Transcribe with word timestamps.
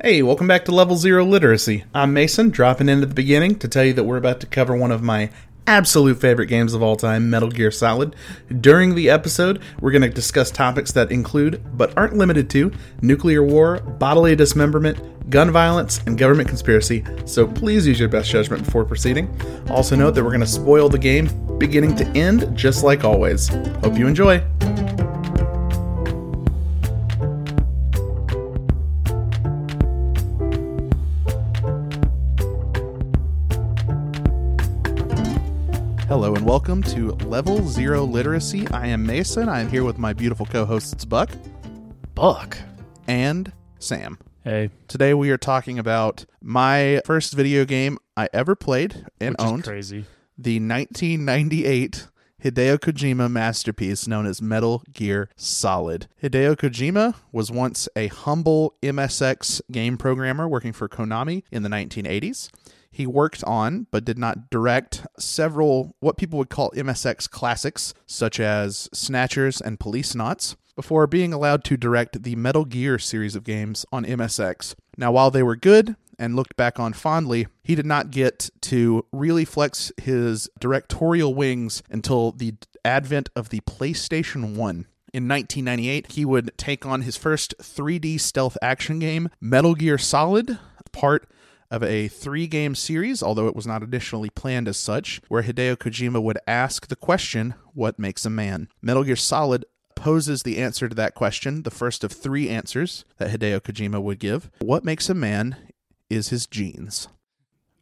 Hey, 0.00 0.22
welcome 0.22 0.46
back 0.46 0.64
to 0.66 0.70
Level 0.70 0.96
Zero 0.96 1.24
Literacy. 1.24 1.82
I'm 1.92 2.12
Mason, 2.12 2.50
dropping 2.50 2.88
in 2.88 3.02
at 3.02 3.08
the 3.08 3.14
beginning 3.16 3.58
to 3.58 3.66
tell 3.66 3.82
you 3.82 3.92
that 3.94 4.04
we're 4.04 4.16
about 4.16 4.38
to 4.38 4.46
cover 4.46 4.76
one 4.76 4.92
of 4.92 5.02
my 5.02 5.28
absolute 5.66 6.20
favorite 6.20 6.46
games 6.46 6.72
of 6.72 6.84
all 6.84 6.94
time, 6.94 7.28
Metal 7.28 7.48
Gear 7.48 7.72
Solid. 7.72 8.14
During 8.60 8.94
the 8.94 9.10
episode, 9.10 9.60
we're 9.80 9.90
going 9.90 10.02
to 10.02 10.08
discuss 10.08 10.52
topics 10.52 10.92
that 10.92 11.10
include, 11.10 11.60
but 11.76 11.98
aren't 11.98 12.14
limited 12.16 12.48
to, 12.50 12.70
nuclear 13.02 13.42
war, 13.42 13.80
bodily 13.80 14.36
dismemberment, 14.36 15.30
gun 15.30 15.50
violence, 15.50 16.00
and 16.06 16.16
government 16.16 16.48
conspiracy, 16.48 17.04
so 17.24 17.48
please 17.48 17.84
use 17.84 17.98
your 17.98 18.08
best 18.08 18.30
judgment 18.30 18.64
before 18.64 18.84
proceeding. 18.84 19.28
Also, 19.68 19.96
note 19.96 20.12
that 20.12 20.22
we're 20.22 20.30
going 20.30 20.38
to 20.38 20.46
spoil 20.46 20.88
the 20.88 20.96
game 20.96 21.28
beginning 21.58 21.96
to 21.96 22.06
end, 22.10 22.56
just 22.56 22.84
like 22.84 23.02
always. 23.02 23.48
Hope 23.48 23.98
you 23.98 24.06
enjoy. 24.06 24.44
Hello 36.08 36.34
and 36.34 36.44
welcome 36.44 36.82
to 36.84 37.12
Level 37.26 37.66
Zero 37.68 38.02
Literacy. 38.04 38.66
I 38.68 38.86
am 38.86 39.04
Mason. 39.04 39.48
I 39.48 39.60
am 39.60 39.68
here 39.68 39.84
with 39.84 39.98
my 39.98 40.12
beautiful 40.12 40.46
co 40.46 40.64
hosts, 40.64 41.04
Buck 41.04 41.30
Buck. 42.14 42.56
and 43.06 43.52
Sam. 43.78 44.18
Hey, 44.42 44.70
Today 44.88 45.12
we 45.14 45.30
are 45.30 45.36
talking 45.38 45.78
about 45.78 46.24
my 46.40 47.02
first 47.04 47.34
video 47.34 47.64
game 47.64 47.98
I 48.16 48.28
ever 48.32 48.54
played 48.56 49.04
and 49.20 49.36
which 49.38 49.46
owned 49.46 49.60
is 49.60 49.68
crazy. 49.68 50.04
the 50.36 50.58
1998 50.58 52.08
Hideo 52.42 52.78
Kojima 52.78 53.30
masterpiece 53.30 54.06
known 54.06 54.24
as 54.24 54.40
Metal 54.40 54.82
Gear 54.92 55.28
Solid. 55.36 56.06
Hideo 56.22 56.56
Kojima 56.56 57.14
was 57.32 57.50
once 57.50 57.88
a 57.96 58.06
humble 58.06 58.74
MSX 58.82 59.60
game 59.70 59.96
programmer 59.98 60.48
working 60.48 60.72
for 60.72 60.88
Konami 60.88 61.42
in 61.50 61.62
the 61.64 61.68
1980s. 61.68 62.48
He 62.98 63.06
worked 63.06 63.44
on, 63.44 63.86
but 63.92 64.04
did 64.04 64.18
not 64.18 64.50
direct, 64.50 65.06
several 65.20 65.94
what 66.00 66.16
people 66.16 66.36
would 66.40 66.50
call 66.50 66.72
MSX 66.72 67.30
classics, 67.30 67.94
such 68.06 68.40
as 68.40 68.88
Snatchers 68.92 69.60
and 69.60 69.78
Policenauts, 69.78 70.56
before 70.74 71.06
being 71.06 71.32
allowed 71.32 71.62
to 71.62 71.76
direct 71.76 72.24
the 72.24 72.34
Metal 72.34 72.64
Gear 72.64 72.98
series 72.98 73.36
of 73.36 73.44
games 73.44 73.86
on 73.92 74.04
MSX. 74.04 74.74
Now, 74.96 75.12
while 75.12 75.30
they 75.30 75.44
were 75.44 75.54
good 75.54 75.94
and 76.18 76.34
looked 76.34 76.56
back 76.56 76.80
on 76.80 76.92
fondly, 76.92 77.46
he 77.62 77.76
did 77.76 77.86
not 77.86 78.10
get 78.10 78.50
to 78.62 79.06
really 79.12 79.44
flex 79.44 79.92
his 79.96 80.50
directorial 80.58 81.34
wings 81.34 81.84
until 81.88 82.32
the 82.32 82.54
advent 82.84 83.28
of 83.36 83.50
the 83.50 83.60
PlayStation 83.60 84.56
1. 84.56 84.86
In 85.14 85.28
1998, 85.28 86.12
he 86.14 86.24
would 86.24 86.50
take 86.58 86.84
on 86.84 87.02
his 87.02 87.16
first 87.16 87.54
3D 87.58 88.18
stealth 88.18 88.58
action 88.60 88.98
game, 88.98 89.28
Metal 89.40 89.76
Gear 89.76 89.98
Solid, 89.98 90.58
part 90.90 91.28
of 91.70 91.82
a 91.82 92.08
three 92.08 92.46
game 92.46 92.74
series, 92.74 93.22
although 93.22 93.48
it 93.48 93.56
was 93.56 93.66
not 93.66 93.82
initially 93.82 94.30
planned 94.30 94.68
as 94.68 94.76
such, 94.76 95.20
where 95.28 95.42
Hideo 95.42 95.76
Kojima 95.76 96.22
would 96.22 96.38
ask 96.46 96.86
the 96.86 96.96
question, 96.96 97.54
What 97.74 97.98
makes 97.98 98.24
a 98.24 98.30
man? 98.30 98.68
Metal 98.80 99.04
Gear 99.04 99.16
Solid 99.16 99.64
poses 99.94 100.44
the 100.44 100.58
answer 100.58 100.88
to 100.88 100.94
that 100.94 101.14
question, 101.14 101.64
the 101.64 101.70
first 101.70 102.04
of 102.04 102.12
three 102.12 102.48
answers 102.48 103.04
that 103.18 103.30
Hideo 103.30 103.60
Kojima 103.60 104.00
would 104.00 104.18
give. 104.18 104.50
What 104.60 104.84
makes 104.84 105.10
a 105.10 105.14
man 105.14 105.56
is 106.08 106.28
his 106.28 106.46
jeans. 106.46 107.08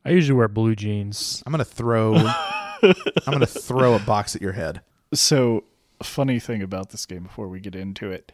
I 0.04 0.10
usually 0.10 0.36
wear 0.36 0.48
blue 0.48 0.74
jeans. 0.74 1.42
I'm 1.46 1.52
gonna 1.52 1.64
throw 1.64 2.14
I'm 2.16 2.94
gonna 3.26 3.46
throw 3.46 3.94
a 3.94 3.98
box 3.98 4.36
at 4.36 4.42
your 4.42 4.52
head. 4.52 4.80
So, 5.12 5.64
funny 6.02 6.38
thing 6.38 6.62
about 6.62 6.90
this 6.90 7.06
game 7.06 7.24
before 7.24 7.48
we 7.48 7.60
get 7.60 7.74
into 7.74 8.10
it, 8.10 8.32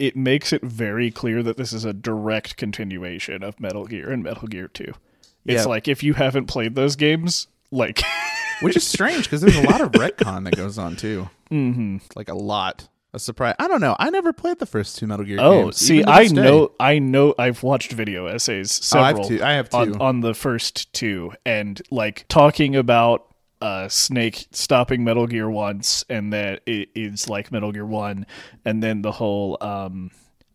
it 0.00 0.16
makes 0.16 0.52
it 0.52 0.62
very 0.62 1.10
clear 1.10 1.42
that 1.44 1.56
this 1.56 1.72
is 1.72 1.84
a 1.84 1.92
direct 1.92 2.56
continuation 2.56 3.42
of 3.44 3.60
Metal 3.60 3.86
Gear 3.86 4.10
and 4.10 4.22
Metal 4.24 4.48
Gear 4.48 4.66
2. 4.68 4.84
It's 4.84 4.96
Yeah. 5.44 5.64
like 5.64 5.86
if 5.88 6.02
you 6.02 6.14
haven't 6.14 6.46
played 6.46 6.74
those 6.74 6.96
games, 6.96 7.46
like 7.70 8.02
Which 8.62 8.76
is 8.76 8.86
strange 8.86 9.24
because 9.24 9.40
there's 9.40 9.56
a 9.56 9.62
lot 9.70 9.80
of 9.80 9.92
retcon 9.92 10.44
that 10.44 10.56
goes 10.56 10.76
on 10.78 10.96
too. 10.96 11.30
hmm 11.48 11.98
Like 12.16 12.28
a 12.28 12.34
lot. 12.34 12.88
A 13.12 13.18
surprise. 13.18 13.56
I 13.58 13.66
don't 13.66 13.80
know. 13.80 13.96
I 13.98 14.08
never 14.10 14.32
played 14.32 14.58
the 14.60 14.66
first 14.66 14.96
two 14.98 15.06
Metal 15.06 15.24
Gear 15.24 15.38
Oh, 15.40 15.62
games. 15.64 15.78
see, 15.78 16.04
I 16.04 16.26
day. 16.28 16.32
know 16.34 16.72
I 16.78 16.98
know 17.00 17.34
I've 17.38 17.62
watched 17.62 17.90
video 17.92 18.26
essays 18.26 18.92
Oh, 18.94 19.00
I 19.00 19.06
have 19.08 19.16
several 19.16 19.28
two. 19.28 19.42
I 19.44 19.52
have 19.54 19.68
two. 19.70 19.76
on, 19.78 20.00
on 20.00 20.20
the 20.20 20.32
first 20.34 20.92
two 20.92 21.32
and 21.44 21.80
like 21.90 22.24
talking 22.28 22.76
about 22.76 23.26
uh 23.60 23.88
Snake 23.88 24.46
stopping 24.52 25.04
Metal 25.04 25.26
Gear 25.26 25.50
once 25.50 26.04
and 26.08 26.32
that 26.32 26.62
it 26.66 26.88
is 26.94 27.28
like 27.28 27.52
Metal 27.52 27.72
Gear 27.72 27.86
1 27.86 28.26
and 28.64 28.82
then 28.82 29.02
the 29.02 29.12
whole 29.12 29.58
um 29.60 30.10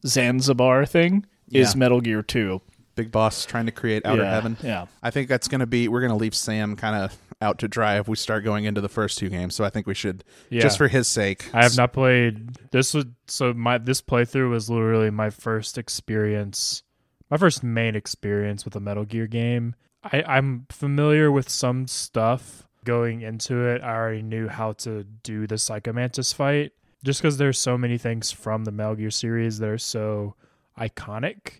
Zanzibar 0.05 0.85
thing 0.85 1.25
is 1.51 1.73
Yeah. 1.73 1.79
Metal 1.79 2.01
Gear 2.01 2.21
2. 2.21 2.61
Big 2.95 3.11
Boss 3.11 3.45
trying 3.45 3.65
to 3.65 3.71
create 3.71 4.05
Outer 4.05 4.23
yeah, 4.23 4.31
Heaven. 4.31 4.57
Yeah. 4.63 4.85
I 5.03 5.11
think 5.11 5.27
that's 5.27 5.49
going 5.49 5.59
to 5.59 5.65
be. 5.65 5.89
We're 5.89 5.99
going 5.99 6.11
to 6.13 6.17
leave 6.17 6.33
Sam 6.33 6.77
kind 6.77 6.95
of 6.95 7.17
out 7.41 7.59
to 7.59 7.67
dry 7.67 7.99
if 7.99 8.07
we 8.07 8.15
start 8.15 8.45
going 8.45 8.63
into 8.63 8.79
the 8.79 8.87
first 8.87 9.17
two 9.17 9.27
games. 9.27 9.53
So 9.53 9.65
I 9.65 9.69
think 9.69 9.85
we 9.85 9.93
should, 9.93 10.23
Yeah. 10.49 10.61
just 10.61 10.77
for 10.77 10.87
his 10.87 11.07
sake. 11.09 11.49
I 11.53 11.63
have 11.63 11.75
not 11.75 11.91
played 11.91 12.55
this 12.71 12.93
was 12.93 13.05
so 13.27 13.53
my 13.53 13.77
this 13.79 14.01
playthrough 14.01 14.49
was 14.49 14.69
literally 14.69 15.09
my 15.09 15.29
first 15.29 15.77
experience 15.77 16.83
my 17.29 17.37
first 17.37 17.63
main 17.63 17.95
experience 17.95 18.63
with 18.63 18.75
a 18.75 18.79
Metal 18.79 19.03
Gear 19.03 19.27
game. 19.27 19.75
I, 20.03 20.23
I'm 20.25 20.67
familiar 20.69 21.31
with 21.31 21.49
some 21.49 21.87
stuff 21.87 22.64
going 22.85 23.21
into 23.21 23.67
it. 23.67 23.81
I 23.81 23.93
already 23.93 24.21
knew 24.21 24.47
how 24.47 24.73
to 24.73 25.03
do 25.03 25.47
the 25.47 25.57
Psycho 25.57 25.91
Mantis 25.91 26.31
fight. 26.31 26.71
Just 27.03 27.21
because 27.21 27.37
there's 27.37 27.59
so 27.59 27.77
many 27.77 27.97
things 27.97 28.31
from 28.31 28.63
the 28.63 28.71
Metal 28.71 28.95
Gear 28.95 29.11
series 29.11 29.59
that 29.59 29.69
are 29.69 29.77
so 29.77 30.35
iconic, 30.79 31.59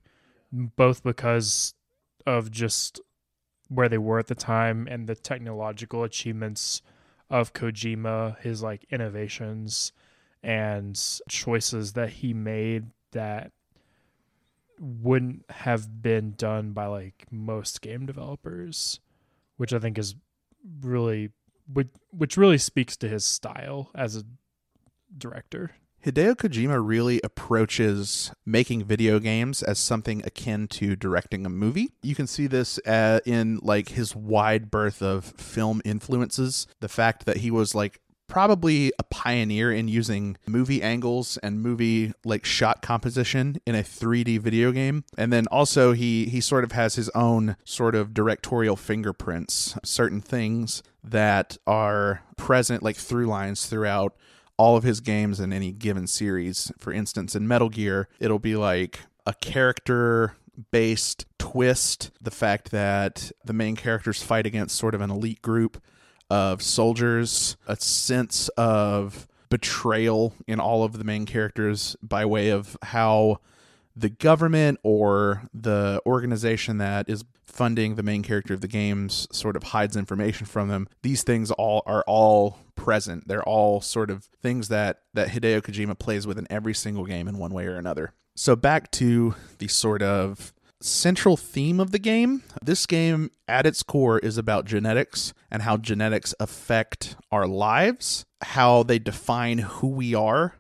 both 0.52 1.04
because 1.04 1.74
of 2.26 2.50
just 2.50 3.02
where 3.68 3.90
they 3.90 3.98
were 3.98 4.20
at 4.20 4.28
the 4.28 4.36
time 4.36 4.88
and 4.90 5.08
the 5.08 5.16
technological 5.16 6.04
achievements 6.04 6.82
of 7.30 7.54
Kojima, 7.54 8.40
his 8.40 8.64
like 8.64 8.86
innovations 8.90 9.92
and 10.44 11.00
choices 11.28 11.94
that 11.94 12.10
he 12.10 12.34
made 12.34 12.86
that 13.12 13.52
wouldn't 14.80 15.44
have 15.50 16.02
been 16.02 16.34
done 16.38 16.72
by 16.72 16.86
like 16.86 17.26
most 17.32 17.82
game 17.82 18.06
developers, 18.06 19.00
which 19.58 19.74
I 19.74 19.80
think 19.80 19.98
is 19.98 20.16
really 20.82 21.32
which, 21.72 21.90
which 22.12 22.38
really 22.38 22.58
speaks 22.58 22.96
to 22.98 23.08
his 23.08 23.26
style 23.26 23.90
as 23.96 24.16
a 24.16 24.24
director. 25.18 25.72
Hideo 26.06 26.36
Kojima 26.36 26.80
really 26.86 27.20
approaches 27.24 28.32
making 28.46 28.86
video 28.86 29.18
games 29.18 29.64
as 29.64 29.80
something 29.80 30.22
akin 30.24 30.68
to 30.68 30.96
directing 30.96 31.48
a 31.48 31.50
movie. 31.50 31.90
You 32.04 32.14
can 32.14 32.28
see 32.28 32.46
this 32.46 32.80
uh, 32.86 33.22
in 33.26 33.60
like 33.64 33.90
his 33.90 34.16
wide 34.16 34.70
berth 34.70 35.02
of 35.02 35.26
film 35.26 35.82
influences. 35.84 36.68
The 36.80 36.90
fact 36.90 37.26
that 37.26 37.38
he 37.38 37.50
was 37.50 37.74
like 37.74 38.02
probably 38.28 38.92
a 39.00 39.04
pioneer 39.04 39.72
in 39.72 39.88
using 39.88 40.38
movie 40.48 40.82
angles 40.82 41.38
and 41.38 41.62
movie 41.62 42.14
like 42.24 42.46
shot 42.46 42.82
composition 42.82 43.58
in 43.66 43.76
a 43.76 43.84
3D 43.84 44.40
video 44.40 44.72
game. 44.72 45.04
And 45.18 45.32
then 45.32 45.48
also 45.48 45.94
he 45.94 46.26
he 46.26 46.42
sort 46.42 46.64
of 46.64 46.72
has 46.72 46.96
his 46.96 47.10
own 47.10 47.56
sort 47.64 47.96
of 47.96 48.14
directorial 48.14 48.76
fingerprints, 48.76 49.78
certain 49.84 50.22
things 50.22 50.84
that 51.04 51.58
are 51.68 52.24
present 52.38 52.84
like 52.84 52.96
through 52.96 53.28
lines 53.28 53.66
throughout 53.68 54.16
all 54.58 54.78
of 54.78 54.84
his 54.84 55.02
games 55.02 55.40
in 55.40 55.52
any 55.52 55.72
given 55.72 56.08
series. 56.08 56.72
For 56.78 56.94
instance, 56.94 57.36
in 57.36 57.48
Metal 57.48 57.70
Gear, 57.70 58.08
it'll 58.20 58.40
be 58.40 58.56
like 58.56 59.02
a 59.26 59.34
character 59.34 60.36
based 60.72 61.26
twist, 61.38 62.12
the 62.22 62.32
fact 62.32 62.72
that 62.72 63.32
the 63.44 63.54
main 63.54 63.76
characters 63.76 64.24
fight 64.24 64.46
against 64.46 64.78
sort 64.78 64.96
of 64.96 65.02
an 65.02 65.12
elite 65.12 65.42
group 65.42 65.82
of 66.30 66.62
soldiers, 66.62 67.58
a 67.68 67.76
sense 67.76 68.50
of 68.58 69.28
betrayal 69.50 70.34
in 70.48 70.60
all 70.60 70.84
of 70.84 70.98
the 70.98 71.04
main 71.04 71.26
characters 71.26 71.96
by 72.02 72.26
way 72.26 72.50
of 72.50 72.78
how 72.82 73.40
the 73.96 74.10
government 74.10 74.80
or 74.84 75.44
the 75.54 76.02
organization 76.06 76.78
that 76.80 77.10
is 77.10 77.24
funding 77.46 77.96
the 77.96 78.04
main 78.04 78.22
character 78.22 78.54
of 78.54 78.62
the 78.62 78.68
games 78.68 79.28
sort 79.32 79.56
of 79.56 79.64
hides 79.64 79.96
information 79.96 80.46
from 80.46 80.68
them. 80.68 80.88
These 81.04 81.24
things 81.24 81.52
all 81.52 81.84
are 81.86 82.04
all 82.06 82.60
present. 82.76 83.28
They're 83.28 83.44
all 83.44 83.80
sort 83.80 84.12
of 84.12 84.26
things 84.42 84.68
that 84.68 85.02
that 85.14 85.30
Hideo 85.30 85.62
Kojima 85.62 85.98
plays 85.98 86.28
with 86.28 86.38
in 86.38 86.48
every 86.50 86.74
single 86.74 87.06
game 87.06 87.28
in 87.28 87.38
one 87.38 87.54
way 87.54 87.66
or 87.66 87.78
another. 87.78 88.12
So 88.36 88.58
back 88.58 88.92
to 88.92 89.36
the 89.60 89.70
sort 89.70 90.02
of 90.02 90.54
central 90.86 91.36
theme 91.36 91.80
of 91.80 91.92
the 91.92 92.00
game. 92.00 92.44
This 92.64 92.86
game 92.86 93.32
at 93.48 93.66
its 93.66 93.84
core 93.84 94.20
is 94.20 94.38
about 94.38 94.66
genetics 94.66 95.34
and 95.52 95.64
how 95.64 95.78
genetics 95.78 96.34
affect 96.40 97.16
our 97.32 97.48
lives, 97.48 98.26
how 98.42 98.84
they 98.84 99.00
define 99.00 99.58
who 99.60 99.88
we 99.88 100.14
are, 100.14 100.56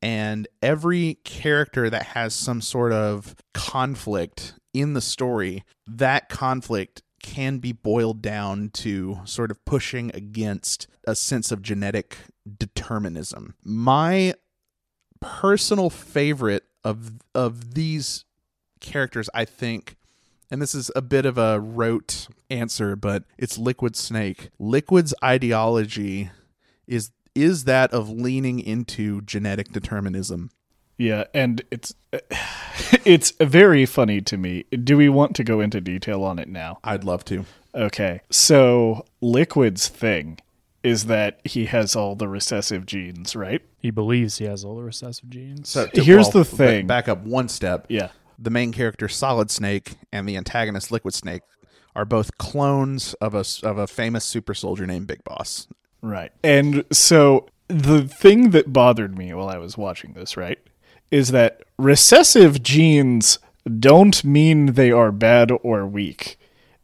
and 0.00 0.46
every 0.62 1.18
character 1.24 1.90
that 1.90 2.06
has 2.06 2.34
some 2.34 2.60
sort 2.60 2.92
of 2.92 3.34
conflict 3.52 4.54
in 4.72 4.94
the 4.94 5.00
story, 5.00 5.64
that 5.86 6.28
conflict 6.28 7.02
can 7.22 7.58
be 7.58 7.72
boiled 7.72 8.20
down 8.20 8.68
to 8.68 9.18
sort 9.24 9.50
of 9.50 9.64
pushing 9.64 10.10
against 10.14 10.86
a 11.06 11.14
sense 11.14 11.50
of 11.50 11.62
genetic 11.62 12.18
determinism. 12.58 13.54
My 13.64 14.34
personal 15.20 15.88
favorite 15.88 16.64
of 16.84 17.12
of 17.34 17.72
these 17.72 18.26
characters 18.84 19.28
I 19.34 19.44
think 19.44 19.96
and 20.50 20.62
this 20.62 20.74
is 20.74 20.90
a 20.94 21.02
bit 21.02 21.26
of 21.26 21.36
a 21.38 21.58
rote 21.58 22.28
answer, 22.50 22.96
but 22.96 23.24
it's 23.38 23.58
Liquid 23.58 23.96
Snake. 23.96 24.50
Liquid's 24.58 25.14
ideology 25.22 26.30
is 26.86 27.10
is 27.34 27.64
that 27.64 27.92
of 27.92 28.08
leaning 28.08 28.60
into 28.60 29.20
genetic 29.22 29.72
determinism. 29.72 30.50
Yeah, 30.96 31.24
and 31.34 31.62
it's 31.70 31.94
it's 33.04 33.32
very 33.40 33.86
funny 33.86 34.20
to 34.20 34.36
me. 34.36 34.64
Do 34.70 34.96
we 34.96 35.08
want 35.08 35.34
to 35.36 35.44
go 35.44 35.60
into 35.60 35.80
detail 35.80 36.22
on 36.22 36.38
it 36.38 36.48
now? 36.48 36.78
I'd 36.84 37.04
love 37.04 37.24
to. 37.26 37.46
Okay. 37.74 38.20
So, 38.30 39.04
Liquid's 39.20 39.88
thing 39.88 40.38
is 40.84 41.06
that 41.06 41.40
he 41.44 41.64
has 41.64 41.96
all 41.96 42.14
the 42.14 42.28
recessive 42.28 42.86
genes, 42.86 43.34
right? 43.34 43.62
He 43.78 43.90
believes 43.90 44.38
he 44.38 44.44
has 44.44 44.64
all 44.64 44.76
the 44.76 44.84
recessive 44.84 45.28
genes. 45.30 45.70
So 45.70 45.88
Here's 45.92 46.28
the 46.28 46.44
thing. 46.44 46.86
Back 46.86 47.08
up 47.08 47.22
one 47.22 47.48
step. 47.48 47.86
Yeah. 47.88 48.10
The 48.38 48.50
main 48.50 48.72
character 48.72 49.08
Solid 49.08 49.50
Snake 49.50 49.94
and 50.12 50.28
the 50.28 50.36
antagonist 50.36 50.90
Liquid 50.90 51.14
Snake 51.14 51.42
are 51.96 52.04
both 52.04 52.38
clones 52.38 53.14
of 53.14 53.34
a 53.34 53.44
of 53.62 53.78
a 53.78 53.86
famous 53.86 54.24
super 54.24 54.54
soldier 54.54 54.86
named 54.86 55.06
Big 55.06 55.22
Boss. 55.24 55.68
Right. 56.02 56.32
And 56.42 56.84
so 56.92 57.48
the 57.68 58.02
thing 58.02 58.50
that 58.50 58.72
bothered 58.72 59.16
me 59.16 59.32
while 59.32 59.48
I 59.48 59.58
was 59.58 59.78
watching 59.78 60.12
this, 60.12 60.36
right, 60.36 60.58
is 61.10 61.30
that 61.30 61.62
recessive 61.78 62.62
genes 62.62 63.38
don't 63.78 64.22
mean 64.24 64.74
they 64.74 64.90
are 64.90 65.12
bad 65.12 65.50
or 65.62 65.86
weak. 65.86 66.38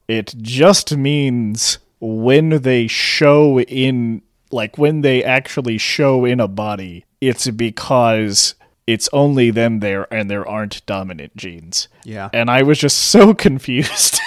It 0.08 0.34
just 0.38 0.96
means 0.96 1.78
when 2.00 2.62
they 2.62 2.86
show 2.86 3.60
in, 3.60 4.22
like 4.50 4.78
when 4.78 5.02
they 5.02 5.22
actually 5.22 5.78
show 5.78 6.24
in 6.24 6.40
a 6.40 6.48
body, 6.48 7.04
it's 7.20 7.48
because 7.50 8.54
it's 8.90 9.08
only 9.12 9.50
them 9.50 9.80
there 9.80 10.12
and 10.12 10.30
there 10.30 10.46
aren't 10.46 10.84
dominant 10.86 11.36
genes. 11.36 11.88
Yeah. 12.04 12.28
And 12.32 12.50
I 12.50 12.62
was 12.62 12.78
just 12.78 12.98
so 12.98 13.34
confused. 13.46 14.18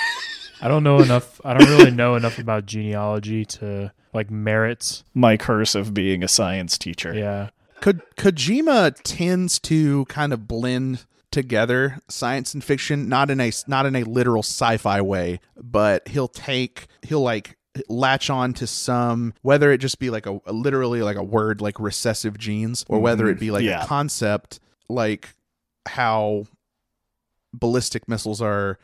I 0.62 0.68
don't 0.69 0.83
know 0.83 1.01
enough. 1.01 1.42
I 1.44 1.54
don't 1.54 1.68
really 1.69 1.92
know 1.92 2.15
enough 2.15 2.39
about 2.39 2.65
genealogy 2.65 3.44
to 3.45 3.92
like 4.13 4.31
merit. 4.31 5.04
My 5.13 5.36
curse 5.36 5.75
of 5.75 5.94
being 5.94 6.24
a 6.24 6.27
science 6.27 6.77
teacher. 6.77 7.13
Yeah. 7.13 7.50
Ko- 7.81 8.00
Kojima 8.15 8.95
tends 9.04 9.60
to 9.60 10.06
kind 10.06 10.31
of 10.31 10.48
blend 10.48 11.06
together 11.31 12.00
science 12.07 12.54
and 12.54 12.63
fiction, 12.63 13.10
not 13.10 13.30
in 13.30 13.42
a 13.42 13.51
not 13.68 13.86
in 13.86 13.95
a 13.95 14.04
literal 14.04 14.44
sci-fi 14.44 15.01
way, 15.01 15.39
but 15.62 16.07
he'll 16.07 16.27
take 16.30 16.88
he'll 17.01 17.21
like 17.21 17.57
latch 17.90 18.30
on 18.30 18.54
to 18.54 18.68
some 18.68 19.34
whether 19.42 19.72
it 19.72 19.80
just 19.80 19.98
be 20.00 20.10
like 20.10 20.25
a, 20.28 20.40
a 20.46 20.54
literally 20.54 21.02
like 21.02 21.16
a 21.16 21.24
word 21.24 21.60
like 21.62 21.80
recessive 21.80 22.38
genes 22.38 22.86
or 22.88 23.00
whether 23.00 23.28
it 23.28 23.34
mm-hmm. 23.34 23.40
be 23.40 23.52
like 23.52 23.64
Yeah. 23.64 23.84
a 23.84 23.88
concept 23.88 24.60
like 24.90 25.30
how 25.88 26.46
ballistic 27.54 28.08
missiles 28.08 28.42
are 28.42 28.78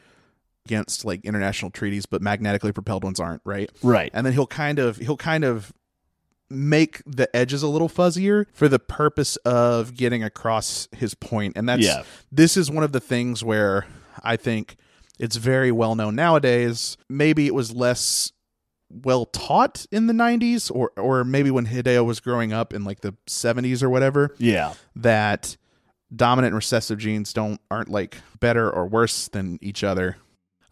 against 0.65 1.05
like 1.05 1.23
international 1.25 1.71
treaties 1.71 2.05
but 2.05 2.21
magnetically 2.21 2.71
propelled 2.71 3.03
ones 3.03 3.19
aren't 3.19 3.41
right 3.45 3.69
Right. 3.81 4.11
and 4.13 4.25
then 4.25 4.33
he'll 4.33 4.47
kind 4.47 4.79
of 4.79 4.97
he'll 4.97 5.17
kind 5.17 5.43
of 5.43 5.71
make 6.49 7.03
the 7.05 7.33
edges 7.35 7.61
a 7.61 7.67
little 7.67 7.89
fuzzier 7.89 8.45
for 8.53 8.67
the 8.67 8.79
purpose 8.79 9.35
of 9.37 9.95
getting 9.95 10.23
across 10.23 10.87
his 10.95 11.13
point 11.13 11.53
and 11.55 11.69
that's 11.69 11.83
Yeah. 11.83 12.03
this 12.31 12.57
is 12.57 12.71
one 12.71 12.83
of 12.83 12.91
the 12.91 12.99
things 12.99 13.43
where 13.43 13.85
i 14.23 14.35
think 14.35 14.75
it's 15.19 15.35
very 15.35 15.71
well 15.71 15.93
known 15.95 16.15
nowadays 16.15 16.97
maybe 17.07 17.45
it 17.45 17.53
was 17.53 17.71
less 17.71 18.31
well 18.89 19.25
taught 19.27 19.85
in 19.91 20.07
the 20.07 20.13
90s 20.13 20.71
or 20.73 20.91
or 20.97 21.23
maybe 21.23 21.51
when 21.51 21.67
hideo 21.67 22.03
was 22.05 22.19
growing 22.19 22.51
up 22.53 22.73
in 22.73 22.83
like 22.83 23.01
the 23.01 23.13
70s 23.27 23.83
or 23.83 23.89
whatever 23.89 24.33
Yeah. 24.39 24.73
that 24.95 25.55
dominant 26.15 26.49
and 26.53 26.55
recessive 26.55 26.97
genes 26.97 27.31
don't 27.33 27.61
aren't 27.69 27.89
like 27.89 28.17
better 28.39 28.69
or 28.69 28.87
worse 28.87 29.27
than 29.27 29.59
each 29.61 29.83
other 29.83 30.17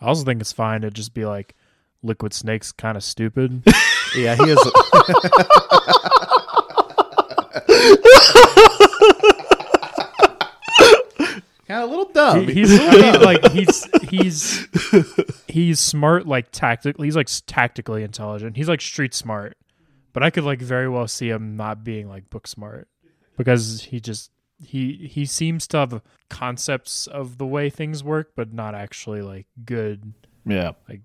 I 0.02 0.06
also 0.08 0.24
think 0.24 0.42
it's 0.42 0.52
fine 0.52 0.81
to 0.81 0.92
just 0.92 1.14
be 1.16 1.25
like, 1.25 1.56
Liquid 2.04 2.31
Snake's 2.31 2.72
kind 2.72 2.98
of 2.98 3.04
stupid. 3.04 3.64
yeah 4.16 4.36
he 4.36 4.44
is 4.52 4.60
kind 11.68 11.84
of 11.84 11.90
a 11.90 11.92
little 11.96 12.12
dumb. 12.12 12.48
He- 12.48 12.54
he's 12.56 12.80
I 12.80 12.92
mean, 13.12 13.22
like 13.22 13.52
he's 13.52 13.86
he's 14.10 14.68
he's 15.48 15.80
smart 15.80 16.28
like 16.28 16.52
tactically 16.52 17.08
he's 17.08 17.16
like 17.16 17.30
tactically 17.46 18.04
intelligent. 18.04 18.58
He's 18.58 18.69
like 18.69 18.81
street 18.81 19.14
smart. 19.14 19.58
But 20.14 20.24
i 20.24 20.31
could 20.31 20.46
like 20.46 20.60
very 20.62 20.90
well 20.90 21.08
see 21.08 21.30
him 21.30 21.56
not 21.58 21.84
being 21.84 22.10
like 22.10 22.28
book 22.31 22.48
smart 22.48 22.88
because 23.38 23.84
he 23.84 24.00
just 24.00 24.31
he 24.64 25.08
he 25.12 25.25
seems 25.25 25.68
to 25.68 25.78
have 25.78 26.02
concepts 26.28 27.06
of 27.06 27.38
the 27.38 27.46
way 27.46 27.69
things 27.69 28.04
work 28.04 28.31
but 28.36 28.52
not 28.52 28.74
actually 28.74 29.22
like 29.22 29.46
good 29.64 30.14
Yeah. 30.44 30.72
Like 30.90 31.02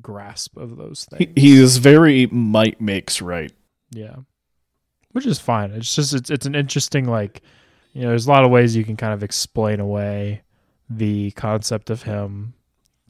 grasp 0.00 0.56
of 0.56 0.78
those 0.78 1.06
He, 1.18 1.26
things. 1.26 1.32
he 1.36 1.58
is 1.58 1.76
very 1.76 2.26
might 2.28 2.80
makes 2.80 3.20
right. 3.20 3.52
yeah. 3.90 4.16
Which 5.12 5.26
is 5.26 5.38
fine. 5.38 5.70
It's 5.72 5.94
just 5.94 6.14
it's, 6.14 6.30
it's 6.30 6.46
an 6.46 6.54
interesting 6.54 7.04
like 7.04 7.42
you 7.94 8.02
know 8.02 8.08
there's 8.08 8.26
a 8.26 8.30
lot 8.30 8.44
of 8.44 8.50
ways 8.50 8.76
you 8.76 8.84
can 8.84 8.96
kind 8.96 9.14
of 9.14 9.22
explain 9.22 9.80
away 9.80 10.42
the 10.90 11.30
concept 11.32 11.88
of 11.88 12.02
him 12.02 12.52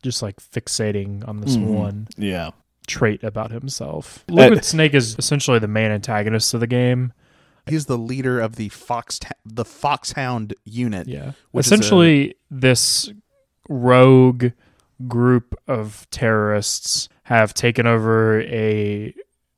just 0.02 0.22
like 0.22 0.36
fixating 0.36 1.26
on 1.26 1.40
this 1.40 1.56
Mhm. 1.56 1.66
one 1.66 2.08
Yeah. 2.16 2.50
trait 2.86 3.24
about 3.24 3.50
himself 3.50 4.22
liquid 4.28 4.64
snake 4.64 4.94
is 4.94 5.16
essentially 5.18 5.58
the 5.58 5.66
main 5.68 5.90
antagonist 5.90 6.54
of 6.54 6.60
the 6.60 6.66
game 6.68 7.12
He's 7.66 7.86
the 7.86 7.96
leader 7.96 8.40
of 8.40 8.56
the 8.56 8.68
fox 8.68 9.18
the 9.46 9.64
foxhound 9.64 10.52
unit. 10.64 11.08
yeah 11.08 11.32
Which 11.50 11.64
is 11.66 11.72
essentially 11.72 12.34
this 12.50 13.10
rogue 13.70 14.52
group 15.08 15.54
of 15.66 16.06
terrorists 16.10 17.08
have 17.24 17.54
taken 17.54 17.86
over 17.86 18.42
a 18.42 19.14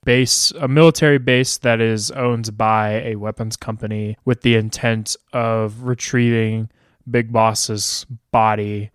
base 0.06 0.52
a 0.52 0.68
military 0.68 1.18
base 1.18 1.58
that 1.58 1.80
is 1.80 2.10
owned 2.12 2.56
by 2.56 3.02
a 3.02 3.16
weapons 3.16 3.56
company 3.56 4.16
with 4.24 4.40
the 4.40 4.54
intent 4.54 5.16
of 5.32 5.82
retrieving 5.82 6.70
big 7.10 7.32
boss's 7.32 8.06
body 8.30 8.90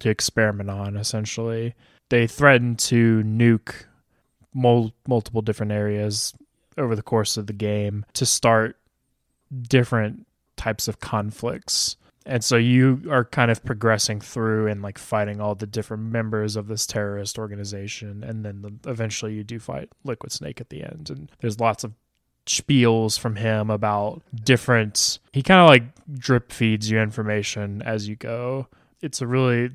to 0.00 0.10
experiment 0.10 0.68
on 0.68 0.96
essentially. 0.96 1.74
They 2.10 2.26
threaten 2.26 2.76
to 2.76 3.22
nuke 3.22 3.86
mul- 4.52 4.92
multiple 5.08 5.40
different 5.40 5.72
areas 5.72 6.34
over 6.76 6.94
the 6.94 7.02
course 7.02 7.36
of 7.36 7.46
the 7.46 7.52
game 7.52 8.04
to 8.14 8.26
start 8.26 8.76
different 9.68 10.26
types 10.56 10.88
of 10.88 11.00
conflicts 11.00 11.96
and 12.26 12.44
so 12.44 12.56
you 12.56 13.02
are 13.08 13.24
kind 13.24 13.50
of 13.50 13.64
progressing 13.64 14.20
through 14.20 14.66
and 14.66 14.82
like 14.82 14.98
fighting 14.98 15.40
all 15.40 15.54
the 15.54 15.66
different 15.66 16.02
members 16.02 16.56
of 16.56 16.66
this 16.66 16.86
terrorist 16.86 17.38
organization 17.38 18.24
and 18.24 18.44
then 18.44 18.62
the, 18.62 18.90
eventually 18.90 19.32
you 19.32 19.44
do 19.44 19.58
fight 19.58 19.88
liquid 20.04 20.32
snake 20.32 20.60
at 20.60 20.68
the 20.68 20.82
end 20.82 21.08
and 21.08 21.30
there's 21.40 21.60
lots 21.60 21.84
of 21.84 21.94
spiels 22.46 23.18
from 23.18 23.36
him 23.36 23.70
about 23.70 24.22
different 24.44 25.18
he 25.32 25.42
kind 25.42 25.60
of 25.60 25.68
like 25.68 25.82
drip 26.18 26.52
feeds 26.52 26.90
you 26.90 26.98
information 26.98 27.82
as 27.82 28.08
you 28.08 28.16
go. 28.16 28.68
It's 29.02 29.20
a 29.20 29.26
really 29.26 29.70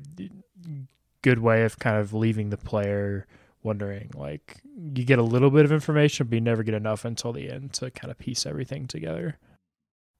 good 1.22 1.38
way 1.38 1.64
of 1.64 1.78
kind 1.78 1.98
of 1.98 2.12
leaving 2.12 2.50
the 2.50 2.56
player 2.56 3.26
wondering 3.62 4.10
like 4.14 4.60
you 4.76 5.04
get 5.04 5.20
a 5.20 5.22
little 5.22 5.50
bit 5.50 5.64
of 5.64 5.70
information 5.70 6.26
but 6.26 6.34
you 6.34 6.40
never 6.40 6.64
get 6.64 6.74
enough 6.74 7.04
until 7.04 7.32
the 7.32 7.48
end 7.48 7.72
to 7.74 7.90
kind 7.92 8.10
of 8.10 8.18
piece 8.18 8.46
everything 8.46 8.86
together. 8.86 9.38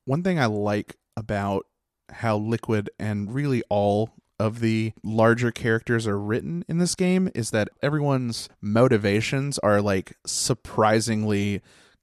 One 0.05 0.23
thing 0.23 0.39
I 0.39 0.47
like 0.47 0.97
about 1.17 1.67
how 2.13 2.37
Liquid 2.37 2.91
and 2.99 3.35
really 3.35 3.63
all 3.69 4.11
of 4.39 4.61
the 4.61 4.93
larger 5.05 5.51
characters 5.53 6.07
are 6.07 6.19
written 6.19 6.65
in 6.69 6.79
this 6.79 6.95
game 6.95 7.31
is 7.35 7.51
that 7.53 7.69
everyone's 7.81 8.49
motivations 8.61 9.59
are 9.61 9.81
like 9.81 10.17
surprisingly 10.27 11.63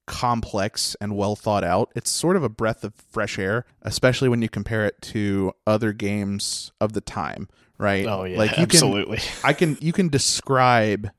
complex 0.09 0.95
and 0.99 1.15
well 1.15 1.35
thought 1.35 1.63
out. 1.63 1.91
It's 1.95 2.09
sort 2.09 2.35
of 2.35 2.43
a 2.43 2.49
breath 2.49 2.83
of 2.83 2.93
fresh 2.95 3.37
air, 3.37 3.65
especially 3.81 4.29
when 4.29 4.41
you 4.41 4.49
compare 4.49 4.85
it 4.85 5.01
to 5.03 5.53
other 5.67 5.93
games 5.93 6.71
of 6.79 6.93
the 6.93 7.01
time, 7.01 7.47
right? 7.77 8.05
Oh 8.05 8.23
yeah. 8.23 8.37
like 8.37 8.51
you 8.51 8.55
can 8.55 8.63
absolutely. 8.63 9.19
I 9.43 9.53
can 9.53 9.77
you 9.81 9.93
can 9.93 10.09
describe 10.09 11.11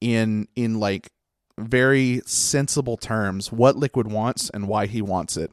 in 0.00 0.48
in 0.56 0.80
like 0.80 1.10
very 1.58 2.20
sensible 2.26 2.96
terms 2.96 3.52
what 3.52 3.76
Liquid 3.76 4.10
wants 4.10 4.50
and 4.50 4.68
why 4.68 4.86
he 4.86 5.00
wants 5.00 5.36
it. 5.36 5.50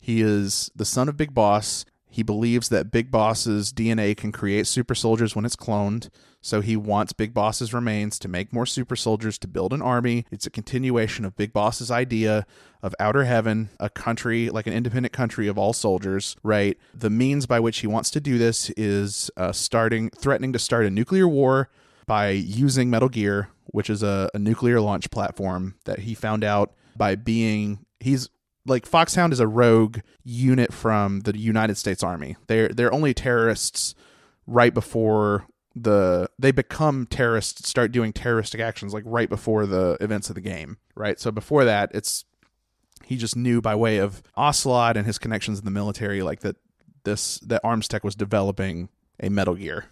He 0.00 0.20
is 0.20 0.70
the 0.74 0.84
son 0.84 1.08
of 1.08 1.16
Big 1.16 1.34
Boss. 1.34 1.84
He 2.14 2.22
believes 2.22 2.68
that 2.68 2.92
Big 2.92 3.10
Boss's 3.10 3.72
DNA 3.72 4.16
can 4.16 4.30
create 4.30 4.68
super 4.68 4.94
soldiers 4.94 5.34
when 5.34 5.44
it's 5.44 5.56
cloned. 5.56 6.10
So 6.40 6.60
he 6.60 6.76
wants 6.76 7.12
Big 7.12 7.34
Boss's 7.34 7.74
remains 7.74 8.20
to 8.20 8.28
make 8.28 8.52
more 8.52 8.66
super 8.66 8.94
soldiers 8.94 9.36
to 9.38 9.48
build 9.48 9.72
an 9.72 9.82
army. 9.82 10.24
It's 10.30 10.46
a 10.46 10.50
continuation 10.50 11.24
of 11.24 11.34
Big 11.34 11.52
Boss's 11.52 11.90
idea 11.90 12.46
of 12.84 12.94
outer 13.00 13.24
heaven, 13.24 13.68
a 13.80 13.90
country 13.90 14.48
like 14.48 14.68
an 14.68 14.74
independent 14.74 15.12
country 15.12 15.48
of 15.48 15.58
all 15.58 15.72
soldiers, 15.72 16.36
right? 16.44 16.78
The 16.94 17.10
means 17.10 17.46
by 17.46 17.58
which 17.58 17.78
he 17.78 17.88
wants 17.88 18.10
to 18.10 18.20
do 18.20 18.38
this 18.38 18.70
is 18.76 19.28
uh, 19.36 19.50
starting 19.50 20.10
threatening 20.10 20.52
to 20.52 20.60
start 20.60 20.86
a 20.86 20.90
nuclear 20.90 21.26
war 21.26 21.68
by 22.06 22.28
using 22.28 22.90
Metal 22.90 23.08
Gear, 23.08 23.48
which 23.72 23.90
is 23.90 24.04
a, 24.04 24.30
a 24.32 24.38
nuclear 24.38 24.80
launch 24.80 25.10
platform 25.10 25.74
that 25.84 25.98
he 25.98 26.14
found 26.14 26.44
out 26.44 26.74
by 26.96 27.16
being 27.16 27.84
he's 27.98 28.28
like 28.66 28.86
Foxhound 28.86 29.32
is 29.32 29.40
a 29.40 29.46
rogue 29.46 29.98
unit 30.22 30.72
from 30.72 31.20
the 31.20 31.36
United 31.36 31.76
States 31.76 32.02
Army. 32.02 32.36
They're 32.46 32.68
they're 32.68 32.92
only 32.92 33.14
terrorists 33.14 33.94
right 34.46 34.72
before 34.72 35.46
the 35.74 36.28
they 36.38 36.52
become 36.52 37.06
terrorists 37.06 37.68
start 37.68 37.90
doing 37.90 38.12
terroristic 38.12 38.60
actions 38.60 38.94
like 38.94 39.02
right 39.06 39.28
before 39.28 39.66
the 39.66 39.96
events 40.00 40.28
of 40.28 40.36
the 40.36 40.40
game 40.40 40.78
right 40.94 41.18
so 41.18 41.32
before 41.32 41.64
that 41.64 41.90
it's 41.92 42.24
he 43.04 43.16
just 43.16 43.34
knew 43.34 43.60
by 43.60 43.74
way 43.74 43.98
of 43.98 44.22
ocelot 44.36 44.96
and 44.96 45.04
his 45.04 45.18
connections 45.18 45.58
in 45.58 45.64
the 45.64 45.70
military 45.70 46.22
like 46.22 46.40
that 46.40 46.56
this 47.02 47.38
that 47.40 47.62
ArmsTech 47.64 48.04
was 48.04 48.14
developing 48.14 48.88
a 49.18 49.28
metal 49.28 49.56
gear 49.56 49.86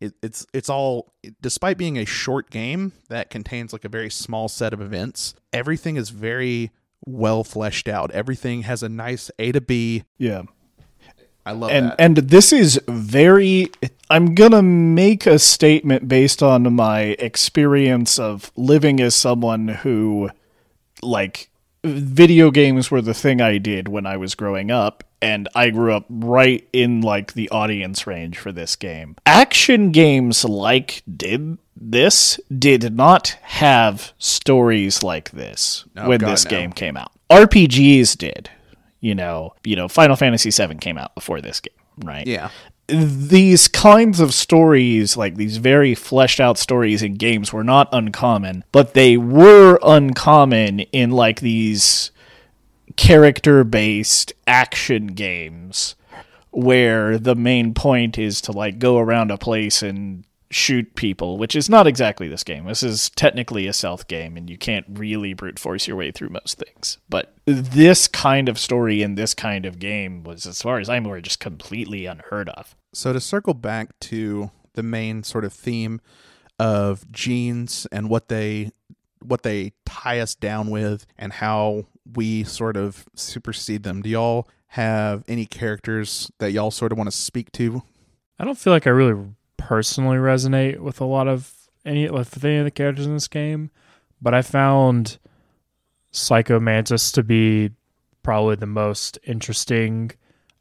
it, 0.00 0.14
it's 0.22 0.46
it's 0.54 0.70
all 0.70 1.12
despite 1.42 1.76
being 1.76 1.98
a 1.98 2.06
short 2.06 2.48
game 2.48 2.92
that 3.08 3.28
contains 3.28 3.72
like 3.72 3.84
a 3.84 3.88
very 3.88 4.08
small 4.08 4.48
set 4.48 4.72
of 4.72 4.80
events 4.80 5.34
everything 5.52 5.96
is 5.96 6.08
very 6.08 6.70
well 7.06 7.44
fleshed 7.44 7.88
out. 7.88 8.10
Everything 8.10 8.62
has 8.62 8.82
a 8.82 8.88
nice 8.88 9.30
a 9.38 9.52
to 9.52 9.60
b. 9.60 10.04
Yeah. 10.18 10.42
i 11.46 11.52
love 11.52 11.70
and 11.70 11.86
that. 11.86 11.96
and 11.98 12.16
this 12.16 12.52
is 12.52 12.80
very 12.88 13.70
i'm 14.10 14.34
gonna 14.34 14.62
make 14.62 15.24
a 15.26 15.38
statement 15.38 16.06
based 16.08 16.42
on 16.42 16.74
my 16.74 17.16
experience 17.18 18.18
of 18.18 18.52
living 18.56 19.00
as 19.00 19.14
someone 19.14 19.68
who 19.68 20.28
like 21.02 21.48
video 21.84 22.50
games 22.50 22.90
were 22.90 23.00
the 23.02 23.14
thing 23.14 23.40
i 23.40 23.56
did 23.58 23.88
when 23.88 24.04
i 24.06 24.16
was 24.16 24.34
growing 24.34 24.70
up 24.70 25.04
and 25.22 25.48
i 25.54 25.70
grew 25.70 25.92
up 25.92 26.04
right 26.08 26.68
in 26.72 27.00
like 27.00 27.32
the 27.34 27.48
audience 27.50 28.06
range 28.06 28.38
for 28.38 28.52
this 28.52 28.76
game. 28.76 29.16
Action 29.26 29.90
games 29.92 30.44
like 30.44 31.02
did 31.16 31.58
this 31.76 32.38
did 32.56 32.92
not 32.94 33.28
have 33.42 34.12
stories 34.18 35.02
like 35.02 35.30
this 35.30 35.84
Oh, 35.96 36.08
when 36.08 36.18
God, 36.20 36.30
this 36.32 36.44
no. 36.44 36.50
game 36.50 36.72
came 36.72 36.96
out. 36.96 37.12
Rpgs 37.30 38.16
did 38.18 38.50
you 39.00 39.14
know. 39.14 39.54
You 39.64 39.76
know 39.76 39.88
final 39.88 40.16
fantasy 40.16 40.50
7 40.50 40.78
came 40.78 40.98
out 40.98 41.14
before 41.14 41.40
this 41.40 41.60
game 41.60 41.74
right? 42.04 42.26
Yeah 42.26 42.50
these 42.88 43.68
kinds 43.68 44.18
of 44.18 44.32
stories, 44.32 45.16
like 45.16 45.36
these 45.36 45.58
very 45.58 45.94
fleshed 45.94 46.40
out 46.40 46.58
stories 46.58 47.02
in 47.02 47.14
games, 47.14 47.52
were 47.52 47.64
not 47.64 47.88
uncommon, 47.92 48.64
but 48.72 48.94
they 48.94 49.16
were 49.16 49.78
uncommon 49.82 50.80
in 50.80 51.10
like 51.10 51.40
these 51.40 52.10
character 52.96 53.62
based 53.62 54.32
action 54.46 55.08
games 55.08 55.94
where 56.50 57.18
the 57.18 57.34
main 57.34 57.74
point 57.74 58.18
is 58.18 58.40
to 58.40 58.52
like 58.52 58.78
go 58.78 58.98
around 58.98 59.30
a 59.30 59.38
place 59.38 59.82
and 59.82 60.24
shoot 60.50 60.94
people, 60.94 61.36
which 61.36 61.54
is 61.54 61.68
not 61.68 61.86
exactly 61.86 62.26
this 62.26 62.42
game. 62.42 62.64
This 62.64 62.82
is 62.82 63.10
technically 63.10 63.66
a 63.66 63.72
stealth 63.72 64.08
game 64.08 64.36
and 64.36 64.48
you 64.48 64.56
can't 64.56 64.86
really 64.88 65.34
brute 65.34 65.58
force 65.58 65.86
your 65.86 65.96
way 65.96 66.10
through 66.10 66.30
most 66.30 66.58
things. 66.58 66.96
But 67.08 67.34
this 67.44 68.08
kind 68.08 68.48
of 68.48 68.58
story 68.58 69.02
in 69.02 69.14
this 69.14 69.34
kind 69.34 69.66
of 69.66 69.78
game 69.78 70.24
was, 70.24 70.46
as 70.46 70.62
far 70.62 70.78
as 70.80 70.88
I'm 70.88 71.04
aware, 71.04 71.20
just 71.20 71.40
completely 71.40 72.06
unheard 72.06 72.48
of. 72.48 72.74
So 72.92 73.12
to 73.12 73.20
circle 73.20 73.54
back 73.54 73.98
to 74.00 74.50
the 74.74 74.82
main 74.82 75.22
sort 75.22 75.44
of 75.44 75.52
theme 75.52 76.00
of 76.58 77.10
genes 77.12 77.86
and 77.92 78.08
what 78.08 78.28
they 78.28 78.70
what 79.20 79.42
they 79.42 79.72
tie 79.84 80.20
us 80.20 80.34
down 80.34 80.70
with 80.70 81.06
and 81.18 81.32
how 81.32 81.86
we 82.14 82.44
sort 82.44 82.76
of 82.76 83.04
supersede 83.14 83.82
them. 83.82 84.02
Do 84.02 84.08
y'all 84.10 84.48
have 84.68 85.24
any 85.28 85.46
characters 85.46 86.30
that 86.38 86.52
y'all 86.52 86.70
sort 86.70 86.92
of 86.92 86.98
want 86.98 87.10
to 87.10 87.16
speak 87.16 87.50
to? 87.52 87.82
I 88.38 88.44
don't 88.44 88.58
feel 88.58 88.72
like 88.72 88.86
I 88.86 88.90
really 88.90 89.20
personally 89.56 90.18
resonate 90.18 90.78
with 90.78 91.00
a 91.00 91.04
lot 91.04 91.26
of 91.26 91.52
any 91.84 92.08
with 92.08 92.44
any 92.44 92.58
of 92.58 92.64
the 92.64 92.70
characters 92.70 93.06
in 93.06 93.14
this 93.14 93.28
game, 93.28 93.70
but 94.20 94.34
I 94.34 94.42
found 94.42 95.18
Psycho 96.10 96.60
Mantis 96.60 97.12
to 97.12 97.22
be 97.22 97.70
probably 98.22 98.56
the 98.56 98.66
most 98.66 99.18
interesting 99.24 100.12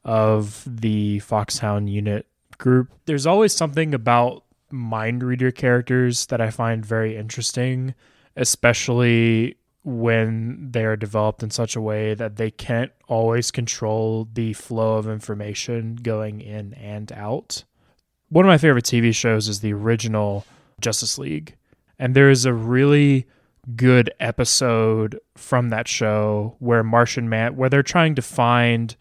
of 0.08 0.64
the 0.66 1.20
Foxhound 1.20 1.90
unit 1.90 2.26
group. 2.58 2.92
There's 3.06 3.28
always 3.28 3.54
something 3.54 3.94
about 3.94 4.44
mind 4.72 5.22
reader 5.22 5.52
characters 5.52 6.26
that 6.28 6.42
I 6.42 6.50
find 6.50 6.84
very 6.86 7.16
interesting, 7.16 7.94
especially 8.36 9.58
when 9.84 10.72
they 10.72 10.86
are 10.86 10.96
developed 10.96 11.44
in 11.44 11.52
such 11.52 11.76
a 11.76 11.82
way 11.82 12.14
that 12.14 12.38
they 12.38 12.52
can't 12.52 12.92
always 13.08 13.52
control 13.52 14.28
the 14.34 14.54
flow 14.54 14.98
of 14.98 15.08
information 15.08 15.96
going 15.96 16.42
in 16.42 16.74
and 16.74 17.12
out. 17.12 17.64
One 18.30 18.46
of 18.46 18.50
my 18.50 18.58
favorite 18.58 18.86
TV 18.86 19.14
shows 19.14 19.48
is 19.48 19.60
the 19.60 19.74
original 19.74 20.46
Justice 20.82 21.18
League, 21.18 21.56
and 22.00 22.16
there 22.16 22.30
is 22.30 22.46
a 22.46 22.54
really 22.54 23.28
good 23.76 24.10
episode 24.20 25.20
from 25.36 25.70
that 25.70 25.88
show 25.88 26.56
where 26.60 26.84
Martian 26.84 27.28
Man 27.28 27.56
where 27.58 27.70
they're 27.70 27.84
trying 27.84 28.16
to 28.16 28.22
find 28.22 28.96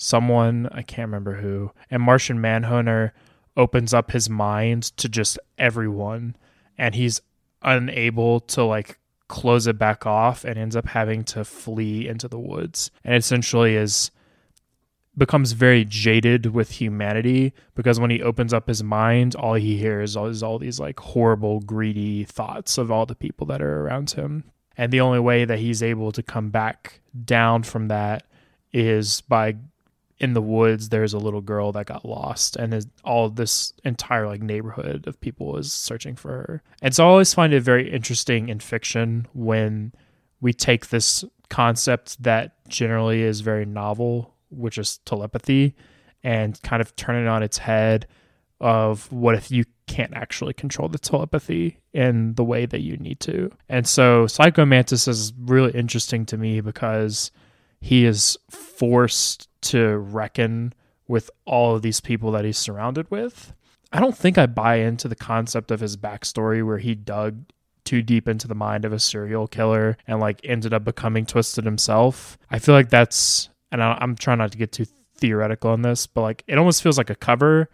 someone, 0.00 0.68
I 0.72 0.82
can't 0.82 1.08
remember 1.08 1.34
who, 1.34 1.72
and 1.90 2.02
Martian 2.02 2.40
Manhunter 2.40 3.12
opens 3.56 3.92
up 3.92 4.12
his 4.12 4.30
mind 4.30 4.84
to 4.96 5.08
just 5.08 5.38
everyone 5.58 6.36
and 6.78 6.94
he's 6.94 7.20
unable 7.62 8.40
to 8.40 8.64
like 8.64 8.98
close 9.28 9.66
it 9.66 9.78
back 9.78 10.06
off 10.06 10.44
and 10.44 10.58
ends 10.58 10.74
up 10.74 10.86
having 10.86 11.22
to 11.22 11.44
flee 11.44 12.08
into 12.08 12.26
the 12.26 12.38
woods 12.38 12.90
and 13.04 13.14
essentially 13.14 13.76
is 13.76 14.10
becomes 15.16 15.52
very 15.52 15.84
jaded 15.84 16.46
with 16.46 16.70
humanity 16.70 17.52
because 17.74 18.00
when 18.00 18.10
he 18.10 18.22
opens 18.22 18.54
up 18.54 18.66
his 18.66 18.82
mind 18.82 19.34
all 19.34 19.54
he 19.54 19.76
hears 19.76 20.16
is 20.16 20.42
all 20.42 20.58
these 20.58 20.80
like 20.80 20.98
horrible 20.98 21.60
greedy 21.60 22.24
thoughts 22.24 22.78
of 22.78 22.90
all 22.90 23.04
the 23.04 23.14
people 23.14 23.46
that 23.46 23.60
are 23.60 23.82
around 23.82 24.10
him. 24.12 24.44
And 24.76 24.90
the 24.90 25.00
only 25.00 25.20
way 25.20 25.44
that 25.44 25.58
he's 25.58 25.82
able 25.82 26.10
to 26.12 26.22
come 26.22 26.48
back 26.48 27.00
down 27.24 27.64
from 27.64 27.88
that 27.88 28.24
is 28.72 29.20
by 29.22 29.56
in 30.20 30.34
the 30.34 30.42
woods 30.42 30.90
there's 30.90 31.14
a 31.14 31.18
little 31.18 31.40
girl 31.40 31.72
that 31.72 31.86
got 31.86 32.04
lost 32.04 32.56
and 32.56 32.88
all 33.04 33.30
this 33.30 33.72
entire 33.84 34.26
like 34.26 34.42
neighborhood 34.42 35.06
of 35.06 35.20
people 35.20 35.56
is 35.56 35.72
searching 35.72 36.14
for 36.14 36.30
her. 36.30 36.62
And 36.82 36.94
so 36.94 37.04
i 37.04 37.08
always 37.08 37.34
find 37.34 37.52
it 37.52 37.62
very 37.62 37.90
interesting 37.90 38.48
in 38.48 38.60
fiction 38.60 39.26
when 39.32 39.92
we 40.40 40.52
take 40.52 40.88
this 40.88 41.24
concept 41.48 42.22
that 42.22 42.54
generally 42.68 43.22
is 43.22 43.40
very 43.40 43.64
novel 43.64 44.34
which 44.50 44.78
is 44.78 44.98
telepathy 44.98 45.74
and 46.22 46.60
kind 46.62 46.80
of 46.80 46.94
turn 46.96 47.16
it 47.16 47.28
on 47.28 47.42
its 47.42 47.58
head 47.58 48.06
of 48.60 49.10
what 49.10 49.34
if 49.34 49.50
you 49.50 49.64
can't 49.86 50.14
actually 50.14 50.52
control 50.52 50.88
the 50.88 50.98
telepathy 50.98 51.78
in 51.92 52.34
the 52.34 52.44
way 52.44 52.66
that 52.66 52.80
you 52.80 52.96
need 52.98 53.18
to. 53.20 53.50
And 53.68 53.88
so 53.88 54.26
psycho 54.26 54.64
mantis 54.64 55.08
is 55.08 55.32
really 55.38 55.72
interesting 55.72 56.26
to 56.26 56.36
me 56.36 56.60
because 56.60 57.32
he 57.80 58.04
is 58.04 58.38
forced 58.50 59.48
to 59.62 59.98
reckon 59.98 60.72
with 61.08 61.30
all 61.44 61.74
of 61.74 61.82
these 61.82 62.00
people 62.00 62.30
that 62.32 62.44
he's 62.44 62.58
surrounded 62.58 63.10
with. 63.10 63.52
I 63.92 63.98
don't 64.00 64.16
think 64.16 64.38
I 64.38 64.46
buy 64.46 64.76
into 64.76 65.08
the 65.08 65.16
concept 65.16 65.70
of 65.70 65.80
his 65.80 65.96
backstory 65.96 66.64
where 66.64 66.78
he 66.78 66.94
dug 66.94 67.44
too 67.84 68.02
deep 68.02 68.28
into 68.28 68.46
the 68.46 68.54
mind 68.54 68.84
of 68.84 68.92
a 68.92 69.00
serial 69.00 69.48
killer 69.48 69.96
and 70.06 70.20
like 70.20 70.40
ended 70.44 70.72
up 70.72 70.84
becoming 70.84 71.26
twisted 71.26 71.64
himself. 71.64 72.38
I 72.50 72.60
feel 72.60 72.74
like 72.74 72.90
that's, 72.90 73.48
and 73.72 73.82
I- 73.82 73.98
I'm 74.00 74.14
trying 74.14 74.38
not 74.38 74.52
to 74.52 74.58
get 74.58 74.70
too 74.70 74.86
theoretical 75.16 75.70
on 75.70 75.82
this, 75.82 76.06
but 76.06 76.20
like 76.22 76.44
it 76.46 76.56
almost 76.58 76.82
feels 76.82 76.96
like 76.98 77.10
a 77.10 77.14
cover 77.16 77.68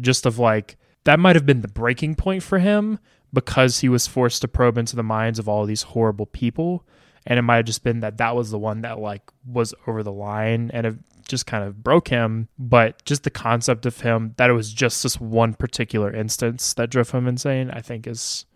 just 0.00 0.24
of 0.26 0.38
like 0.38 0.76
that 1.04 1.18
might 1.18 1.36
have 1.36 1.46
been 1.46 1.62
the 1.62 1.68
breaking 1.68 2.14
point 2.14 2.42
for 2.42 2.58
him 2.58 2.98
because 3.32 3.80
he 3.80 3.88
was 3.88 4.06
forced 4.06 4.42
to 4.42 4.48
probe 4.48 4.78
into 4.78 4.94
the 4.94 5.02
minds 5.02 5.38
of 5.38 5.48
all 5.48 5.66
these 5.66 5.82
horrible 5.82 6.26
people 6.26 6.84
and 7.26 7.38
it 7.38 7.42
might 7.42 7.56
have 7.56 7.64
just 7.64 7.82
been 7.82 8.00
that 8.00 8.18
that 8.18 8.36
was 8.36 8.50
the 8.50 8.58
one 8.58 8.82
that 8.82 8.98
like 8.98 9.22
was 9.46 9.74
over 9.86 10.02
the 10.02 10.12
line 10.12 10.70
and 10.72 10.86
it 10.86 10.94
just 11.28 11.46
kind 11.46 11.64
of 11.64 11.82
broke 11.82 12.08
him. 12.08 12.48
But 12.58 13.04
just 13.04 13.24
the 13.24 13.30
concept 13.30 13.84
of 13.86 14.00
him 14.00 14.34
that 14.36 14.50
it 14.50 14.52
was 14.52 14.72
just 14.72 15.02
this 15.02 15.20
one 15.20 15.54
particular 15.54 16.14
instance 16.14 16.74
that 16.74 16.90
drove 16.90 17.10
him 17.10 17.26
insane 17.26 17.70
i 17.70 17.80
think 17.80 18.06
is 18.06 18.46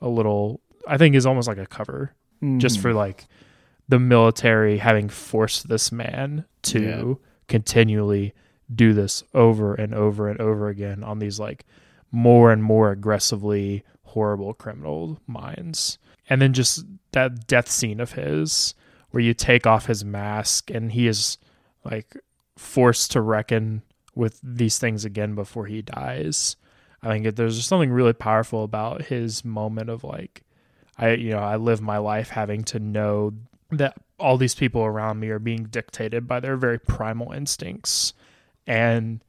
a 0.00 0.08
little 0.08 0.60
i 0.86 0.96
think 0.96 1.14
is 1.14 1.26
almost 1.26 1.48
like 1.48 1.58
a 1.58 1.66
cover 1.66 2.12
just 2.58 2.76
hmm. 2.76 2.82
for 2.82 2.94
like 2.94 3.26
the 3.88 3.98
military 3.98 4.78
having 4.78 5.08
forced 5.08 5.68
this 5.68 5.90
man 5.90 6.44
to 6.62 7.18
continually 7.48 8.34
do 8.72 8.92
this 8.92 9.24
over 9.34 9.74
and 9.74 9.94
over 9.94 10.28
and 10.28 10.40
over 10.40 10.68
again 10.68 11.02
on 11.02 11.18
these 11.18 11.40
like 11.40 11.64
more 12.12 12.52
and 12.52 12.62
more 12.62 12.90
aggressively 12.90 13.82
horrible 14.02 14.54
criminal 14.54 15.18
minds. 15.26 15.98
And 16.28 16.40
then 16.40 16.52
just 16.52 16.84
that 17.12 17.46
death 17.46 17.70
scene 17.70 18.00
of 18.00 18.12
his 18.12 18.74
where 19.10 19.22
you 19.22 19.34
take 19.34 19.66
off 19.66 19.86
his 19.86 20.04
mask 20.04 20.70
and 20.70 20.92
he 20.92 21.06
is 21.06 21.38
like 21.84 22.16
forced 22.56 23.12
to 23.12 23.20
reckon 23.20 23.82
with 24.14 24.38
these 24.42 24.78
things 24.78 25.04
again 25.04 25.34
before 25.34 25.66
he 25.66 25.80
dies. 25.80 26.56
I 27.02 27.08
think 27.08 27.36
there's 27.36 27.64
something 27.64 27.90
really 27.90 28.12
powerful 28.12 28.64
about 28.64 29.02
his 29.02 29.44
moment 29.44 29.88
of 29.88 30.02
like 30.04 30.42
i 30.98 31.10
you 31.10 31.30
know 31.30 31.38
i 31.38 31.54
live 31.54 31.80
my 31.80 31.98
life 31.98 32.30
having 32.30 32.64
to 32.64 32.80
know 32.80 33.32
that 33.70 33.94
all 34.18 34.36
these 34.36 34.54
people 34.54 34.82
around 34.82 35.20
me 35.20 35.28
are 35.28 35.38
being 35.38 35.64
dictated 35.64 36.26
by 36.26 36.40
their 36.40 36.56
very 36.56 36.78
primal 36.78 37.32
instincts. 37.32 38.14
And 38.66 39.22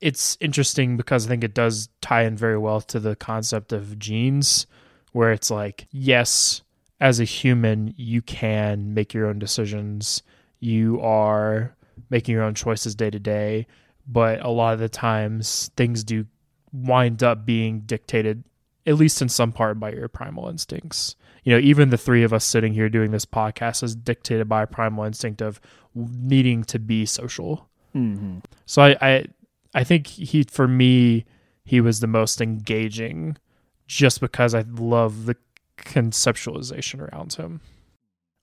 it's 0.00 0.36
interesting 0.40 0.96
because 0.96 1.26
i 1.26 1.28
think 1.28 1.42
it 1.42 1.54
does 1.54 1.88
tie 2.00 2.22
in 2.22 2.36
very 2.36 2.58
well 2.58 2.80
to 2.80 3.00
the 3.00 3.16
concept 3.16 3.72
of 3.72 3.98
genes 3.98 4.66
where 5.12 5.32
it's 5.32 5.50
like, 5.50 5.88
yes, 5.90 6.62
as 7.00 7.20
a 7.20 7.24
human, 7.24 7.94
you 7.96 8.22
can 8.22 8.94
make 8.94 9.14
your 9.14 9.26
own 9.26 9.38
decisions. 9.38 10.22
You 10.60 11.00
are 11.00 11.76
making 12.10 12.34
your 12.34 12.44
own 12.44 12.54
choices 12.54 12.94
day 12.94 13.10
to 13.10 13.18
day. 13.18 13.66
But 14.06 14.40
a 14.44 14.48
lot 14.48 14.74
of 14.74 14.80
the 14.80 14.88
times, 14.88 15.70
things 15.76 16.02
do 16.02 16.26
wind 16.72 17.22
up 17.22 17.46
being 17.46 17.80
dictated 17.80 18.44
at 18.88 18.94
least 18.94 19.20
in 19.20 19.28
some 19.28 19.52
part 19.52 19.78
by 19.78 19.92
your 19.92 20.08
primal 20.08 20.48
instincts. 20.48 21.14
You 21.44 21.52
know, 21.52 21.60
even 21.60 21.90
the 21.90 21.98
three 21.98 22.22
of 22.22 22.32
us 22.32 22.44
sitting 22.44 22.72
here 22.72 22.88
doing 22.88 23.10
this 23.10 23.26
podcast 23.26 23.82
is 23.82 23.94
dictated 23.94 24.48
by 24.48 24.62
a 24.62 24.66
primal 24.66 25.04
instinct 25.04 25.42
of 25.42 25.60
needing 25.94 26.64
to 26.64 26.78
be 26.78 27.04
social. 27.04 27.68
Mm-hmm. 27.94 28.38
So 28.64 28.82
I, 28.82 28.96
I, 29.00 29.24
I 29.74 29.84
think 29.84 30.06
he, 30.06 30.42
for 30.44 30.66
me, 30.66 31.26
he 31.64 31.82
was 31.82 32.00
the 32.00 32.06
most 32.06 32.40
engaging, 32.40 33.36
just 33.86 34.22
because 34.22 34.54
I 34.54 34.64
love 34.66 35.26
the 35.26 35.36
conceptualization 35.84 37.00
around 37.00 37.34
him. 37.34 37.60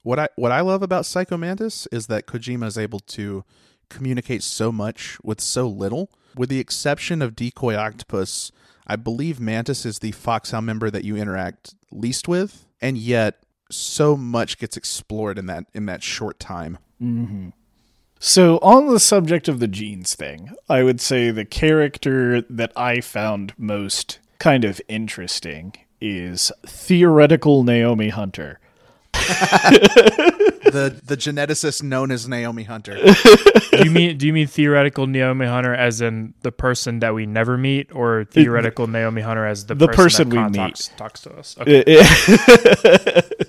What 0.03 0.19
I 0.19 0.27
what 0.35 0.51
I 0.51 0.61
love 0.61 0.83
about 0.83 1.05
Psycho 1.05 1.37
Mantis 1.37 1.87
is 1.91 2.07
that 2.07 2.27
Kojima 2.27 2.67
is 2.67 2.77
able 2.77 2.99
to 2.99 3.43
communicate 3.89 4.43
so 4.43 4.71
much 4.71 5.17
with 5.23 5.41
so 5.41 5.67
little. 5.67 6.11
With 6.35 6.49
the 6.49 6.59
exception 6.59 7.21
of 7.21 7.35
Decoy 7.35 7.75
Octopus, 7.75 8.51
I 8.85 8.97
believe 8.97 9.39
Mantis 9.39 9.85
is 9.85 9.99
the 9.99 10.11
Foxhound 10.11 10.65
member 10.65 10.91
that 10.91 11.03
you 11.03 11.15
interact 11.15 11.75
least 11.91 12.27
with, 12.27 12.67
and 12.81 12.97
yet 12.97 13.43
so 13.71 14.15
much 14.15 14.57
gets 14.57 14.77
explored 14.77 15.39
in 15.39 15.47
that 15.47 15.65
in 15.73 15.85
that 15.87 16.03
short 16.03 16.39
time. 16.39 16.77
Mm-hmm. 17.01 17.49
So, 18.19 18.57
on 18.59 18.87
the 18.87 18.99
subject 18.99 19.47
of 19.47 19.59
the 19.59 19.67
genes 19.67 20.15
thing, 20.15 20.51
I 20.69 20.83
would 20.83 21.01
say 21.01 21.31
the 21.31 21.45
character 21.45 22.41
that 22.41 22.71
I 22.75 23.01
found 23.01 23.53
most 23.57 24.19
kind 24.39 24.63
of 24.63 24.81
interesting 24.87 25.73
is 26.01 26.51
theoretical 26.65 27.63
Naomi 27.63 28.09
Hunter. 28.09 28.59
the 29.13 30.99
the 31.05 31.15
geneticist 31.17 31.81
known 31.83 32.11
as 32.11 32.27
Naomi 32.27 32.63
Hunter. 32.63 32.95
do 32.97 33.83
you 33.85 33.91
mean 33.91 34.17
do 34.17 34.27
you 34.27 34.33
mean 34.33 34.47
theoretical 34.47 35.07
Naomi 35.07 35.45
Hunter 35.45 35.73
as 35.73 36.01
in 36.01 36.33
the 36.41 36.51
person 36.51 36.99
that 36.99 37.13
we 37.13 37.25
never 37.25 37.57
meet, 37.57 37.91
or 37.93 38.25
theoretical 38.25 38.87
Naomi 38.87 39.21
Hunter 39.21 39.45
as 39.45 39.65
the, 39.67 39.75
The 39.75 39.87
person, 39.87 40.29
person 40.29 40.29
that 40.29 40.35
we 40.35 40.43
meet. 40.49 40.57
talks, 40.57 40.87
talks 40.97 41.21
to 41.21 41.33
us? 41.37 41.55
Okay, 41.59 41.81
Uh, 41.99 42.03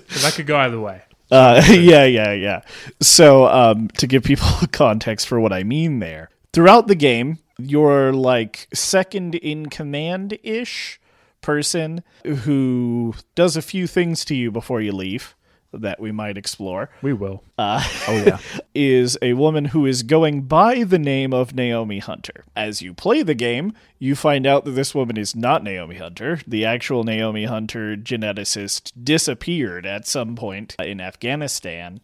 'cause 0.07 0.21
that 0.23 0.33
could 0.35 0.47
go 0.47 0.57
either 0.57 0.79
way. 0.79 1.01
Uh, 1.29 1.61
yeah, 1.69 2.05
yeah, 2.05 2.31
yeah. 2.31 2.61
So, 3.01 3.47
um, 3.47 3.89
to 3.97 4.07
give 4.07 4.23
people 4.23 4.47
context 4.71 5.27
for 5.27 5.39
what 5.39 5.51
I 5.51 5.63
mean 5.63 5.99
there, 5.99 6.29
throughout 6.53 6.87
the 6.87 6.95
game, 6.95 7.39
you're 7.59 8.13
like 8.13 8.67
second 8.73 9.35
in 9.35 9.65
command 9.67 10.37
ish 10.43 10.99
person 11.47 12.03
who 12.25 13.13
does 13.33 13.55
a 13.55 13.61
few 13.61 13.87
things 13.87 14.25
to 14.25 14.35
you 14.35 14.51
before 14.51 14.81
you 14.81 14.91
leave 14.91 15.33
that 15.71 15.97
we 15.97 16.11
might 16.11 16.37
explore. 16.37 16.89
We 17.01 17.13
will. 17.13 17.41
Uh, 17.57 17.81
Oh 18.05 18.17
yeah. 18.27 18.39
is 18.75 19.17
a 19.21 19.31
woman 19.31 19.63
who 19.65 19.85
is 19.85 20.03
going 20.03 20.41
by 20.41 20.83
the 20.83 20.99
name 20.99 21.33
of 21.33 21.55
Naomi 21.55 21.99
Hunter. 21.99 22.43
As 22.53 22.81
you 22.81 22.93
play 22.93 23.21
the 23.23 23.33
game, 23.33 23.71
you 23.97 24.13
find 24.13 24.45
out 24.45 24.65
that 24.65 24.71
this 24.71 24.93
woman 24.93 25.15
is 25.15 25.37
not 25.37 25.63
Naomi 25.63 25.95
Hunter. 25.95 26.41
The 26.45 26.65
actual 26.65 27.05
Naomi 27.05 27.45
Hunter 27.45 27.95
geneticist 27.95 28.91
disappeared 29.01 29.85
at 29.85 30.05
some 30.05 30.35
point 30.35 30.75
in 30.79 30.99
Afghanistan. 30.99 32.01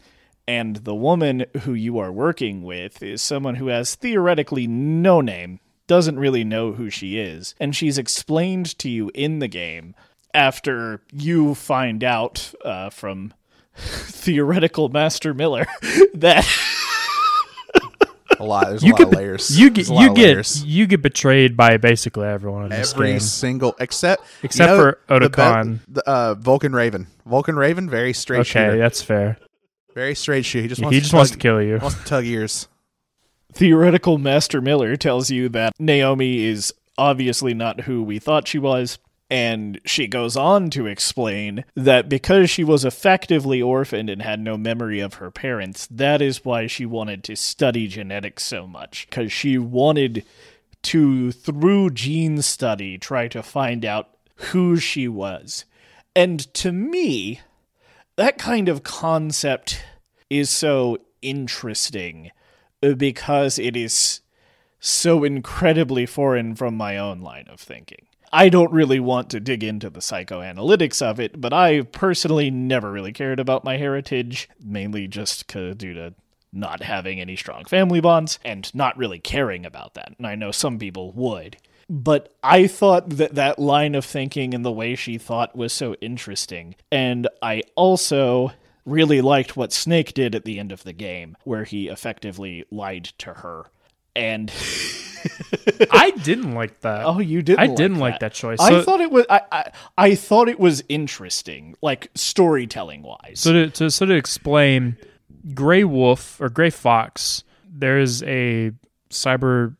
And 0.47 0.77
the 0.77 0.95
woman 0.95 1.45
who 1.63 1.73
you 1.73 1.99
are 1.99 2.13
working 2.13 2.63
with 2.63 3.03
is 3.03 3.21
someone 3.21 3.55
who 3.55 3.67
has 3.67 3.95
theoretically 3.95 4.67
no 4.67 5.19
name, 5.19 5.59
doesn't 5.93 6.17
really 6.17 6.43
know 6.43 6.71
who 6.73 6.89
she 6.89 7.19
is, 7.19 7.53
and 7.59 7.75
she's 7.75 7.97
explained 7.99 8.77
to 8.79 8.89
you 8.89 9.11
in 9.13 9.37
the 9.39 9.47
game 9.47 9.93
after 10.33 11.01
you 11.11 11.53
find 11.53 12.03
out 12.03 12.51
uh, 12.65 12.89
from 12.89 13.31
theoretical 13.75 14.89
Master 14.89 15.33
Miller 15.35 15.65
that 16.15 16.47
A 18.39 18.43
lot. 18.43 18.65
There's 18.67 18.81
a 18.81 18.85
You 18.87 18.91
lot 18.93 18.97
get 18.97 19.07
of 19.07 19.13
layers. 19.13 19.59
you 19.59 19.69
get 19.69 19.87
you 19.89 20.13
get 20.15 20.17
layers. 20.17 20.63
you 20.65 20.87
get 20.87 21.01
betrayed 21.03 21.55
by 21.55 21.77
basically 21.77 22.27
everyone 22.27 22.63
in 22.65 22.69
this 22.71 22.91
every 22.93 23.11
game. 23.11 23.19
single 23.19 23.75
except 23.79 24.23
Except 24.41 24.71
you 24.71 24.77
know, 24.77 24.83
for 25.07 25.19
the 25.19 25.29
Otacon. 25.29 25.79
the, 25.87 26.09
uh, 26.09 26.33
Vulcan 26.35 26.73
Raven. 26.73 27.05
Vulcan 27.27 27.55
Raven, 27.55 27.87
very 27.89 28.13
straight 28.13 28.39
Okay, 28.39 28.49
shooter. 28.49 28.77
that's 28.77 29.01
fair. 29.03 29.37
Very 29.93 30.15
straight 30.15 30.43
shoot. 30.45 30.63
He 30.63 30.67
just 30.67 30.81
wants 30.81 30.95
He 30.95 30.99
to 30.99 31.03
just 31.03 31.11
tug, 31.11 31.17
wants 31.19 31.31
to 31.31 31.37
kill 31.37 31.61
you. 31.61 31.77
wants 31.77 31.97
to 31.99 32.03
tug 32.05 32.25
ears. 32.25 32.67
Theoretical 33.53 34.17
Master 34.17 34.61
Miller 34.61 34.95
tells 34.95 35.29
you 35.29 35.49
that 35.49 35.73
Naomi 35.79 36.43
is 36.43 36.73
obviously 36.97 37.53
not 37.53 37.81
who 37.81 38.03
we 38.03 38.19
thought 38.19 38.47
she 38.47 38.59
was. 38.59 38.99
And 39.29 39.81
she 39.83 40.05
goes 40.05 40.37
on 40.37 40.69
to 40.71 40.85
explain 40.85 41.65
that 41.75 42.07
because 42.07 42.51
she 42.51 42.63
was 42.63 42.85
effectively 42.85 43.61
orphaned 43.61 44.09
and 44.09 44.21
had 44.21 44.39
no 44.39 44.57
memory 44.57 44.99
of 44.99 45.15
her 45.15 45.31
parents, 45.31 45.87
that 45.89 46.21
is 46.21 46.45
why 46.45 46.67
she 46.67 46.85
wanted 46.85 47.23
to 47.23 47.35
study 47.35 47.87
genetics 47.87 48.43
so 48.43 48.67
much. 48.67 49.07
Because 49.09 49.31
she 49.31 49.57
wanted 49.57 50.23
to, 50.83 51.31
through 51.31 51.91
gene 51.91 52.43
study, 52.43 52.99
try 52.99 53.27
to 53.29 53.41
find 53.41 53.83
out 53.83 54.09
who 54.35 54.77
she 54.77 55.07
was. 55.07 55.65
And 56.15 56.53
to 56.53 56.71
me, 56.71 57.41
that 58.17 58.37
kind 58.37 58.69
of 58.69 58.83
concept 58.83 59.83
is 60.29 60.51
so 60.51 60.99
interesting 61.23 62.29
because 62.97 63.59
it 63.59 63.75
is 63.75 64.21
so 64.79 65.23
incredibly 65.23 66.05
foreign 66.05 66.55
from 66.55 66.75
my 66.75 66.97
own 66.97 67.21
line 67.21 67.47
of 67.49 67.59
thinking. 67.59 68.05
I 68.33 68.49
don't 68.49 68.71
really 68.71 68.99
want 68.99 69.29
to 69.29 69.39
dig 69.39 69.63
into 69.63 69.89
the 69.89 69.99
psychoanalytics 69.99 71.01
of 71.01 71.19
it, 71.19 71.39
but 71.39 71.53
I 71.53 71.83
personally 71.83 72.49
never 72.49 72.91
really 72.91 73.13
cared 73.13 73.39
about 73.39 73.63
my 73.63 73.77
heritage, 73.77 74.49
mainly 74.59 75.07
just 75.07 75.47
due 75.47 75.73
to 75.75 76.15
not 76.51 76.83
having 76.83 77.19
any 77.21 77.35
strong 77.35 77.65
family 77.65 78.01
bonds 78.01 78.39
and 78.43 78.73
not 78.73 78.97
really 78.97 79.19
caring 79.19 79.65
about 79.65 79.93
that. 79.93 80.13
And 80.17 80.25
I 80.25 80.35
know 80.35 80.51
some 80.51 80.79
people 80.79 81.11
would. 81.11 81.57
But 81.89 82.33
I 82.41 82.67
thought 82.67 83.11
that 83.11 83.35
that 83.35 83.59
line 83.59 83.93
of 83.93 84.05
thinking 84.05 84.53
and 84.53 84.65
the 84.65 84.71
way 84.71 84.95
she 84.95 85.17
thought 85.17 85.55
was 85.55 85.73
so 85.73 85.93
interesting. 85.95 86.75
And 86.91 87.27
I 87.41 87.63
also 87.75 88.51
really 88.85 89.21
liked 89.21 89.55
what 89.55 89.71
Snake 89.73 90.13
did 90.13 90.35
at 90.35 90.45
the 90.45 90.59
end 90.59 90.71
of 90.71 90.83
the 90.83 90.93
game, 90.93 91.37
where 91.43 91.63
he 91.63 91.87
effectively 91.87 92.65
lied 92.71 93.05
to 93.19 93.33
her. 93.33 93.65
And 94.15 94.51
I 95.91 96.11
didn't 96.11 96.53
like 96.53 96.81
that. 96.81 97.05
oh, 97.05 97.19
you 97.19 97.41
didn't. 97.41 97.59
I 97.59 97.65
like 97.65 97.77
didn't 97.77 97.99
like 97.99 98.19
that 98.19 98.33
choice. 98.33 98.59
I 98.59 98.81
thought 98.83 99.01
it 99.01 99.11
was. 99.11 99.25
I, 99.29 99.41
I 99.51 99.71
I 99.97 100.15
thought 100.15 100.49
it 100.49 100.59
was 100.59 100.83
interesting, 100.89 101.75
like 101.81 102.09
storytelling 102.13 103.01
wise. 103.01 103.39
So 103.39 103.53
to, 103.53 103.69
to 103.71 103.89
sort 103.89 104.11
of 104.11 104.17
explain, 104.17 104.97
Gray 105.53 105.83
Wolf 105.83 106.39
or 106.39 106.49
Gray 106.49 106.69
Fox, 106.69 107.43
there 107.65 107.99
is 107.99 108.21
a 108.23 108.71
cyber 109.09 109.75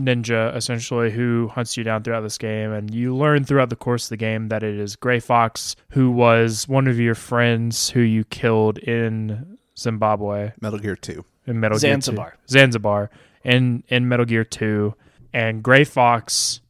ninja 0.00 0.54
essentially 0.56 1.10
who 1.10 1.48
hunts 1.48 1.76
you 1.76 1.84
down 1.84 2.02
throughout 2.02 2.22
this 2.22 2.38
game, 2.38 2.72
and 2.72 2.92
you 2.92 3.14
learn 3.14 3.44
throughout 3.44 3.70
the 3.70 3.76
course 3.76 4.04
of 4.06 4.10
the 4.10 4.16
game 4.16 4.48
that 4.48 4.62
it 4.62 4.78
is 4.78 4.96
Gray 4.96 5.20
Fox 5.20 5.76
who 5.90 6.10
was 6.10 6.68
one 6.68 6.86
of 6.86 6.98
your 6.98 7.14
friends 7.14 7.90
who 7.90 8.00
you 8.00 8.24
killed 8.24 8.78
in 8.78 9.58
Zimbabwe 9.78 10.52
Metal 10.60 10.78
Gear 10.78 10.96
Two. 10.96 11.24
in 11.46 11.60
Metal 11.60 11.78
Zanzibar. 11.78 12.30
Gear 12.30 12.38
2. 12.46 12.52
Zanzibar 12.52 13.10
in 13.44 13.84
in 13.88 14.08
Metal 14.08 14.24
Gear 14.26 14.44
2 14.44 14.94
and 15.32 15.62
Gray 15.62 15.84
Fox 15.84 16.60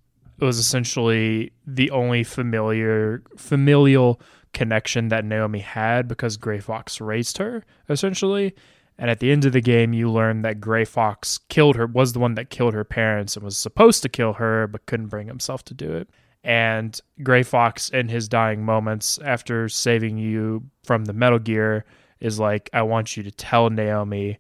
was 0.40 0.58
essentially 0.58 1.52
the 1.66 1.90
only 1.90 2.24
familiar 2.24 3.22
familial 3.36 4.20
connection 4.52 5.08
that 5.08 5.24
Naomi 5.24 5.60
had 5.60 6.08
because 6.08 6.36
Gray 6.36 6.60
Fox 6.60 7.00
raised 7.00 7.38
her 7.38 7.64
essentially 7.88 8.54
and 8.98 9.10
at 9.10 9.20
the 9.20 9.30
end 9.30 9.44
of 9.44 9.52
the 9.52 9.60
game 9.60 9.92
you 9.92 10.10
learn 10.10 10.42
that 10.42 10.60
Gray 10.60 10.84
Fox 10.84 11.38
killed 11.48 11.76
her 11.76 11.86
was 11.86 12.12
the 12.12 12.18
one 12.18 12.34
that 12.34 12.50
killed 12.50 12.74
her 12.74 12.84
parents 12.84 13.36
and 13.36 13.44
was 13.44 13.56
supposed 13.56 14.02
to 14.02 14.08
kill 14.08 14.34
her 14.34 14.66
but 14.66 14.86
couldn't 14.86 15.08
bring 15.08 15.28
himself 15.28 15.64
to 15.66 15.74
do 15.74 15.92
it 15.92 16.08
and 16.44 17.00
Gray 17.22 17.42
Fox 17.42 17.88
in 17.90 18.08
his 18.08 18.28
dying 18.28 18.64
moments 18.64 19.18
after 19.18 19.68
saving 19.68 20.18
you 20.18 20.64
from 20.84 21.04
the 21.04 21.12
Metal 21.12 21.38
Gear 21.38 21.84
is 22.20 22.38
like 22.38 22.70
I 22.72 22.82
want 22.82 23.16
you 23.16 23.22
to 23.22 23.30
tell 23.30 23.70
Naomi 23.70 24.38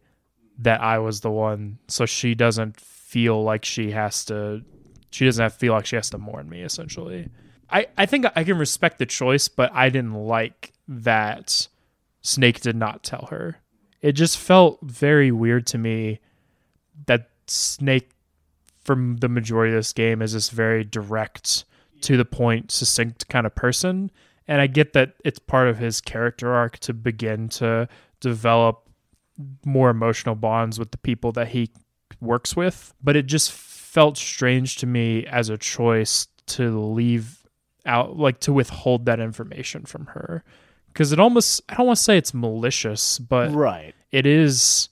that 0.58 0.80
I 0.80 0.98
was 0.98 1.20
the 1.20 1.30
one 1.30 1.78
so 1.88 2.06
she 2.06 2.34
doesn't 2.34 2.78
feel 2.80 3.42
like 3.42 3.64
she 3.64 3.90
has 3.92 4.24
to 4.26 4.62
she 5.10 5.24
doesn't 5.24 5.42
have 5.42 5.52
to 5.52 5.58
feel 5.58 5.72
like 5.72 5.86
she 5.86 5.96
has 5.96 6.10
to 6.10 6.18
mourn 6.18 6.48
me 6.48 6.62
essentially. 6.62 7.28
I 7.70 7.86
I 7.96 8.06
think 8.06 8.26
I 8.34 8.44
can 8.44 8.58
respect 8.58 8.98
the 8.98 9.06
choice 9.06 9.48
but 9.48 9.72
I 9.74 9.88
didn't 9.88 10.14
like 10.14 10.72
that 10.86 11.68
Snake 12.22 12.60
did 12.60 12.76
not 12.76 13.02
tell 13.02 13.28
her. 13.30 13.60
It 14.00 14.12
just 14.12 14.38
felt 14.38 14.78
very 14.82 15.30
weird 15.30 15.66
to 15.68 15.78
me 15.78 16.20
that 17.06 17.30
Snake 17.46 18.10
from 18.84 19.16
the 19.16 19.28
majority 19.28 19.72
of 19.72 19.78
this 19.78 19.92
game 19.92 20.22
is 20.22 20.32
this 20.32 20.50
very 20.50 20.84
direct 20.84 21.64
to 22.00 22.16
the 22.16 22.24
point 22.24 22.70
succinct 22.70 23.28
kind 23.28 23.46
of 23.46 23.54
person 23.54 24.10
and 24.48 24.62
I 24.62 24.66
get 24.66 24.94
that 24.94 25.12
it's 25.24 25.38
part 25.38 25.68
of 25.68 25.76
his 25.76 26.00
character 26.00 26.54
arc 26.54 26.78
to 26.78 26.94
begin 26.94 27.50
to 27.50 27.86
develop 28.20 28.88
more 29.64 29.90
emotional 29.90 30.34
bonds 30.34 30.78
with 30.78 30.90
the 30.90 30.98
people 30.98 31.32
that 31.32 31.48
he 31.48 31.70
works 32.20 32.56
with. 32.56 32.94
But 33.04 33.14
it 33.14 33.26
just 33.26 33.52
felt 33.52 34.16
strange 34.16 34.76
to 34.78 34.86
me 34.86 35.26
as 35.26 35.50
a 35.50 35.58
choice 35.58 36.28
to 36.46 36.80
leave 36.80 37.46
out, 37.84 38.16
like 38.16 38.40
to 38.40 38.52
withhold 38.52 39.04
that 39.04 39.20
information 39.20 39.84
from 39.84 40.06
her. 40.06 40.42
Because 40.98 41.12
it 41.12 41.20
almost, 41.20 41.62
I 41.68 41.76
don't 41.76 41.86
want 41.86 41.96
to 41.96 42.02
say 42.02 42.18
it's 42.18 42.34
malicious, 42.34 43.20
but 43.20 43.52
right. 43.52 43.94
it 44.10 44.26
is, 44.26 44.88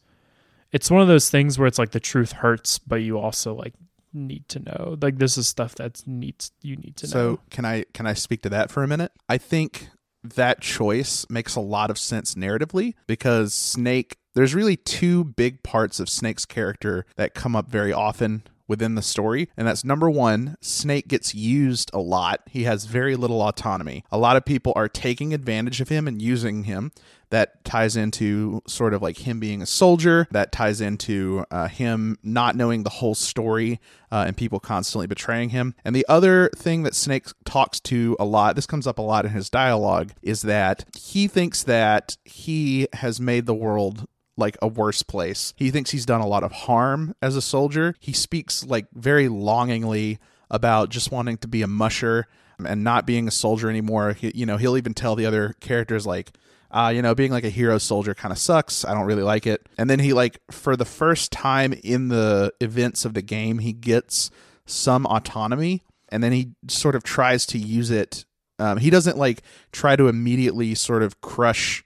it's 0.71 0.89
one 0.89 1.03
of 1.03 1.09
those 1.09 1.31
things 1.31 1.59
where 1.59 1.67
it's 1.67 1.81
like 1.81 1.91
the 1.91 1.99
truth 1.99 2.31
hurts, 2.31 2.79
but 2.79 3.03
you 3.03 3.19
also 3.19 3.57
like 3.57 3.75
need 4.13 4.49
to 4.51 4.61
know. 4.61 4.97
Like 5.03 5.19
this 5.19 5.37
is 5.37 5.49
stuff 5.49 5.75
that's 5.75 6.07
needs 6.07 6.53
you 6.63 6.77
need 6.77 6.95
to 6.99 7.09
so 7.09 7.19
know. 7.19 7.35
So 7.35 7.41
can 7.51 7.65
I 7.65 7.87
can 7.93 8.07
I 8.07 8.15
speak 8.15 8.43
to 8.43 8.49
that 8.51 8.71
for 8.71 8.85
a 8.85 8.87
minute? 8.87 9.11
I 9.29 9.37
think 9.37 9.89
that 10.23 10.61
choice 10.61 11.27
makes 11.29 11.57
a 11.57 11.61
lot 11.61 11.91
of 11.91 11.99
sense 11.99 12.37
narratively 12.37 12.95
because 13.09 13.53
Snake 13.53 14.17
there's 14.37 14.55
really 14.55 14.77
two 14.77 15.25
big 15.25 15.65
parts 15.65 15.99
of 15.99 16.09
Snake's 16.09 16.47
character 16.47 17.05
that 17.17 17.35
come 17.35 17.57
up 17.57 17.69
very 17.69 17.93
often 17.93 18.45
within 18.69 18.95
the 18.95 19.03
story. 19.03 19.49
And 19.57 19.67
that's 19.67 19.85
number 19.85 20.11
one, 20.11 20.57
Snake 20.61 21.09
gets 21.09 21.35
used 21.35 21.91
a 21.93 22.01
lot. 22.01 22.41
He 22.51 22.65
has 22.65 22.85
very 22.87 23.17
little 23.17 23.43
autonomy. 23.43 24.05
A 24.11 24.19
lot 24.19 24.37
of 24.37 24.45
people 24.45 24.73
are 24.77 24.89
taking 24.89 25.33
advantage 25.33 25.81
of 25.81 25.89
him 25.89 26.09
and 26.09 26.21
using 26.21 26.65
him. 26.65 26.93
That 27.31 27.65
ties 27.65 27.97
into 27.97 28.63
sort 28.69 28.95
of 28.95 29.03
like 29.03 29.27
him 29.27 29.41
being 29.41 29.61
a 29.61 29.67
soldier. 29.67 30.29
That 30.31 30.53
ties 30.53 30.81
into 30.81 31.45
uh, 31.51 31.67
him 31.67 32.19
not 32.23 32.55
knowing 32.55 32.85
the 32.85 32.91
whole 32.91 33.17
story 33.17 33.81
uh, 34.13 34.25
and 34.29 34.37
people 34.37 34.61
constantly 34.61 35.09
betraying 35.09 35.49
him. 35.49 35.75
And 35.85 35.95
the 35.95 36.07
other 36.09 36.51
thing 36.55 36.85
that 36.85 36.95
Snake 36.95 37.27
talks 37.45 37.81
to 37.81 38.17
a 38.21 38.25
lot, 38.25 38.55
this 38.55 38.67
comes 38.67 38.87
up 38.87 38.99
a 38.99 39.03
lot 39.03 39.25
in 39.25 39.33
his 39.33 39.51
dialogue, 39.51 40.13
is 40.23 40.43
that 40.43 40.85
he 40.97 41.27
thinks 41.27 41.65
that 41.65 42.17
he 42.25 42.87
has 42.93 43.21
made 43.21 43.47
the 43.47 43.55
world 43.55 44.07
like 44.37 44.57
a 44.61 44.69
worse 44.69 45.03
place. 45.03 45.55
He 45.57 45.71
thinks 45.71 45.91
he's 45.91 46.07
done 46.07 46.21
a 46.21 46.27
lot 46.27 46.43
of 46.43 46.53
harm 46.53 47.15
as 47.23 47.37
a 47.37 47.43
soldier. 47.43 47.95
He 48.01 48.13
speaks 48.13 48.65
like 48.65 48.87
very 48.93 49.29
longingly 49.29 50.19
about 50.51 50.91
just 50.91 51.11
wanting 51.11 51.39
to 51.39 51.49
be 51.49 51.63
a 51.63 51.67
musher 51.67 52.27
and 52.65 52.85
not 52.85 53.07
being 53.07 53.29
a 53.29 53.33
soldier 53.33 53.69
anymore. 53.69 54.13
He, 54.13 54.33
you 54.35 54.47
know, 54.47 54.57
he'll 54.57 54.77
even 54.77 54.95
tell 54.95 55.17
the 55.17 55.27
other 55.27 55.55
characters 55.61 56.07
like, 56.07 56.33
uh, 56.71 56.93
you 56.95 57.03
know, 57.03 57.15
being 57.15 57.33
like 57.33 57.45
a 57.45 57.51
hero 57.51 57.79
soldier 57.79 58.15
kind 58.15 58.33
of 58.33 58.39
sucks. 58.39 58.85
I 58.85 58.95
don't 58.95 59.07
really 59.07 59.23
like 59.23 59.47
it. 59.47 59.69
And 59.79 59.89
then 59.89 59.99
he 59.99 60.13
like 60.13 60.41
for 60.51 60.77
the 60.77 60.85
first 60.85 61.33
time 61.33 61.73
in 61.73 62.09
the 62.09 62.53
events 62.61 63.05
of 63.05 63.15
the 63.15 63.23
game, 63.23 63.59
he 63.59 63.73
gets 63.73 64.31
some 64.67 65.07
autonomy 65.07 65.85
and 66.09 66.23
then 66.23 66.33
he 66.33 66.53
sort 66.69 66.95
of 66.95 67.03
tries 67.03 67.47
to 67.47 67.59
use 67.59 67.91
it. 67.91 68.25
Um, 68.59 68.79
he 68.79 68.91
doesn't 68.91 69.19
like 69.19 69.43
try 69.73 69.97
to 69.97 70.09
immediately 70.09 70.75
sort 70.75 71.03
of 71.03 71.21
crush 71.21 71.85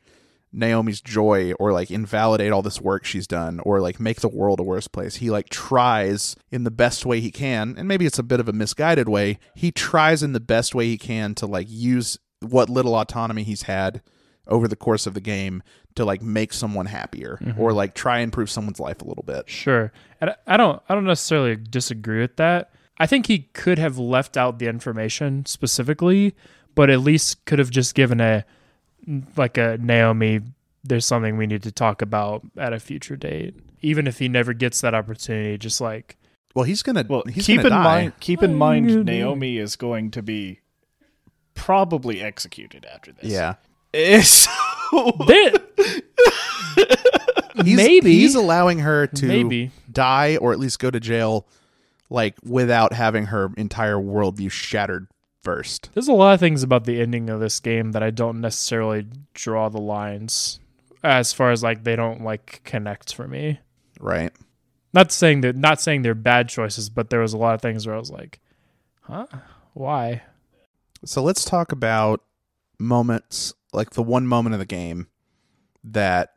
Naomi's 0.52 1.00
joy 1.00 1.52
or 1.52 1.72
like 1.72 1.90
invalidate 1.90 2.52
all 2.52 2.62
this 2.62 2.80
work 2.80 3.04
she's 3.04 3.26
done 3.26 3.60
or 3.60 3.80
like 3.80 4.00
make 4.00 4.20
the 4.20 4.28
world 4.28 4.60
a 4.60 4.64
worse 4.64 4.88
place. 4.88 5.16
He 5.16 5.30
like 5.30 5.48
tries 5.48 6.36
in 6.50 6.64
the 6.64 6.70
best 6.70 7.06
way 7.06 7.20
he 7.20 7.30
can, 7.30 7.74
and 7.78 7.86
maybe 7.86 8.06
it's 8.06 8.18
a 8.18 8.24
bit 8.24 8.40
of 8.40 8.48
a 8.48 8.52
misguided 8.52 9.08
way. 9.08 9.38
He 9.54 9.70
tries 9.70 10.22
in 10.22 10.32
the 10.32 10.40
best 10.40 10.74
way 10.74 10.86
he 10.86 10.98
can 10.98 11.34
to 11.36 11.46
like 11.46 11.66
use 11.68 12.18
what 12.40 12.68
little 12.68 12.94
autonomy 12.94 13.42
he's 13.42 13.62
had 13.62 14.02
over 14.46 14.66
the 14.66 14.76
course 14.76 15.06
of 15.06 15.14
the 15.14 15.20
game 15.20 15.62
to 15.94 16.04
like 16.04 16.22
make 16.22 16.52
someone 16.52 16.86
happier 16.86 17.38
mm-hmm. 17.40 17.60
or 17.60 17.72
like 17.72 17.94
try 17.94 18.18
and 18.18 18.24
improve 18.24 18.50
someone's 18.50 18.80
life 18.80 19.02
a 19.02 19.04
little 19.04 19.22
bit. 19.22 19.48
Sure. 19.48 19.92
And 20.20 20.30
I- 20.30 20.36
I 20.46 20.56
don't 20.56 20.82
I 20.88 20.94
don't 20.94 21.04
necessarily 21.04 21.56
disagree 21.56 22.20
with 22.20 22.36
that. 22.36 22.72
I 22.98 23.06
think 23.06 23.26
he 23.26 23.48
could 23.54 23.78
have 23.78 23.98
left 23.98 24.36
out 24.36 24.58
the 24.58 24.66
information 24.66 25.46
specifically, 25.46 26.34
but 26.74 26.90
at 26.90 27.00
least 27.00 27.44
could 27.46 27.58
have 27.58 27.70
just 27.70 27.94
given 27.94 28.20
a 28.20 28.44
like 29.36 29.58
a 29.58 29.78
Naomi 29.80 30.40
there's 30.82 31.04
something 31.04 31.36
we 31.36 31.46
need 31.46 31.62
to 31.64 31.70
talk 31.72 32.00
about 32.00 32.42
at 32.56 32.72
a 32.72 32.80
future 32.80 33.14
date. 33.16 33.54
Even 33.82 34.06
if 34.06 34.18
he 34.18 34.28
never 34.28 34.52
gets 34.54 34.80
that 34.80 34.94
opportunity, 34.94 35.58
just 35.58 35.80
like 35.80 36.16
Well, 36.54 36.64
he's 36.64 36.82
gonna 36.82 37.04
Well, 37.08 37.22
he's 37.28 37.46
keep 37.46 37.58
gonna 37.62 37.68
in 37.68 37.72
die. 37.74 37.84
mind 37.84 38.12
keep 38.20 38.42
in 38.42 38.52
I'm 38.52 38.56
mind 38.58 38.88
gonna- 38.88 39.04
Naomi 39.04 39.58
is 39.58 39.76
going 39.76 40.10
to 40.12 40.22
be 40.22 40.60
probably 41.54 42.22
executed 42.22 42.86
after 42.86 43.12
this. 43.12 43.30
Yeah. 43.30 43.54
Eh, 43.92 44.22
So 44.24 44.50
They- 45.26 45.52
He's, 47.64 47.76
Maybe. 47.76 48.14
he's 48.14 48.34
allowing 48.34 48.78
her 48.78 49.06
to 49.08 49.26
Maybe. 49.26 49.70
die 49.92 50.36
or 50.38 50.52
at 50.52 50.58
least 50.58 50.78
go 50.78 50.90
to 50.90 50.98
jail 51.00 51.46
like 52.08 52.34
without 52.42 52.92
having 52.94 53.26
her 53.26 53.50
entire 53.58 53.96
worldview 53.96 54.50
shattered 54.50 55.08
first. 55.42 55.90
There's 55.94 56.08
a 56.08 56.12
lot 56.12 56.34
of 56.34 56.40
things 56.40 56.62
about 56.62 56.84
the 56.84 57.00
ending 57.00 57.30
of 57.30 57.40
this 57.40 57.60
game 57.60 57.92
that 57.92 58.02
I 58.02 58.10
don't 58.10 58.40
necessarily 58.40 59.06
draw 59.34 59.68
the 59.68 59.80
lines 59.80 60.60
as 61.02 61.32
far 61.32 61.50
as 61.50 61.62
like 61.62 61.84
they 61.84 61.96
don't 61.96 62.22
like 62.22 62.60
connect 62.64 63.14
for 63.14 63.26
me. 63.26 63.60
Right. 63.98 64.32
Not 64.92 65.12
saying 65.12 65.42
that 65.42 65.56
not 65.56 65.80
saying 65.80 66.02
they're 66.02 66.14
bad 66.14 66.48
choices, 66.48 66.90
but 66.90 67.10
there 67.10 67.20
was 67.20 67.32
a 67.32 67.38
lot 67.38 67.54
of 67.54 67.62
things 67.62 67.86
where 67.86 67.94
I 67.94 67.98
was 67.98 68.10
like, 68.10 68.40
"Huh? 69.02 69.26
Why?" 69.72 70.22
So 71.04 71.22
let's 71.22 71.44
talk 71.44 71.70
about 71.70 72.22
moments 72.78 73.54
like 73.72 73.90
the 73.90 74.02
one 74.02 74.26
moment 74.26 74.54
of 74.54 74.58
the 74.58 74.66
game 74.66 75.06
that 75.84 76.34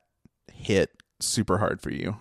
hit 0.52 0.92
super 1.20 1.58
hard 1.58 1.82
for 1.82 1.90
you. 1.90 2.18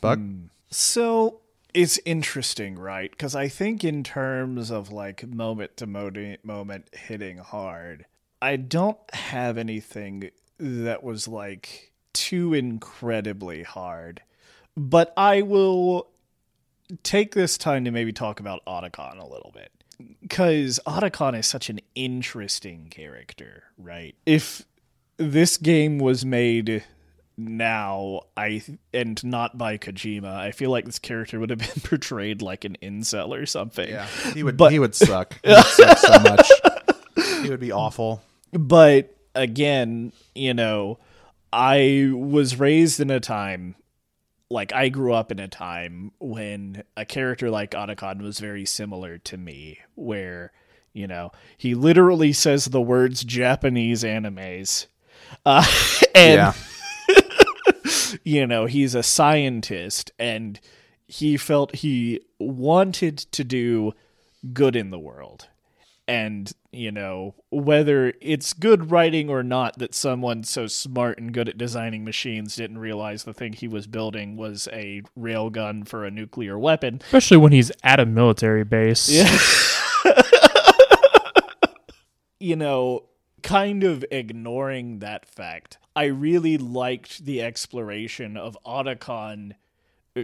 Buck? 0.00 0.18
Hmm. 0.18 0.46
So 0.70 1.40
it's 1.76 2.00
interesting, 2.06 2.78
right? 2.78 3.10
Because 3.10 3.36
I 3.36 3.48
think 3.48 3.84
in 3.84 4.02
terms 4.02 4.70
of 4.70 4.90
like 4.90 5.26
moment 5.26 5.76
to 5.76 5.86
moment, 5.86 6.88
hitting 6.94 7.36
hard, 7.36 8.06
I 8.40 8.56
don't 8.56 8.98
have 9.12 9.58
anything 9.58 10.30
that 10.58 11.04
was 11.04 11.28
like 11.28 11.92
too 12.14 12.54
incredibly 12.54 13.62
hard. 13.62 14.22
But 14.74 15.12
I 15.18 15.42
will 15.42 16.08
take 17.02 17.34
this 17.34 17.58
time 17.58 17.84
to 17.84 17.90
maybe 17.90 18.12
talk 18.12 18.40
about 18.40 18.64
Otacon 18.64 19.20
a 19.20 19.28
little 19.28 19.52
bit. 19.52 19.70
Because 20.22 20.80
Otacon 20.86 21.38
is 21.38 21.46
such 21.46 21.68
an 21.68 21.80
interesting 21.94 22.88
character, 22.88 23.64
right? 23.76 24.14
If 24.24 24.64
this 25.18 25.58
game 25.58 25.98
was 25.98 26.24
made 26.24 26.84
now 27.36 28.22
I 28.36 28.62
and 28.94 29.22
not 29.24 29.58
by 29.58 29.78
Kojima, 29.78 30.32
I 30.34 30.52
feel 30.52 30.70
like 30.70 30.84
this 30.86 30.98
character 30.98 31.38
would 31.38 31.50
have 31.50 31.58
been 31.58 31.68
portrayed 31.84 32.42
like 32.42 32.64
an 32.64 32.76
incel 32.82 33.28
or 33.30 33.46
something. 33.46 33.88
yeah 33.88 34.06
He 34.34 34.42
would 34.42 34.56
But- 34.56 34.72
he 34.72 34.78
would 34.78 34.94
suck. 34.94 35.38
He 35.44 35.50
would 35.50 35.64
suck 35.64 35.98
so 35.98 36.18
much. 36.20 36.50
He 37.42 37.50
would 37.50 37.60
be 37.60 37.72
awful. 37.72 38.22
But 38.52 39.14
again, 39.34 40.12
you 40.34 40.54
know, 40.54 40.98
I 41.52 42.10
was 42.14 42.58
raised 42.58 43.00
in 43.00 43.10
a 43.10 43.20
time 43.20 43.76
like 44.48 44.72
I 44.72 44.88
grew 44.90 45.12
up 45.12 45.32
in 45.32 45.40
a 45.40 45.48
time 45.48 46.12
when 46.20 46.84
a 46.96 47.04
character 47.04 47.50
like 47.50 47.72
Otacon 47.72 48.22
was 48.22 48.38
very 48.38 48.64
similar 48.64 49.18
to 49.18 49.36
me, 49.36 49.80
where, 49.96 50.52
you 50.92 51.06
know, 51.08 51.32
he 51.58 51.74
literally 51.74 52.32
says 52.32 52.66
the 52.66 52.80
words 52.80 53.24
Japanese 53.24 54.04
animes. 54.04 54.86
Uh, 55.44 55.64
and 56.14 56.34
yeah. 56.34 56.52
You 58.26 58.44
know, 58.44 58.66
he's 58.66 58.96
a 58.96 59.04
scientist 59.04 60.10
and 60.18 60.58
he 61.06 61.36
felt 61.36 61.76
he 61.76 62.20
wanted 62.40 63.18
to 63.18 63.44
do 63.44 63.92
good 64.52 64.74
in 64.74 64.90
the 64.90 64.98
world. 64.98 65.46
And, 66.08 66.52
you 66.72 66.90
know, 66.90 67.36
whether 67.50 68.12
it's 68.20 68.52
good 68.52 68.90
writing 68.90 69.30
or 69.30 69.44
not 69.44 69.78
that 69.78 69.94
someone 69.94 70.42
so 70.42 70.66
smart 70.66 71.18
and 71.18 71.32
good 71.32 71.48
at 71.48 71.56
designing 71.56 72.04
machines 72.04 72.56
didn't 72.56 72.78
realize 72.78 73.22
the 73.22 73.32
thing 73.32 73.52
he 73.52 73.68
was 73.68 73.86
building 73.86 74.36
was 74.36 74.68
a 74.72 75.02
railgun 75.16 75.86
for 75.86 76.04
a 76.04 76.10
nuclear 76.10 76.58
weapon. 76.58 77.00
Especially 77.04 77.36
when 77.36 77.52
he's 77.52 77.70
at 77.84 78.00
a 78.00 78.06
military 78.06 78.64
base. 78.64 79.08
Yeah. 79.08 79.38
you 82.40 82.56
know, 82.56 83.04
kind 83.44 83.84
of 83.84 84.04
ignoring 84.10 84.98
that 84.98 85.28
fact, 85.28 85.78
I 85.96 86.04
really 86.04 86.58
liked 86.58 87.24
the 87.24 87.42
exploration 87.42 88.36
of 88.36 88.56
Otacon 88.64 89.54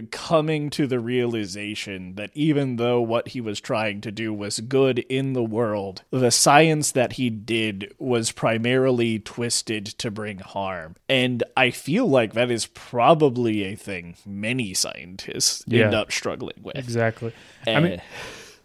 coming 0.09 0.69
to 0.71 0.87
the 0.87 0.99
realization 0.99 2.15
that 2.15 2.31
even 2.33 2.77
though 2.77 2.99
what 3.01 3.29
he 3.29 3.41
was 3.41 3.59
trying 3.59 4.01
to 4.01 4.11
do 4.11 4.33
was 4.33 4.59
good 4.59 4.99
in 4.99 5.33
the 5.33 5.43
world, 5.43 6.03
the 6.09 6.31
science 6.31 6.91
that 6.91 7.13
he 7.13 7.29
did 7.29 7.93
was 7.99 8.31
primarily 8.31 9.19
twisted 9.19 9.85
to 9.85 10.09
bring 10.09 10.39
harm. 10.39 10.95
And 11.07 11.43
I 11.55 11.69
feel 11.69 12.07
like 12.07 12.33
that 12.33 12.49
is 12.49 12.65
probably 12.67 13.63
a 13.63 13.75
thing 13.75 14.15
many 14.25 14.73
scientists 14.73 15.63
end 15.71 15.93
up 15.93 16.11
struggling 16.11 16.61
with. 16.61 16.75
Exactly. 16.75 17.33
I 17.67 17.79
mean, 17.79 17.91
Eh, 17.93 17.99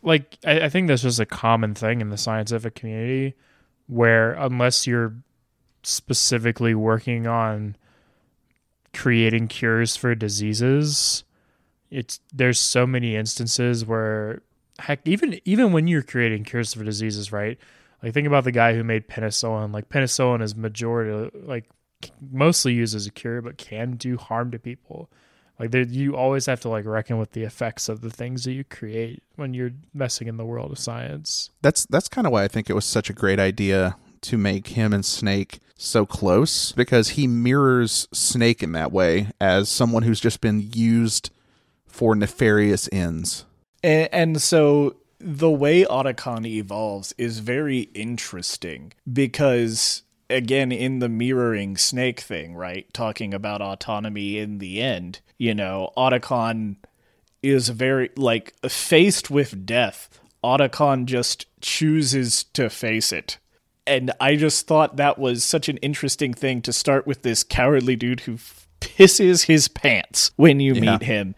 like 0.02 0.38
I, 0.46 0.60
I 0.62 0.68
think 0.68 0.88
that's 0.88 1.02
just 1.02 1.20
a 1.20 1.26
common 1.26 1.74
thing 1.74 2.00
in 2.00 2.08
the 2.08 2.16
scientific 2.16 2.74
community 2.74 3.34
where 3.86 4.32
unless 4.32 4.86
you're 4.86 5.14
specifically 5.82 6.74
working 6.74 7.26
on 7.26 7.76
creating 8.92 9.48
cures 9.48 9.96
for 9.96 10.14
diseases 10.14 11.24
it's 11.90 12.20
there's 12.32 12.58
so 12.58 12.86
many 12.86 13.16
instances 13.16 13.84
where 13.84 14.42
heck 14.78 15.00
even 15.06 15.40
even 15.44 15.72
when 15.72 15.86
you're 15.86 16.02
creating 16.02 16.44
cures 16.44 16.74
for 16.74 16.84
diseases 16.84 17.32
right? 17.32 17.58
Like 18.02 18.14
think 18.14 18.26
about 18.26 18.44
the 18.44 18.52
guy 18.52 18.74
who 18.74 18.84
made 18.84 19.08
penicillin. 19.08 19.72
Like 19.72 19.88
penicillin 19.88 20.42
is 20.42 20.54
majority 20.54 21.30
like 21.42 21.64
mostly 22.30 22.74
used 22.74 22.94
as 22.94 23.06
a 23.06 23.10
cure 23.10 23.42
but 23.42 23.58
can 23.58 23.92
do 23.92 24.16
harm 24.16 24.50
to 24.50 24.58
people. 24.58 25.10
Like 25.58 25.72
there, 25.72 25.82
you 25.82 26.16
always 26.16 26.46
have 26.46 26.60
to 26.60 26.68
like 26.68 26.84
reckon 26.84 27.18
with 27.18 27.32
the 27.32 27.42
effects 27.42 27.88
of 27.88 28.00
the 28.00 28.10
things 28.10 28.44
that 28.44 28.52
you 28.52 28.62
create 28.62 29.22
when 29.34 29.54
you're 29.54 29.72
messing 29.92 30.28
in 30.28 30.36
the 30.36 30.44
world 30.44 30.70
of 30.70 30.78
science. 30.78 31.50
That's 31.62 31.86
that's 31.86 32.08
kind 32.08 32.26
of 32.26 32.32
why 32.32 32.44
I 32.44 32.48
think 32.48 32.70
it 32.70 32.74
was 32.74 32.84
such 32.84 33.10
a 33.10 33.14
great 33.14 33.40
idea 33.40 33.96
to 34.20 34.38
make 34.38 34.68
him 34.68 34.92
and 34.92 35.04
Snake 35.04 35.60
so 35.78 36.04
close 36.04 36.72
because 36.72 37.10
he 37.10 37.26
mirrors 37.26 38.08
Snake 38.12 38.62
in 38.62 38.72
that 38.72 38.92
way 38.92 39.28
as 39.40 39.68
someone 39.68 40.02
who's 40.02 40.20
just 40.20 40.40
been 40.40 40.70
used 40.74 41.30
for 41.86 42.14
nefarious 42.14 42.88
ends. 42.92 43.44
And, 43.82 44.08
and 44.12 44.42
so 44.42 44.96
the 45.20 45.50
way 45.50 45.84
Otacon 45.84 46.46
evolves 46.46 47.14
is 47.16 47.38
very 47.38 47.80
interesting 47.94 48.92
because 49.10 50.02
again 50.28 50.70
in 50.72 50.98
the 50.98 51.08
mirroring 51.08 51.76
snake 51.76 52.20
thing, 52.20 52.54
right? 52.54 52.92
Talking 52.92 53.32
about 53.32 53.62
autonomy 53.62 54.38
in 54.38 54.58
the 54.58 54.80
end, 54.80 55.20
you 55.38 55.54
know, 55.54 55.92
Otacon 55.96 56.76
is 57.42 57.68
very 57.68 58.10
like 58.16 58.54
faced 58.68 59.30
with 59.30 59.64
death. 59.64 60.20
Otacon 60.42 61.06
just 61.06 61.46
chooses 61.60 62.44
to 62.44 62.68
face 62.68 63.12
it. 63.12 63.38
And 63.88 64.12
I 64.20 64.36
just 64.36 64.66
thought 64.66 64.96
that 64.96 65.18
was 65.18 65.42
such 65.44 65.68
an 65.68 65.78
interesting 65.78 66.34
thing 66.34 66.62
to 66.62 66.72
start 66.72 67.06
with 67.06 67.22
this 67.22 67.42
cowardly 67.42 67.96
dude 67.96 68.20
who 68.20 68.34
f- 68.34 68.66
pisses 68.80 69.46
his 69.46 69.66
pants 69.68 70.30
when 70.36 70.60
you 70.60 70.74
Yeah. 70.74 70.92
meet 70.92 71.02
him. 71.02 71.34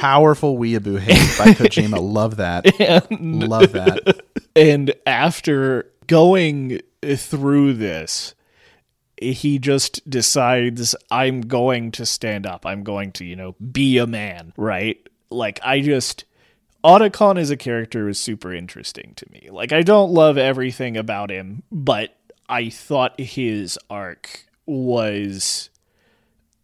Powerful 0.00 0.58
weeaboo 0.58 0.98
hate 0.98 1.38
by 1.38 1.52
Kojima. 1.54 1.98
Love 2.00 2.36
that. 2.38 2.80
And 2.80 3.48
Love 3.48 3.72
that. 3.72 4.22
and 4.56 4.92
after 5.06 5.90
going 6.08 6.80
through 7.04 7.74
this 7.74 8.34
he 9.20 9.58
just 9.58 10.08
decides 10.10 10.94
i'm 11.10 11.40
going 11.42 11.90
to 11.92 12.04
stand 12.04 12.44
up 12.46 12.66
i'm 12.66 12.82
going 12.82 13.12
to 13.12 13.24
you 13.24 13.36
know 13.36 13.52
be 13.72 13.98
a 13.98 14.06
man 14.06 14.52
right 14.56 15.08
like 15.30 15.58
i 15.64 15.80
just 15.80 16.24
Otacon 16.84 17.38
as 17.38 17.50
a 17.50 17.56
character 17.56 18.08
is 18.08 18.18
super 18.18 18.52
interesting 18.52 19.12
to 19.16 19.26
me 19.30 19.48
like 19.50 19.72
i 19.72 19.82
don't 19.82 20.10
love 20.12 20.36
everything 20.36 20.96
about 20.96 21.30
him 21.30 21.62
but 21.70 22.16
i 22.48 22.68
thought 22.68 23.18
his 23.20 23.78
arc 23.88 24.46
was 24.66 25.70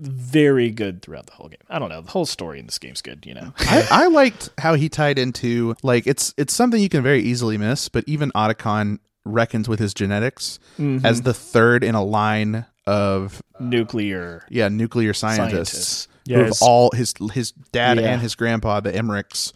very 0.00 0.70
good 0.70 1.02
throughout 1.02 1.26
the 1.26 1.32
whole 1.32 1.48
game 1.48 1.58
i 1.68 1.78
don't 1.78 1.88
know 1.88 2.00
the 2.00 2.10
whole 2.10 2.26
story 2.26 2.58
in 2.60 2.66
this 2.66 2.78
game's 2.78 3.02
good 3.02 3.24
you 3.26 3.34
know 3.34 3.52
I, 3.58 3.88
I 3.90 4.06
liked 4.06 4.50
how 4.58 4.74
he 4.74 4.88
tied 4.88 5.18
into 5.18 5.74
like 5.82 6.06
it's 6.06 6.32
it's 6.36 6.54
something 6.54 6.80
you 6.80 6.88
can 6.88 7.02
very 7.02 7.20
easily 7.22 7.58
miss, 7.58 7.88
but 7.88 8.04
even 8.06 8.30
Otacon 8.32 8.98
reckons 9.24 9.68
with 9.68 9.78
his 9.80 9.92
genetics 9.94 10.58
mm-hmm. 10.78 11.04
as 11.04 11.22
the 11.22 11.34
third 11.34 11.82
in 11.84 11.94
a 11.94 12.02
line 12.04 12.64
of 12.86 13.42
uh, 13.58 13.64
nuclear 13.64 14.46
yeah 14.48 14.68
nuclear 14.68 15.12
scientists. 15.12 15.48
Scientists. 15.48 16.08
Yes. 16.24 16.62
all 16.62 16.90
his 16.92 17.14
his 17.32 17.52
dad 17.72 17.98
Yeah. 17.98 18.12
and 18.12 18.22
his 18.22 18.34
grandpa, 18.34 18.80
the 18.80 18.92
Emmerichs, 18.92 19.52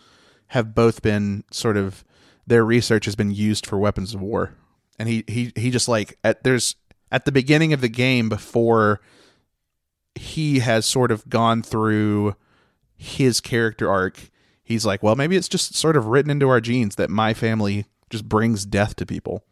have 0.52 0.74
both 0.74 1.00
been 1.00 1.44
sort 1.50 1.78
of 1.78 2.04
their 2.46 2.62
research 2.62 3.06
has 3.06 3.16
been 3.16 3.30
used 3.30 3.64
for 3.64 3.78
weapons 3.78 4.14
of 4.14 4.20
war, 4.20 4.54
and 4.98 5.08
he 5.08 5.24
he 5.26 5.50
he 5.56 5.70
just 5.70 5.88
like 5.88 6.18
at 6.22 6.44
there's 6.44 6.76
at 7.10 7.24
the 7.24 7.32
beginning 7.32 7.72
of 7.72 7.80
the 7.80 7.88
game 7.88 8.28
before 8.28 9.00
he 10.14 10.58
has 10.58 10.84
sort 10.84 11.10
of 11.10 11.26
gone 11.30 11.62
through 11.62 12.36
his 12.94 13.40
character 13.40 13.90
arc. 13.90 14.30
He's 14.62 14.84
like, 14.84 15.02
well, 15.02 15.16
maybe 15.16 15.36
it's 15.36 15.48
just 15.48 15.74
sort 15.74 15.96
of 15.96 16.08
written 16.08 16.30
into 16.30 16.50
our 16.50 16.60
genes 16.60 16.96
that 16.96 17.08
my 17.08 17.32
family 17.32 17.86
just 18.10 18.28
brings 18.28 18.66
death 18.66 18.94
to 18.96 19.06
people. 19.06 19.44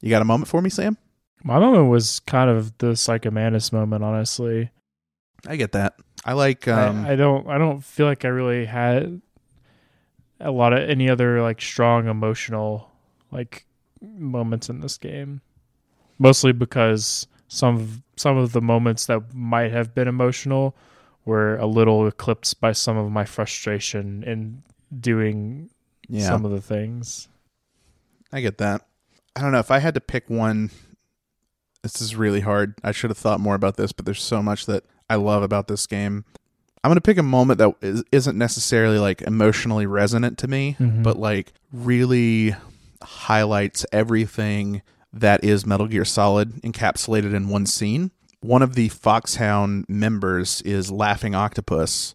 You 0.00 0.08
got 0.08 0.22
a 0.22 0.24
moment 0.24 0.48
for 0.48 0.62
me, 0.62 0.70
Sam? 0.70 0.96
My 1.44 1.58
moment 1.58 1.90
was 1.90 2.20
kind 2.20 2.48
of 2.48 2.76
the 2.78 2.96
Psycho 2.96 3.30
Mantis 3.30 3.70
moment, 3.70 4.02
honestly. 4.02 4.70
I 5.46 5.56
get 5.56 5.72
that. 5.72 5.94
I 6.24 6.32
like 6.32 6.66
um 6.66 7.04
I, 7.04 7.12
I 7.12 7.16
don't 7.16 7.46
I 7.48 7.58
don't 7.58 7.84
feel 7.84 8.06
like 8.06 8.24
I 8.24 8.28
really 8.28 8.64
had 8.64 9.20
a 10.40 10.50
lot 10.50 10.72
of 10.72 10.88
any 10.88 11.08
other 11.08 11.42
like 11.42 11.60
strong 11.60 12.08
emotional 12.08 12.90
like 13.30 13.66
moments 14.00 14.68
in 14.68 14.80
this 14.80 14.98
game. 14.98 15.40
Mostly 16.18 16.52
because 16.52 17.26
some 17.48 17.76
of 17.76 18.02
some 18.16 18.36
of 18.36 18.52
the 18.52 18.60
moments 18.60 19.06
that 19.06 19.34
might 19.34 19.72
have 19.72 19.94
been 19.94 20.08
emotional 20.08 20.74
were 21.24 21.56
a 21.56 21.66
little 21.66 22.06
eclipsed 22.06 22.60
by 22.60 22.72
some 22.72 22.96
of 22.96 23.10
my 23.10 23.24
frustration 23.24 24.22
in 24.24 24.62
doing 24.98 25.70
yeah. 26.08 26.26
some 26.26 26.44
of 26.44 26.50
the 26.50 26.60
things. 26.60 27.28
I 28.32 28.40
get 28.40 28.58
that. 28.58 28.86
I 29.36 29.40
don't 29.40 29.52
know 29.52 29.58
if 29.58 29.70
I 29.70 29.78
had 29.78 29.94
to 29.94 30.00
pick 30.00 30.28
one. 30.28 30.70
This 31.82 32.00
is 32.00 32.16
really 32.16 32.40
hard. 32.40 32.74
I 32.82 32.92
should 32.92 33.10
have 33.10 33.18
thought 33.18 33.40
more 33.40 33.54
about 33.54 33.76
this, 33.76 33.92
but 33.92 34.04
there's 34.04 34.22
so 34.22 34.42
much 34.42 34.66
that 34.66 34.84
I 35.08 35.14
love 35.14 35.42
about 35.42 35.68
this 35.68 35.86
game. 35.86 36.24
I'm 36.84 36.90
gonna 36.90 37.00
pick 37.00 37.18
a 37.18 37.22
moment 37.22 37.58
that 37.58 37.74
is, 37.82 38.04
isn't 38.12 38.36
necessarily 38.38 38.98
like 38.98 39.22
emotionally 39.22 39.86
resonant 39.86 40.38
to 40.38 40.48
me, 40.48 40.76
Mhm. 40.78 41.02
but 41.02 41.18
like 41.18 41.52
really 41.72 42.54
highlights 43.02 43.84
everything 43.92 44.82
that 45.12 45.42
is 45.44 45.66
Metal 45.66 45.86
Gear 45.86 46.04
Solid 46.04 46.60
encapsulated 46.62 47.34
in 47.34 47.48
one 47.48 47.66
scene. 47.66 48.10
One 48.40 48.62
of 48.62 48.74
the 48.74 48.88
Foxhound 48.88 49.86
members 49.88 50.62
is 50.62 50.90
Laughing 50.90 51.34
Octopus, 51.34 52.14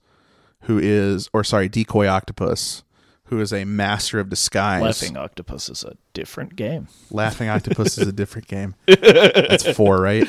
who 0.62 0.80
is, 0.80 1.30
or 1.34 1.44
sorry, 1.44 1.68
Decoy 1.68 2.08
Octopus, 2.08 2.84
who 3.26 3.40
is 3.42 3.52
a 3.52 3.66
master 3.66 4.20
of 4.20 4.30
disguise. 4.30 4.82
laughing 4.82 5.18
octopus 5.18 5.68
is 5.70 5.84
a 5.84 5.96
different 6.14 6.56
game 6.56 6.88
Laughing 7.10 7.50
Octopus 7.50 7.98
is 7.98 8.08
a 8.08 8.12
different 8.12 8.48
game. 8.48 8.76
That's 8.88 9.68
four, 9.76 10.00
right? 10.00 10.28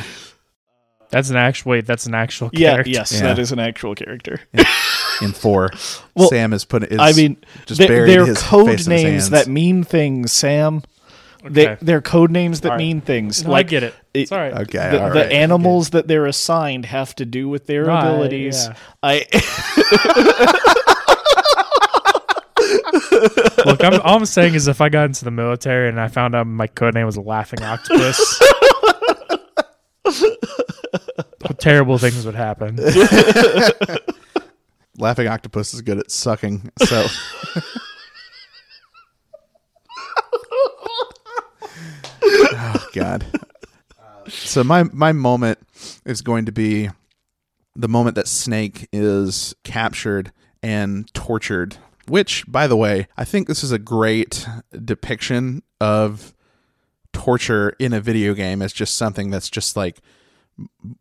That's 1.14 1.30
an 1.30 1.36
actual 1.36 1.70
wait, 1.70 1.86
that's 1.86 2.06
an 2.06 2.14
actual 2.14 2.50
yeah 2.52 2.72
character. 2.72 2.90
yes 2.90 3.12
Yeah. 3.12 3.22
that 3.22 3.38
is 3.38 3.52
an 3.52 3.58
actual 3.60 3.94
character 3.94 4.40
In 5.22 5.32
four, 5.32 5.70
Well, 6.14 6.28
Sam 6.28 6.50
has 6.52 6.64
put 6.64 6.82
it. 6.82 6.98
I 7.00 7.12
mean, 7.12 7.36
just 7.66 7.78
they're, 7.78 7.88
buried 7.88 8.10
they're 8.10 8.26
his 8.26 8.42
code 8.42 8.66
face 8.66 8.86
in 8.86 8.92
his 8.92 9.02
names 9.04 9.12
hands. 9.28 9.30
that 9.30 9.46
mean 9.46 9.84
things, 9.84 10.32
Sam. 10.32 10.82
They, 11.46 11.68
Okay. 11.68 11.76
they're 11.84 12.00
code 12.00 12.30
names 12.30 12.62
that 12.62 12.70
All 12.70 12.76
right. 12.76 12.84
mean 12.84 13.00
things. 13.02 13.44
No, 13.44 13.50
like 13.50 13.66
I 13.66 13.68
get 13.68 13.82
it. 13.84 13.94
it- 14.14 14.20
It's 14.22 14.32
all 14.32 14.38
right. 14.38 14.54
okay, 14.62 14.90
the, 14.90 15.02
all 15.02 15.10
the 15.10 15.20
right. 15.20 15.30
animals 15.32 15.90
that 15.90 16.08
they're 16.08 16.24
assigned 16.26 16.86
have 16.86 17.14
to 17.16 17.26
do 17.26 17.48
with 17.50 17.66
their 17.66 17.84
No, 17.84 17.92
I- 17.92 18.06
abilities. 18.08 18.66
yeah. 18.66 18.74
I 19.02 19.26
Look, 23.66 23.82
I'm, 23.84 24.00
all 24.02 24.16
I'm 24.18 24.26
saying 24.26 24.54
is 24.54 24.68
if 24.68 24.80
I 24.80 24.88
got 24.88 25.04
into 25.06 25.24
the 25.24 25.30
military 25.30 25.88
and 25.88 26.00
I 26.00 26.08
found 26.08 26.34
out 26.34 26.46
my 26.46 26.66
code 26.66 26.94
name 26.94 27.06
was 27.06 27.16
Laughing 27.18 27.62
Octopus, 27.62 28.42
terrible 31.58 31.98
things 31.98 32.24
would 32.26 32.34
happen. 32.34 32.76
Laughing 34.98 35.26
Octopus 35.26 35.74
is 35.74 35.82
good 35.82 35.98
at 35.98 36.10
sucking. 36.10 36.70
So. 36.84 37.06
oh 42.22 42.86
God. 42.92 43.26
So 44.28 44.64
my 44.64 44.84
my 44.84 45.12
moment 45.12 45.58
is 46.04 46.22
going 46.22 46.46
to 46.46 46.52
be 46.52 46.88
the 47.76 47.88
moment 47.88 48.14
that 48.14 48.28
Snake 48.28 48.88
is 48.92 49.54
captured 49.64 50.32
and 50.62 51.12
tortured. 51.12 51.76
Which, 52.06 52.44
by 52.46 52.66
the 52.66 52.76
way, 52.76 53.08
I 53.16 53.24
think 53.24 53.48
this 53.48 53.64
is 53.64 53.72
a 53.72 53.78
great 53.78 54.46
depiction 54.84 55.62
of 55.80 56.34
torture 57.14 57.74
in 57.78 57.94
a 57.94 58.00
video 58.00 58.34
game 58.34 58.60
as 58.60 58.74
just 58.74 58.96
something 58.96 59.30
that's 59.30 59.48
just 59.48 59.74
like 59.74 60.00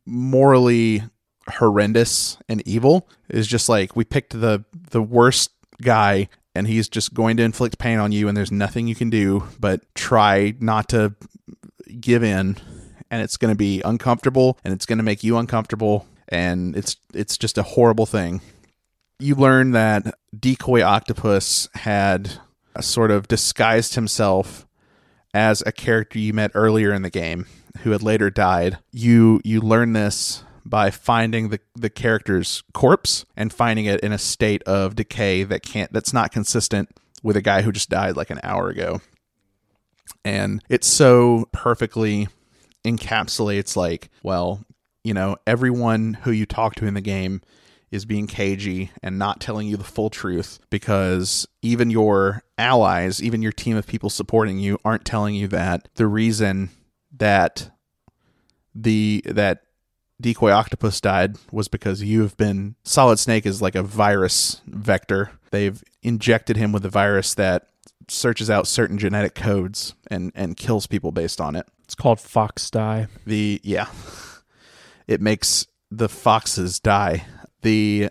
morally 0.06 1.04
horrendous 1.50 2.38
and 2.48 2.66
evil 2.68 3.08
is 3.30 3.48
just 3.48 3.68
like 3.68 3.96
we 3.96 4.04
picked 4.04 4.39
the 4.39 4.63
the 4.92 5.02
worst 5.02 5.52
guy 5.82 6.28
and 6.56 6.68
he's 6.68 6.88
just 6.88 7.13
going 7.13 7.36
to 7.38 7.44
inflict 7.44 7.78
pain 7.78 8.00
on 8.00 8.12
you 8.12 8.28
and 8.28 8.38
there's 8.38 8.52
nothing 8.52 8.88
you 8.88 8.96
can 8.96 9.10
do 9.10 9.44
but 9.60 9.82
try 9.96 10.54
not 10.60 10.88
to 10.88 11.13
give 12.00 12.24
in 12.24 12.56
and 13.12 13.22
it's 13.22 13.38
going 13.38 13.52
to 13.52 13.58
be 13.58 13.82
uncomfortable 13.84 14.58
and 14.63 14.74
it's 14.74 14.86
going 14.86 14.98
to 14.98 15.04
make 15.04 15.24
you 15.24 15.38
uncomfortable 15.38 16.08
and 16.30 16.76
it's 16.76 16.98
it's 17.13 17.38
just 17.38 17.58
a 17.58 17.63
horrible 17.63 18.06
thing. 18.06 18.42
You 19.20 19.36
learn 19.36 19.72
that 19.72 20.16
decoy 20.38 20.82
octopus 20.82 21.70
had 21.76 22.39
sort 22.82 23.12
of 23.12 23.28
disguised 23.28 23.96
himself 23.96 24.66
as 25.34 25.62
a 25.66 25.72
character 25.72 26.18
you 26.18 26.34
met 26.34 26.52
earlier 26.54 26.92
in 26.94 27.04
the 27.04 27.10
game 27.10 27.46
who 27.79 27.91
had 27.91 28.03
later 28.03 28.29
died. 28.29 28.77
You 28.91 29.41
you 29.43 29.62
learn 29.62 29.93
this 29.93 30.43
by 30.65 30.91
finding 30.91 31.49
the 31.49 31.59
the 31.75 31.89
character's 31.89 32.63
corpse 32.73 33.25
and 33.36 33.51
finding 33.51 33.86
it 33.86 33.99
in 34.01 34.12
a 34.12 34.17
state 34.17 34.63
of 34.63 34.95
decay 34.95 35.43
that 35.43 35.63
can't 35.63 35.91
that's 35.91 36.13
not 36.13 36.31
consistent 36.31 36.89
with 37.21 37.38
a 37.38 37.41
guy 37.41 37.62
who 37.62 37.71
just 37.71 37.89
died 37.89 38.17
like 38.17 38.29
an 38.29 38.39
hour 38.43 38.69
ago. 38.69 39.01
And 40.25 40.63
it 40.69 40.83
so 40.83 41.47
perfectly 41.51 42.27
encapsulates 42.86 43.75
like, 43.75 44.09
well, 44.21 44.63
you 45.03 45.13
know, 45.13 45.38
everyone 45.47 46.15
who 46.23 46.31
you 46.31 46.45
talk 46.45 46.75
to 46.75 46.86
in 46.86 46.93
the 46.93 47.01
game 47.01 47.41
is 47.91 48.05
being 48.05 48.25
cagey 48.25 48.91
and 49.03 49.19
not 49.19 49.39
telling 49.39 49.67
you 49.67 49.77
the 49.77 49.83
full 49.83 50.09
truth 50.09 50.59
because 50.69 51.47
even 51.62 51.91
your 51.91 52.41
allies, 52.57 53.21
even 53.21 53.41
your 53.41 53.51
team 53.51 53.77
of 53.77 53.86
people 53.86 54.09
supporting 54.09 54.57
you 54.57 54.79
aren't 54.83 55.05
telling 55.05 55.36
you 55.36 55.47
that 55.47 55.88
the 55.95 56.07
reason 56.07 56.69
that 57.17 57.69
the 58.76 59.21
that 59.26 59.63
decoy 60.19 60.52
octopus 60.52 61.02
died 61.02 61.38
was 61.52 61.67
because 61.67 62.02
you 62.02 62.21
have 62.21 62.38
been 62.38 62.76
solid 62.84 63.19
snake 63.19 63.45
is 63.45 63.62
like 63.62 63.76
a 63.76 63.84
virus 63.84 64.62
vector. 64.67 65.32
They've 65.52 65.84
injected 66.02 66.58
him 66.58 66.71
with 66.71 66.86
a 66.86 66.89
virus 66.89 67.34
that 67.36 67.67
searches 68.08 68.49
out 68.49 68.67
certain 68.67 68.97
genetic 68.97 69.36
codes 69.36 69.93
and 70.10 70.32
and 70.36 70.58
kills 70.58 70.88
people 70.88 71.12
based 71.12 71.39
on 71.39 71.56
it. 71.56 71.67
It's 71.84 71.95
called 71.95 72.19
Fox 72.19 72.69
Die. 72.69 73.08
The 73.26 73.62
yeah, 73.63 73.88
it 75.08 75.21
makes 75.21 75.67
the 75.91 76.10
foxes 76.10 76.80
die. 76.80 77.26
The 77.62 78.10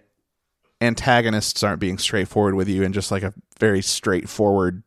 antagonists 0.80 1.62
aren't 1.62 1.80
being 1.80 1.98
straightforward 1.98 2.54
with 2.54 2.68
you 2.68 2.82
in 2.82 2.92
just 2.92 3.10
like 3.10 3.22
a 3.22 3.34
very 3.58 3.82
straightforward 3.82 4.82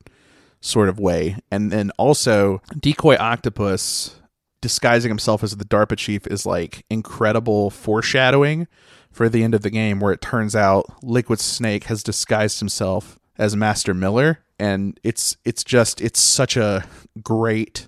sort 0.66 0.90
of 0.90 1.00
way. 1.00 1.38
And 1.52 1.72
then 1.72 1.92
also 1.98 2.62
Decoy 2.80 3.16
Octopus 3.18 4.16
disguising 4.62 5.10
himself 5.10 5.44
as 5.44 5.56
the 5.56 5.66
DARPA 5.66 5.96
chief 5.96 6.26
is 6.26 6.46
like 6.46 6.86
incredible 6.90 7.70
foreshadowing 7.70 8.68
for 9.12 9.30
the 9.30 9.44
end 9.44 9.54
of 9.54 9.62
the 9.62 9.70
game 9.70 10.00
where 10.00 10.12
it 10.12 10.22
turns 10.22 10.56
out 10.56 11.04
Liquid 11.04 11.40
Snake 11.40 11.84
has 11.86 12.02
disguised 12.02 12.60
himself 12.60 13.20
as 13.38 13.56
Master 13.56 13.94
Miller 13.94 14.40
and 14.58 15.00
it's 15.04 15.38
it's 15.46 15.64
just 15.64 16.02
it's 16.02 16.20
such 16.20 16.58
a 16.58 16.86
great 17.22 17.88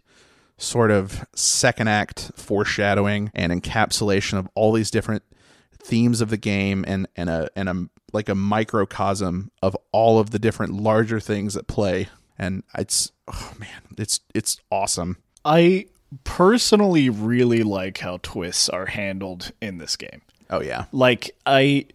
sort 0.58 0.92
of 0.92 1.26
second 1.34 1.88
act 1.88 2.32
foreshadowing 2.36 3.32
and 3.34 3.52
encapsulation 3.52 4.38
of 4.38 4.48
all 4.54 4.72
these 4.72 4.92
different 4.92 5.24
themes 5.72 6.22
of 6.22 6.30
the 6.30 6.38
game 6.38 6.86
and 6.88 7.08
and 7.16 7.30
a 7.30 7.50
and 7.56 7.70
a 7.70 7.88
like 8.14 8.30
a 8.30 8.36
microcosm 8.36 9.52
of 9.64 9.76
all 9.92 10.20
of 10.20 10.30
the 10.30 10.40
different 10.40 10.74
larger 10.74 11.20
things 11.20 11.58
at 11.58 11.68
play 11.68 12.08
and 12.38 12.64
it's 12.78 13.12
oh 13.28 13.54
man 13.60 13.82
it's 13.98 14.20
it's 14.34 14.58
awesome 14.72 15.18
I 15.46 15.86
personally 16.24 17.10
really 17.10 17.64
like 17.64 18.00
how 18.00 18.20
twists 18.22 18.70
are 18.70 18.88
handled 18.88 19.52
in 19.62 19.78
this 19.78 19.96
game. 19.96 20.22
oh 20.50 20.62
yeah 20.62 20.86
Like 20.92 21.32
I 21.46 21.88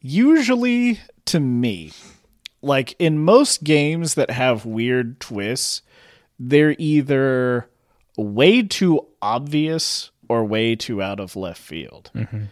usually 0.00 1.00
to 1.26 1.40
me, 1.40 1.92
like 2.62 2.94
in 2.98 3.18
most 3.18 3.64
games 3.64 4.14
that 4.14 4.30
have 4.30 4.66
weird 4.66 5.20
twists, 5.20 5.82
they're 6.38 6.76
either 6.78 7.68
way 8.16 8.62
too 8.62 9.06
obvious 9.22 10.10
or 10.28 10.44
way 10.44 10.76
too 10.76 11.02
out 11.02 11.20
of 11.20 11.36
left 11.36 11.60
field. 11.60 12.10
Mm-hmm. 12.14 12.44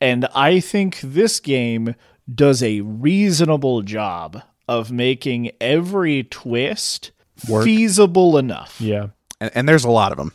And 0.00 0.26
I 0.34 0.60
think 0.60 1.00
this 1.00 1.40
game 1.40 1.94
does 2.32 2.62
a 2.62 2.82
reasonable 2.82 3.82
job 3.82 4.42
of 4.68 4.92
making 4.92 5.50
every 5.60 6.24
twist 6.24 7.10
feasible 7.36 8.36
enough. 8.38 8.80
Yeah. 8.80 9.08
and, 9.40 9.50
and 9.54 9.68
there's 9.68 9.84
a 9.84 9.90
lot 9.90 10.12
of 10.12 10.18
them 10.18 10.32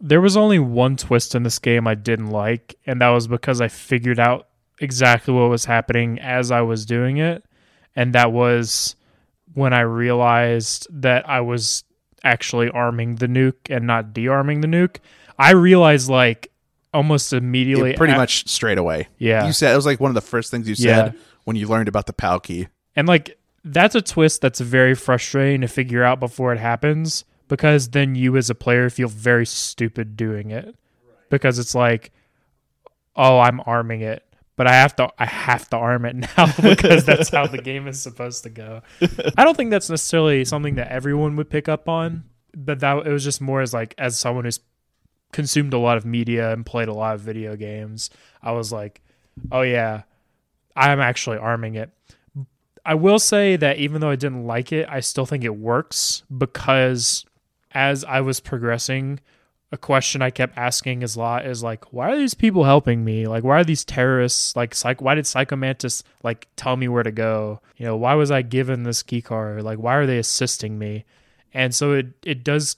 There 0.00 0.20
was 0.20 0.36
only 0.36 0.58
one 0.58 0.96
twist 0.96 1.34
in 1.34 1.42
this 1.44 1.58
game 1.58 1.86
I 1.86 1.94
didn't 1.94 2.30
like, 2.30 2.76
and 2.86 3.00
that 3.00 3.08
was 3.08 3.26
because 3.26 3.60
I 3.60 3.68
figured 3.68 4.18
out 4.20 4.48
exactly 4.80 5.32
what 5.32 5.48
was 5.50 5.64
happening 5.64 6.18
as 6.20 6.50
I 6.50 6.60
was 6.62 6.84
doing 6.84 7.18
it. 7.18 7.44
And 7.96 8.12
that 8.14 8.32
was 8.32 8.96
when 9.54 9.72
I 9.72 9.80
realized 9.80 10.88
that 10.90 11.28
I 11.28 11.40
was 11.40 11.84
actually 12.24 12.68
arming 12.70 13.16
the 13.16 13.28
nuke 13.28 13.70
and 13.70 13.86
not 13.86 14.12
de-arming 14.12 14.60
the 14.62 14.66
nuke. 14.68 14.96
I 15.38 15.52
realized 15.52 16.08
like 16.10 16.50
almost 16.92 17.32
immediately 17.32 17.90
Yeah, 17.90 17.96
pretty 17.96 18.14
a- 18.14 18.16
much 18.16 18.48
straight 18.48 18.78
away 18.78 19.08
Yeah. 19.18 19.46
you 19.46 19.52
said 19.52 19.72
it 19.72 19.76
was 19.76 19.86
like 19.86 20.00
one 20.00 20.10
of 20.10 20.14
the 20.14 20.20
first 20.20 20.50
things 20.50 20.68
you 20.68 20.74
Yeah. 20.78 20.96
said 21.10 21.14
when 21.44 21.56
you 21.56 21.66
learned 21.68 21.88
about 21.88 22.06
the 22.06 22.12
PAL 22.12 22.40
key 22.40 22.68
And 22.96 23.06
like 23.08 23.36
that's 23.64 23.94
a 23.94 24.02
twist 24.02 24.40
that's 24.40 24.60
very 24.60 24.94
frustrating 24.94 25.62
to 25.62 25.68
figure 25.68 26.04
out 26.04 26.20
before 26.20 26.52
it 26.52 26.58
happens 26.58 27.24
because 27.48 27.90
then 27.90 28.14
you 28.14 28.36
as 28.36 28.50
a 28.50 28.54
player 28.54 28.90
feel 28.90 29.08
very 29.08 29.46
stupid 29.46 30.16
doing 30.16 30.50
it. 30.50 30.76
Because 31.30 31.58
it's 31.58 31.74
like 31.74 32.12
oh, 33.16 33.38
I'm 33.38 33.60
arming 33.66 34.00
it, 34.00 34.24
but 34.56 34.66
I 34.66 34.72
have 34.72 34.96
to 34.96 35.10
I 35.18 35.26
have 35.26 35.68
to 35.70 35.76
arm 35.76 36.04
it 36.04 36.16
now 36.36 36.46
because 36.62 37.04
that's 37.04 37.30
how 37.30 37.46
the 37.46 37.58
game 37.58 37.86
is 37.86 38.00
supposed 38.00 38.42
to 38.44 38.50
go. 38.50 38.82
I 39.36 39.44
don't 39.44 39.56
think 39.56 39.70
that's 39.70 39.90
necessarily 39.90 40.44
something 40.44 40.76
that 40.76 40.88
everyone 40.88 41.36
would 41.36 41.50
pick 41.50 41.68
up 41.68 41.88
on, 41.88 42.24
but 42.54 42.80
that 42.80 43.06
it 43.06 43.10
was 43.10 43.24
just 43.24 43.40
more 43.40 43.60
as 43.60 43.72
like 43.72 43.94
as 43.98 44.18
someone 44.18 44.44
who's 44.44 44.60
consumed 45.32 45.74
a 45.74 45.78
lot 45.78 45.96
of 45.96 46.04
media 46.04 46.52
and 46.52 46.64
played 46.64 46.88
a 46.88 46.94
lot 46.94 47.14
of 47.14 47.20
video 47.20 47.56
games, 47.56 48.10
I 48.42 48.52
was 48.52 48.72
like, 48.72 49.02
oh 49.50 49.62
yeah, 49.62 50.02
I'm 50.76 51.00
actually 51.00 51.38
arming 51.38 51.74
it. 51.74 51.90
I 52.84 52.94
will 52.94 53.18
say 53.18 53.56
that 53.56 53.78
even 53.78 54.00
though 54.00 54.10
I 54.10 54.16
didn't 54.16 54.46
like 54.46 54.72
it, 54.72 54.86
I 54.88 55.00
still 55.00 55.26
think 55.26 55.44
it 55.44 55.56
works 55.56 56.22
because 56.36 57.24
as 57.72 58.04
I 58.04 58.20
was 58.20 58.40
progressing, 58.40 59.20
a 59.72 59.78
question 59.78 60.22
I 60.22 60.30
kept 60.30 60.56
asking 60.56 61.02
is 61.02 61.16
lot 61.16 61.46
is 61.46 61.62
like, 61.62 61.92
why 61.92 62.12
are 62.12 62.16
these 62.16 62.34
people 62.34 62.64
helping 62.64 63.04
me? 63.04 63.26
Like, 63.26 63.42
why 63.42 63.58
are 63.58 63.64
these 63.64 63.84
terrorists 63.84 64.54
like, 64.54 64.74
psych- 64.74 65.02
why 65.02 65.14
did 65.14 65.26
Psycho 65.26 65.56
Mantis 65.56 66.04
like 66.22 66.46
tell 66.56 66.76
me 66.76 66.86
where 66.86 67.02
to 67.02 67.10
go? 67.10 67.60
You 67.76 67.86
know, 67.86 67.96
why 67.96 68.14
was 68.14 68.30
I 68.30 68.42
given 68.42 68.84
this 68.84 69.02
key 69.02 69.20
card? 69.22 69.62
Like, 69.62 69.78
why 69.78 69.94
are 69.96 70.06
they 70.06 70.18
assisting 70.18 70.78
me? 70.78 71.04
And 71.52 71.74
so 71.74 71.92
it 71.92 72.06
it 72.24 72.44
does 72.44 72.76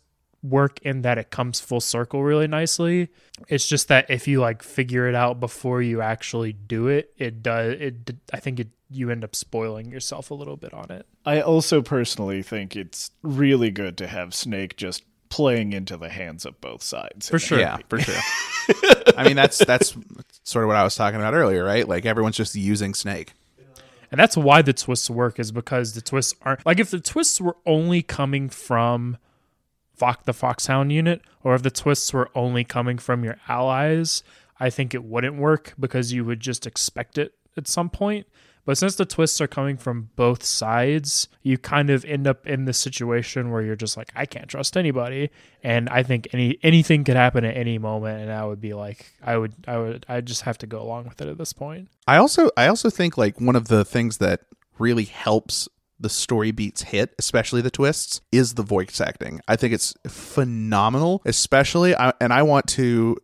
work 0.49 0.79
in 0.83 1.03
that 1.03 1.19
it 1.19 1.31
comes 1.31 1.61
full 1.61 1.81
circle 1.81 2.23
really 2.23 2.47
nicely. 2.47 3.09
It's 3.49 3.67
just 3.67 3.89
that 3.89 4.11
if 4.11 4.29
you 4.29 4.41
like 4.41 4.63
figure 4.63 5.09
it 5.09 5.15
out 5.15 5.41
before 5.41 5.83
you 5.83 6.01
actually 6.01 6.53
do 6.53 6.89
it, 6.89 7.13
it 7.19 7.43
does 7.43 7.75
it 7.81 8.17
I 8.33 8.41
think 8.41 8.61
it 8.61 8.69
you 8.89 9.11
end 9.11 9.25
up 9.25 9.35
spoiling 9.35 9.91
yourself 9.91 10.31
a 10.31 10.35
little 10.35 10.57
bit 10.57 10.73
on 10.73 10.91
it. 10.91 11.07
I 11.25 11.41
also 11.41 11.83
personally 11.83 12.43
think 12.43 12.77
it's 12.77 13.11
really 13.23 13.71
good 13.71 13.97
to 13.99 14.07
have 14.07 14.35
Snake 14.35 14.77
just 14.77 15.03
playing 15.29 15.73
into 15.73 15.97
the 15.97 16.09
hands 16.09 16.47
of 16.47 16.61
both 16.61 16.83
sides. 16.83 17.29
For 17.29 17.39
sure. 17.39 17.59
Yeah, 17.59 17.79
for 17.89 18.01
sure. 18.01 18.15
I 19.17 19.25
mean, 19.25 19.37
that's 19.37 19.59
that's 19.59 19.97
sort 20.45 20.65
of 20.65 20.69
what 20.69 20.77
I 20.77 20.85
was 20.85 20.95
talking 20.95 21.19
about 21.19 21.35
earlier, 21.35 21.65
right? 21.65 21.87
Like 21.87 22.07
everyone's 22.07 22.37
just 22.37 22.55
using 22.55 22.95
Snake. 22.95 23.33
And 24.11 24.21
that's 24.21 24.37
why 24.37 24.63
the 24.63 24.73
twists 24.73 25.11
work 25.11 25.41
is 25.41 25.51
because 25.51 25.95
the 25.95 26.01
twists 26.01 26.35
aren't 26.43 26.65
like 26.65 26.79
if 26.79 26.91
the 26.91 27.01
twists 27.01 27.41
were 27.41 27.57
only 27.67 28.03
coming 28.03 28.49
from 28.49 29.17
Fox 29.97 30.25
the 30.25 30.33
Foxhound 30.33 30.93
unit, 30.93 31.23
or 31.43 31.55
if 31.55 31.63
the 31.63 31.71
twists 31.71 32.13
were 32.13 32.31
only 32.35 32.65
coming 32.65 32.99
from 32.99 33.25
your 33.25 33.39
allies, 33.49 34.23
I 34.61 34.71
think 34.71 34.95
it 34.95 35.05
wouldn't 35.05 35.37
work 35.37 35.75
because 35.79 36.13
you 36.13 36.25
would 36.25 36.41
just 36.41 36.67
expect 36.67 37.19
it 37.19 37.35
at 37.57 37.69
some 37.69 37.91
point. 37.91 38.27
But 38.67 38.77
since 38.77 38.97
the 38.97 39.07
twists 39.07 39.41
are 39.41 39.47
coming 39.47 39.77
from 39.77 40.11
both 40.17 40.45
sides, 40.45 41.29
you 41.43 41.57
kind 41.57 41.89
of 41.89 42.05
end 42.05 42.27
up 42.27 42.47
in 42.49 42.65
this 42.65 42.79
situation 42.79 43.53
where 43.53 43.63
you're 43.63 43.77
just 43.77 43.97
like, 43.97 44.11
I 44.17 44.27
can't 44.27 44.49
trust 44.49 44.77
anybody, 44.77 45.31
and 45.63 45.89
I 45.89 46.03
think 46.03 46.27
any 46.33 46.59
anything 46.65 47.05
could 47.05 47.15
happen 47.15 47.45
at 47.45 47.57
any 47.57 47.79
moment, 47.79 48.23
and 48.23 48.33
I 48.33 48.45
would 48.45 48.61
be 48.61 48.75
like, 48.75 49.13
I 49.23 49.39
would, 49.39 49.55
I 49.69 49.79
would, 49.79 50.05
I 50.09 50.21
just 50.21 50.43
have 50.43 50.59
to 50.59 50.67
go 50.67 50.83
along 50.83 51.05
with 51.05 51.21
it 51.21 51.29
at 51.29 51.39
this 51.39 51.53
point. 51.53 51.89
I 52.09 52.17
also 52.17 52.51
I 52.57 52.67
also 52.67 52.91
think 52.91 53.17
like 53.17 53.41
one 53.41 53.55
of 53.55 53.69
the 53.69 53.85
things 53.85 54.19
that 54.19 54.41
really 54.81 55.05
helps 55.05 55.69
the 55.99 56.09
story 56.09 56.51
beats 56.51 56.83
hit, 56.83 57.15
especially 57.19 57.63
the 57.63 57.71
twists, 57.71 58.21
is 58.31 58.55
the 58.55 58.63
voice 58.63 59.01
acting. 59.01 59.41
I 59.49 59.57
think 59.57 59.73
it's 59.73 59.95
phenomenal, 60.07 61.23
especially 61.25 61.95
and 61.95 62.33
I 62.33 62.43
want 62.43 62.67
to 62.69 63.17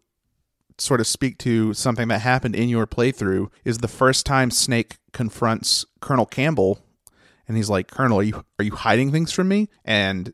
sort 0.79 1.01
of 1.01 1.07
speak 1.07 1.39
to 1.39 1.75
something 1.75 2.09
that 2.09 2.21
happened 2.21 2.57
in 2.57 2.69
your 2.69 2.87
playthrough 2.87 3.51
is 3.65 3.79
the 3.79 3.89
first 3.89 4.27
time 4.27 4.51
Snake 4.51 4.97
confronts 5.13 5.85
Colonel 6.01 6.27
Campbell 6.27 6.81
and 7.47 7.57
he's 7.57 7.69
like, 7.69 7.91
"Colonel, 7.91 8.21
are 8.21 8.23
you 8.23 8.45
are 8.59 8.65
you 8.65 8.75
hiding 8.75 9.13
things 9.13 9.33
from 9.33 9.49
me?" 9.49 9.69
And 9.85 10.33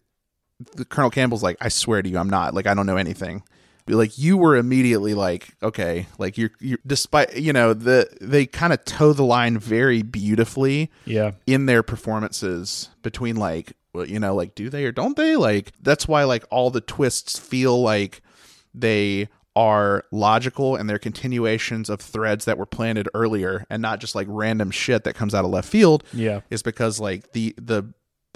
the 0.76 0.84
Colonel 0.84 1.10
Campbell's 1.10 1.42
like, 1.42 1.56
"I 1.60 1.68
swear 1.68 2.02
to 2.02 2.08
you, 2.08 2.18
I'm 2.18 2.30
not. 2.30 2.54
Like 2.54 2.66
I 2.66 2.74
don't 2.74 2.86
know 2.86 2.96
anything." 2.96 3.42
Like 3.88 4.18
you 4.18 4.36
were 4.36 4.56
immediately 4.56 5.14
like 5.14 5.48
okay 5.62 6.06
like 6.18 6.36
you're 6.38 6.50
you're 6.60 6.78
despite 6.86 7.36
you 7.36 7.52
know 7.52 7.72
the 7.74 8.08
they 8.20 8.46
kind 8.46 8.72
of 8.72 8.84
toe 8.84 9.12
the 9.12 9.24
line 9.24 9.58
very 9.58 10.02
beautifully 10.02 10.90
Yeah, 11.04 11.32
in 11.46 11.66
their 11.66 11.82
performances 11.82 12.90
between 13.02 13.36
like 13.36 13.72
well, 13.94 14.06
you 14.06 14.20
know 14.20 14.34
like 14.34 14.54
do 14.54 14.68
they 14.70 14.84
or 14.84 14.92
don't 14.92 15.16
they? 15.16 15.36
Like 15.36 15.72
that's 15.80 16.06
why 16.06 16.24
like 16.24 16.44
all 16.50 16.70
the 16.70 16.80
twists 16.80 17.38
feel 17.38 17.80
like 17.80 18.20
they 18.74 19.28
are 19.56 20.04
logical 20.12 20.76
and 20.76 20.88
they're 20.88 21.00
continuations 21.00 21.90
of 21.90 22.00
threads 22.00 22.44
that 22.44 22.58
were 22.58 22.66
planted 22.66 23.08
earlier 23.12 23.64
and 23.70 23.82
not 23.82 23.98
just 23.98 24.14
like 24.14 24.26
random 24.30 24.70
shit 24.70 25.02
that 25.02 25.14
comes 25.16 25.34
out 25.34 25.44
of 25.44 25.50
left 25.50 25.68
field 25.68 26.04
yeah. 26.12 26.42
is 26.48 26.62
because 26.62 27.00
like 27.00 27.32
the 27.32 27.54
the 27.58 27.92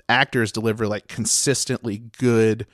actors 0.08 0.50
deliver 0.50 0.88
like 0.88 1.06
consistently 1.06 1.98
good 2.18 2.66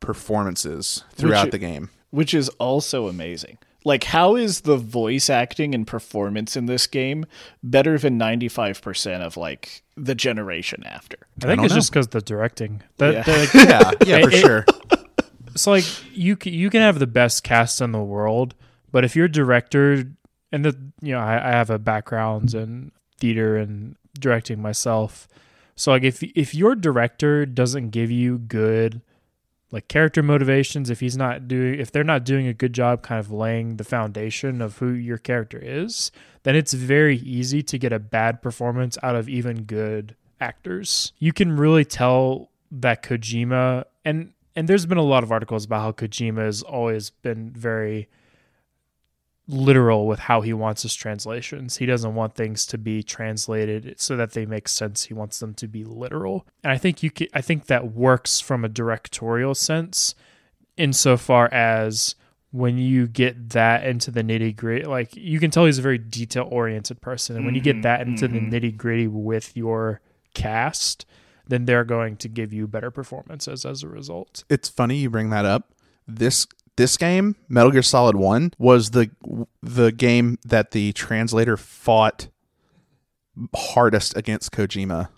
performances 0.00 1.04
throughout 1.14 1.44
Which- 1.46 1.52
the 1.52 1.58
game 1.58 1.90
which 2.12 2.32
is 2.32 2.48
also 2.60 3.08
amazing. 3.08 3.58
Like, 3.84 4.04
how 4.04 4.36
is 4.36 4.60
the 4.60 4.76
voice 4.76 5.28
acting 5.28 5.74
and 5.74 5.84
performance 5.84 6.56
in 6.56 6.66
this 6.66 6.86
game 6.86 7.26
better 7.64 7.98
than 7.98 8.16
95% 8.16 9.22
of, 9.22 9.36
like, 9.36 9.82
the 9.96 10.14
generation 10.14 10.84
after? 10.86 11.16
I 11.42 11.46
think 11.46 11.56
don't 11.56 11.64
it's 11.64 11.74
know. 11.74 11.78
just 11.78 11.90
because 11.90 12.06
the 12.08 12.20
directing. 12.20 12.80
That 12.98 13.12
Yeah. 13.14 13.22
the- 13.24 13.38
like, 13.38 13.54
yeah 14.06 14.16
yeah 14.18 14.22
for 14.22 14.28
It- 14.30 14.34
it- 14.34 14.40
sure 14.40 14.64
it's 15.48 15.66
like 15.66 15.84
you 16.16 16.36
c- 16.40 16.50
you 16.50 16.70
can 16.70 16.80
have 16.80 16.98
the 16.98 17.06
best 17.06 17.42
cast 17.44 17.80
in 17.82 17.90
the 17.92 18.02
world, 18.02 18.54
but 18.90 19.04
if 19.04 19.14
your 19.16 19.28
director 19.28 20.04
and 20.52 20.64
the 20.64 20.74
you 21.02 21.12
know 21.12 21.18
I, 21.20 21.48
I 21.48 21.50
have 21.50 21.68
a 21.68 21.78
background 21.78 22.54
in 22.54 22.90
theater 23.18 23.56
and 23.58 23.96
directing 24.18 24.62
myself, 24.62 25.28
so 25.76 25.90
like 25.90 26.04
if 26.04 26.22
if 26.22 26.54
your 26.54 26.74
director 26.74 27.44
doesn't 27.44 27.90
give 27.90 28.10
you 28.10 28.38
good 28.38 29.02
like 29.72 29.88
character 29.88 30.22
motivations, 30.22 30.90
if 30.90 31.00
he's 31.00 31.16
not 31.16 31.48
doing 31.48 31.80
if 31.80 31.90
they're 31.90 32.04
not 32.04 32.24
doing 32.24 32.46
a 32.46 32.52
good 32.52 32.74
job 32.74 33.02
kind 33.02 33.18
of 33.18 33.32
laying 33.32 33.78
the 33.78 33.84
foundation 33.84 34.60
of 34.60 34.78
who 34.78 34.90
your 34.90 35.18
character 35.18 35.58
is, 35.60 36.12
then 36.42 36.54
it's 36.54 36.74
very 36.74 37.16
easy 37.16 37.62
to 37.62 37.78
get 37.78 37.92
a 37.92 37.98
bad 37.98 38.42
performance 38.42 38.98
out 39.02 39.16
of 39.16 39.28
even 39.28 39.62
good 39.62 40.14
actors. 40.40 41.12
You 41.18 41.32
can 41.32 41.56
really 41.56 41.86
tell 41.86 42.50
that 42.70 43.02
Kojima 43.02 43.84
and 44.04 44.34
and 44.54 44.68
there's 44.68 44.84
been 44.84 44.98
a 44.98 45.02
lot 45.02 45.24
of 45.24 45.32
articles 45.32 45.64
about 45.64 45.80
how 45.80 45.92
Kojima 45.92 46.44
has 46.44 46.62
always 46.62 47.08
been 47.08 47.50
very 47.50 48.08
literal 49.48 50.06
with 50.06 50.20
how 50.20 50.40
he 50.40 50.52
wants 50.52 50.82
his 50.82 50.94
translations. 50.94 51.76
He 51.76 51.86
doesn't 51.86 52.14
want 52.14 52.34
things 52.34 52.64
to 52.66 52.78
be 52.78 53.02
translated 53.02 53.94
so 53.98 54.16
that 54.16 54.32
they 54.32 54.46
make 54.46 54.68
sense. 54.68 55.04
He 55.04 55.14
wants 55.14 55.40
them 55.40 55.54
to 55.54 55.66
be 55.66 55.84
literal. 55.84 56.46
And 56.62 56.72
I 56.72 56.78
think 56.78 57.02
you 57.02 57.10
can, 57.10 57.26
I 57.34 57.40
think 57.40 57.66
that 57.66 57.92
works 57.92 58.40
from 58.40 58.64
a 58.64 58.68
directorial 58.68 59.54
sense 59.54 60.14
insofar 60.76 61.52
as 61.52 62.14
when 62.52 62.78
you 62.78 63.06
get 63.06 63.50
that 63.50 63.84
into 63.84 64.10
the 64.10 64.22
nitty 64.22 64.54
gritty, 64.54 64.84
like 64.84 65.16
you 65.16 65.40
can 65.40 65.50
tell 65.50 65.64
he's 65.64 65.78
a 65.78 65.82
very 65.82 65.98
detail 65.98 66.46
oriented 66.50 67.00
person. 67.00 67.34
And 67.36 67.44
when 67.44 67.54
you 67.54 67.60
get 67.60 67.76
mm-hmm. 67.76 67.82
that 67.82 68.02
into 68.02 68.28
the 68.28 68.38
mm-hmm. 68.38 68.54
nitty 68.54 68.76
gritty 68.76 69.06
with 69.08 69.56
your 69.56 70.00
cast, 70.34 71.06
then 71.48 71.64
they're 71.64 71.84
going 71.84 72.16
to 72.18 72.28
give 72.28 72.52
you 72.52 72.66
better 72.66 72.90
performances 72.90 73.64
as 73.64 73.82
a 73.82 73.88
result. 73.88 74.44
It's 74.48 74.68
funny 74.68 74.98
you 74.98 75.10
bring 75.10 75.30
that 75.30 75.44
up. 75.44 75.74
This 76.06 76.46
this 76.76 76.96
game, 76.96 77.36
Metal 77.48 77.70
Gear 77.70 77.82
Solid 77.82 78.16
1, 78.16 78.54
was 78.58 78.90
the 78.90 79.10
the 79.62 79.92
game 79.92 80.38
that 80.44 80.70
the 80.70 80.92
translator 80.92 81.56
fought 81.56 82.28
hardest 83.54 84.16
against 84.16 84.52
Kojima. 84.52 85.08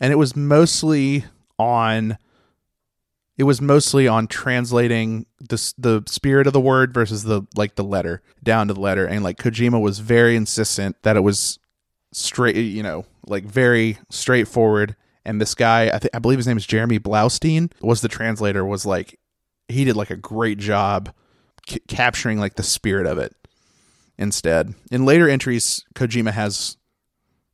And 0.00 0.12
it 0.12 0.16
was 0.16 0.34
mostly 0.34 1.24
on 1.58 2.16
it 3.36 3.44
was 3.44 3.60
mostly 3.60 4.06
on 4.06 4.26
translating 4.26 5.26
the 5.38 5.72
the 5.78 6.02
spirit 6.06 6.46
of 6.46 6.52
the 6.52 6.60
word 6.60 6.92
versus 6.92 7.24
the 7.24 7.42
like 7.54 7.76
the 7.76 7.84
letter 7.84 8.22
down 8.42 8.68
to 8.68 8.74
the 8.74 8.80
letter. 8.80 9.06
And 9.06 9.24
like 9.24 9.38
Kojima 9.38 9.80
was 9.80 9.98
very 9.98 10.36
insistent 10.36 10.96
that 11.02 11.16
it 11.16 11.20
was 11.20 11.58
straight 12.12 12.56
you 12.56 12.82
know 12.82 13.06
like 13.26 13.44
very 13.44 13.98
straightforward. 14.10 14.96
And 15.24 15.40
this 15.40 15.54
guy 15.54 15.88
I 15.88 15.98
think 15.98 16.14
I 16.14 16.18
believe 16.18 16.38
his 16.38 16.46
name 16.46 16.56
is 16.56 16.66
Jeremy 16.66 16.98
Blaustein 16.98 17.70
was 17.80 18.00
the 18.00 18.08
translator 18.08 18.64
was 18.64 18.84
like 18.84 19.19
he 19.70 19.84
did 19.84 19.96
like 19.96 20.10
a 20.10 20.16
great 20.16 20.58
job 20.58 21.12
c- 21.68 21.80
capturing 21.88 22.38
like 22.38 22.54
the 22.56 22.62
spirit 22.62 23.06
of 23.06 23.18
it 23.18 23.34
instead 24.18 24.74
in 24.90 25.04
later 25.04 25.28
entries 25.28 25.84
Kojima 25.94 26.32
has 26.32 26.76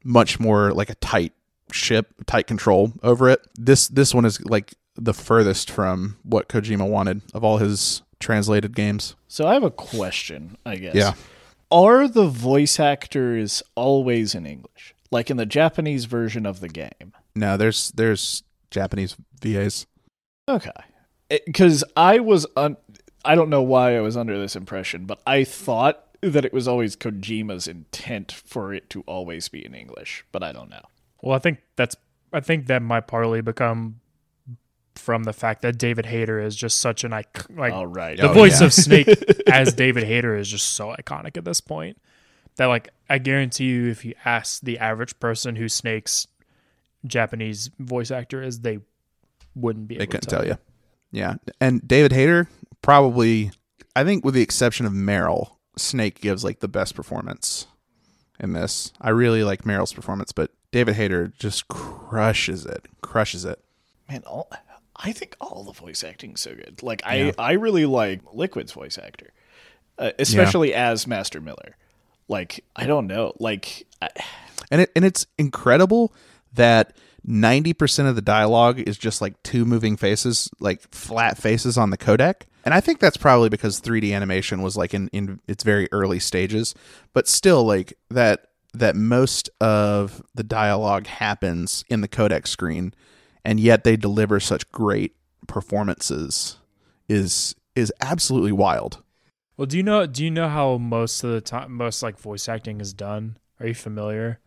much 0.05 0.41
more 0.41 0.73
like 0.73 0.91
a 0.91 0.95
tight 0.97 1.33
ship 1.73 2.15
tight 2.27 2.47
control 2.47 2.93
over 3.03 3.29
it 3.29 3.41
this 3.57 3.89
this 3.89 4.15
one 4.15 4.25
is 4.25 4.41
like 4.45 4.75
the 4.97 5.15
furthest 5.15 5.71
from 5.71 6.17
what 6.23 6.49
Kojima 6.49 6.89
wanted 6.89 7.23
of 7.35 7.45
all 7.45 7.59
his 7.59 8.03
translated 8.19 8.75
games. 8.75 9.15
So 9.29 9.47
I 9.47 9.55
have 9.55 9.63
a 9.63 9.71
question, 9.71 10.57
I 10.65 10.77
guess. 10.77 10.95
Yeah. 10.95 11.15
Are 11.71 12.09
the 12.09 12.27
voice 12.27 12.79
actors 12.79 13.63
always 13.75 14.35
in 14.35 14.47
English? 14.47 14.95
Like 15.11 15.31
in 15.31 15.37
the 15.37 15.47
Japanese 15.47 16.05
version 16.05 16.47
of 16.47 16.61
the 16.61 16.69
game? 16.69 17.13
No, 17.35 17.57
there's 17.57 17.91
there's 17.93 18.43
Japanese 18.71 19.17
VAs. 19.41 19.87
Okay. 20.49 20.71
Eh, 21.31 21.39
because 21.47 21.83
I 21.97 22.19
was, 22.21 22.47
un- 22.57 22.77
I 23.25 23.35
don't 23.35 23.51
know 23.51 23.63
why 23.63 23.97
I 23.97 24.01
was 24.01 24.17
under 24.17 24.39
this 24.39 24.55
impression, 24.57 25.05
but 25.07 25.21
I 25.27 25.45
thought 25.45 26.03
that 26.21 26.45
it 26.45 26.53
was 26.53 26.67
always 26.69 26.97
Kojima's 26.97 27.67
intent 27.69 28.33
for 28.33 28.73
it 28.73 28.89
to 28.91 29.03
always 29.03 29.49
be 29.49 29.65
in 29.65 29.75
English, 29.75 30.25
but 30.33 30.43
I 30.43 30.53
don't 30.53 30.71
know. 30.71 30.83
Well, 31.23 31.35
I 31.35 31.39
think 31.39 31.59
that's 31.77 31.97
I 32.33 32.41
think 32.41 32.67
that 32.67 32.83
might 32.83 33.07
partly 33.07 33.41
become 33.41 34.01
from 34.95 35.25
the 35.25 35.33
fact 35.33 35.63
that 35.63 35.79
David 35.79 36.07
Hayter 36.07 36.41
is 36.41 36.57
just 36.57 36.79
such 36.79 37.05
an 37.05 37.13
icon. 37.13 37.57
Like 37.57 37.73
All 37.73 37.87
right. 37.87 38.17
the 38.17 38.31
Oh, 38.31 38.33
voice 38.33 38.61
yeah. 38.61 38.67
of 38.67 38.73
Snake 38.73 39.09
as 39.47 39.75
David 39.75 40.05
Hayter 40.05 40.37
is 40.37 40.49
just 40.51 40.73
so 40.73 40.95
iconic 40.95 41.37
at 41.37 41.45
this 41.45 41.61
point 41.61 42.01
that 42.57 42.67
like 42.67 42.89
I 43.11 43.19
guarantee 43.19 43.65
you, 43.67 43.89
if 43.91 44.05
you 44.05 44.15
ask 44.25 44.63
the 44.63 44.79
average 44.79 45.19
person 45.21 45.57
who 45.57 45.69
Snake's 45.69 46.27
Japanese 47.07 47.71
voice 47.79 48.11
actor 48.11 48.43
is, 48.43 48.61
they 48.61 48.79
wouldn't 49.55 49.87
be. 49.89 49.97
Able 49.97 50.01
They 50.03 50.07
couldn't 50.07 50.29
to 50.29 50.37
tell 50.37 50.47
you. 50.47 50.59
Yeah, 51.13 51.35
and 51.61 51.87
David 51.87 52.13
Hayter 52.13 52.49
probably, 52.83 53.53
I 53.95 54.05
think, 54.05 54.25
with 54.25 54.35
the 54.35 54.43
exception 54.43 54.87
of 54.87 54.93
Meryl, 54.93 55.57
Snake 55.77 56.21
gives 56.21 56.45
like 56.45 56.61
the 56.61 56.69
best 56.69 56.95
performance 56.95 57.67
in 58.41 58.53
this. 58.53 58.93
I 59.01 59.11
really 59.11 59.45
like 59.45 59.63
Meryl's 59.63 59.93
performance, 59.93 60.33
but 60.33 60.51
David 60.73 60.95
Hayter 60.97 61.33
just 61.39 61.69
crushes 61.69 62.67
it, 62.67 62.87
crushes 63.03 63.45
it. 63.45 63.63
Man, 64.09 64.23
all, 64.27 64.51
I 64.97 65.13
think 65.13 65.37
all 65.41 65.65
the 65.65 65.73
voice 65.73 66.05
acting's 66.05 66.41
so 66.41 66.55
good. 66.55 66.83
Like 66.83 67.03
I, 67.05 67.33
I 67.39 67.53
really 67.53 67.87
like 67.87 68.21
Liquid's 68.33 68.73
voice 68.73 68.99
actor, 68.99 69.31
uh, 69.99 70.13
especially 70.19 70.75
as 70.75 71.07
Master 71.07 71.41
Miller. 71.41 71.77
Like 72.29 72.65
I 72.75 72.87
don't 72.87 73.07
know, 73.07 73.33
like 73.39 73.87
I, 74.03 74.09
and 74.71 74.81
it 74.83 74.93
and 74.97 75.05
it's 75.05 75.27
incredible 75.39 76.13
that 76.55 76.97
90% 77.27 78.09
of 78.09 78.15
the 78.15 78.23
dialogue 78.23 78.79
is 78.81 78.97
just 78.97 79.21
like 79.21 79.43
two 79.43 79.65
moving 79.65 79.97
faces 79.97 80.49
like 80.61 80.83
flat 80.95 81.37
faces 81.37 81.77
on 81.77 81.91
the 81.91 81.99
codec 81.99 82.43
and 82.65 82.73
i 82.73 82.81
think 82.81 83.01
that's 83.01 83.17
probably 83.17 83.49
because 83.49 83.81
3d 83.81 84.15
animation 84.15 84.63
was 84.63 84.77
like 84.77 84.95
in, 84.95 85.09
in 85.09 85.41
its 85.49 85.65
very 85.65 85.89
early 85.93 86.21
stages 86.21 86.75
but 87.13 87.27
still 87.27 87.65
like 87.65 87.95
that 88.11 88.47
that 88.73 88.95
most 88.95 89.51
of 89.61 90.23
the 90.35 90.45
dialogue 90.45 91.07
happens 91.07 91.85
in 91.89 92.01
the 92.01 92.09
codec 92.09 92.47
screen 92.47 92.95
and 93.45 93.59
yet 93.59 93.83
they 93.85 93.97
deliver 93.97 94.39
such 94.39 94.71
great 94.71 95.17
performances 95.49 96.59
is 97.09 97.55
is 97.75 97.93
absolutely 98.01 98.53
wild 98.53 99.03
Well, 99.57 99.67
do 99.67 99.77
you 99.77 99.83
know? 99.83 100.07
Do 100.07 100.23
you 100.23 100.31
know 100.31 100.49
how 100.49 100.77
most 100.77 101.25
of 101.25 101.31
the 101.31 101.41
time, 101.41 101.73
most 101.73 102.03
like 102.03 102.19
voice 102.19 102.47
acting 102.49 102.81
is 102.81 102.93
done? 102.93 103.39
Are 103.59 103.67
you 103.67 103.75
familiar? 103.75 104.39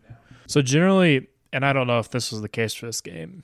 So 0.45 0.61
generally, 0.61 1.27
and 1.51 1.65
I 1.65 1.73
don't 1.73 1.87
know 1.87 1.99
if 1.99 2.09
this 2.09 2.31
was 2.31 2.41
the 2.41 2.49
case 2.49 2.73
for 2.73 2.85
this 2.85 3.01
game. 3.01 3.43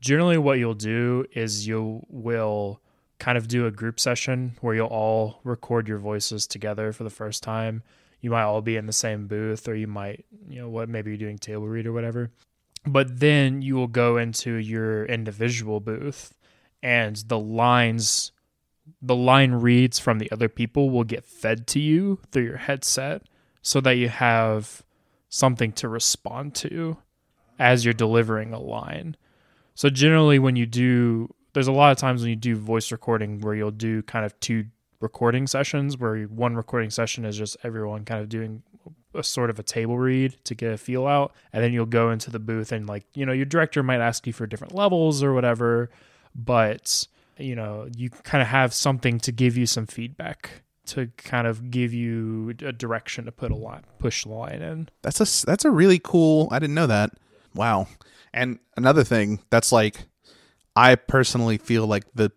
Generally, 0.00 0.38
what 0.38 0.58
you'll 0.58 0.74
do 0.74 1.24
is 1.32 1.66
you 1.66 2.04
will 2.08 2.80
kind 3.18 3.38
of 3.38 3.46
do 3.46 3.66
a 3.66 3.70
group 3.70 4.00
session 4.00 4.56
where 4.60 4.74
you'll 4.74 4.88
all 4.88 5.40
record 5.44 5.86
your 5.86 5.98
voices 5.98 6.46
together 6.46 6.92
for 6.92 7.04
the 7.04 7.10
first 7.10 7.42
time. 7.42 7.82
You 8.20 8.30
might 8.30 8.42
all 8.42 8.62
be 8.62 8.76
in 8.76 8.86
the 8.86 8.92
same 8.92 9.26
booth, 9.26 9.68
or 9.68 9.74
you 9.74 9.86
might, 9.86 10.24
you 10.48 10.60
know, 10.60 10.68
what 10.68 10.88
maybe 10.88 11.10
you're 11.10 11.18
doing 11.18 11.38
table 11.38 11.68
read 11.68 11.86
or 11.86 11.92
whatever. 11.92 12.30
But 12.84 13.20
then 13.20 13.62
you 13.62 13.76
will 13.76 13.86
go 13.86 14.16
into 14.16 14.54
your 14.54 15.04
individual 15.04 15.78
booth, 15.78 16.34
and 16.82 17.16
the 17.16 17.38
lines 17.38 18.32
the 19.00 19.14
line 19.14 19.52
reads 19.52 19.98
from 19.98 20.18
the 20.18 20.30
other 20.32 20.48
people 20.48 20.90
will 20.90 21.04
get 21.04 21.24
fed 21.24 21.66
to 21.68 21.78
you 21.78 22.18
through 22.30 22.44
your 22.44 22.56
headset 22.56 23.22
so 23.62 23.80
that 23.80 23.92
you 23.92 24.08
have 24.08 24.82
something 25.28 25.72
to 25.72 25.88
respond 25.88 26.54
to 26.54 26.96
as 27.58 27.84
you're 27.84 27.94
delivering 27.94 28.52
a 28.52 28.60
line. 28.60 29.16
So 29.74 29.88
generally 29.88 30.38
when 30.38 30.56
you 30.56 30.66
do 30.66 31.34
there's 31.54 31.68
a 31.68 31.72
lot 31.72 31.92
of 31.92 31.98
times 31.98 32.22
when 32.22 32.30
you 32.30 32.36
do 32.36 32.56
voice 32.56 32.90
recording 32.90 33.40
where 33.40 33.54
you'll 33.54 33.70
do 33.70 34.02
kind 34.02 34.24
of 34.24 34.38
two 34.40 34.64
recording 35.00 35.46
sessions 35.46 35.98
where 35.98 36.22
one 36.24 36.54
recording 36.54 36.90
session 36.90 37.24
is 37.24 37.36
just 37.36 37.56
everyone 37.62 38.04
kind 38.04 38.20
of 38.20 38.28
doing 38.28 38.62
a 39.14 39.22
sort 39.22 39.50
of 39.50 39.58
a 39.58 39.62
table 39.62 39.98
read 39.98 40.34
to 40.44 40.54
get 40.54 40.72
a 40.72 40.78
feel 40.78 41.06
out 41.06 41.32
and 41.52 41.62
then 41.62 41.72
you'll 41.72 41.84
go 41.84 42.10
into 42.10 42.30
the 42.30 42.38
booth 42.38 42.72
and 42.72 42.88
like 42.88 43.04
you 43.14 43.26
know 43.26 43.32
your 43.32 43.44
director 43.44 43.82
might 43.82 44.00
ask 44.00 44.26
you 44.26 44.32
for 44.32 44.46
different 44.46 44.74
levels 44.74 45.22
or 45.22 45.34
whatever 45.34 45.90
but 46.34 47.06
you 47.36 47.54
know 47.54 47.86
you 47.96 48.08
kind 48.08 48.40
of 48.40 48.48
have 48.48 48.72
something 48.72 49.18
to 49.18 49.30
give 49.30 49.56
you 49.56 49.66
some 49.66 49.86
feedback 49.86 50.62
to 50.86 51.08
kind 51.16 51.46
of 51.46 51.70
give 51.70 51.92
you 51.92 52.54
a 52.64 52.72
direction 52.72 53.24
to 53.24 53.32
put 53.32 53.50
a 53.50 53.56
line 53.56 53.82
push 53.98 54.24
the 54.24 54.30
line 54.30 54.62
in 54.62 54.88
That's 55.02 55.20
a 55.20 55.46
that's 55.46 55.64
a 55.64 55.70
really 55.70 56.00
cool. 56.02 56.48
I 56.50 56.58
didn't 56.58 56.74
know 56.74 56.86
that. 56.86 57.12
Wow. 57.54 57.86
And 58.32 58.58
another 58.76 59.04
thing 59.04 59.40
that's 59.50 59.72
like, 59.72 60.04
I 60.74 60.94
personally 60.94 61.58
feel 61.58 61.86
like 61.86 62.04
the 62.14 62.32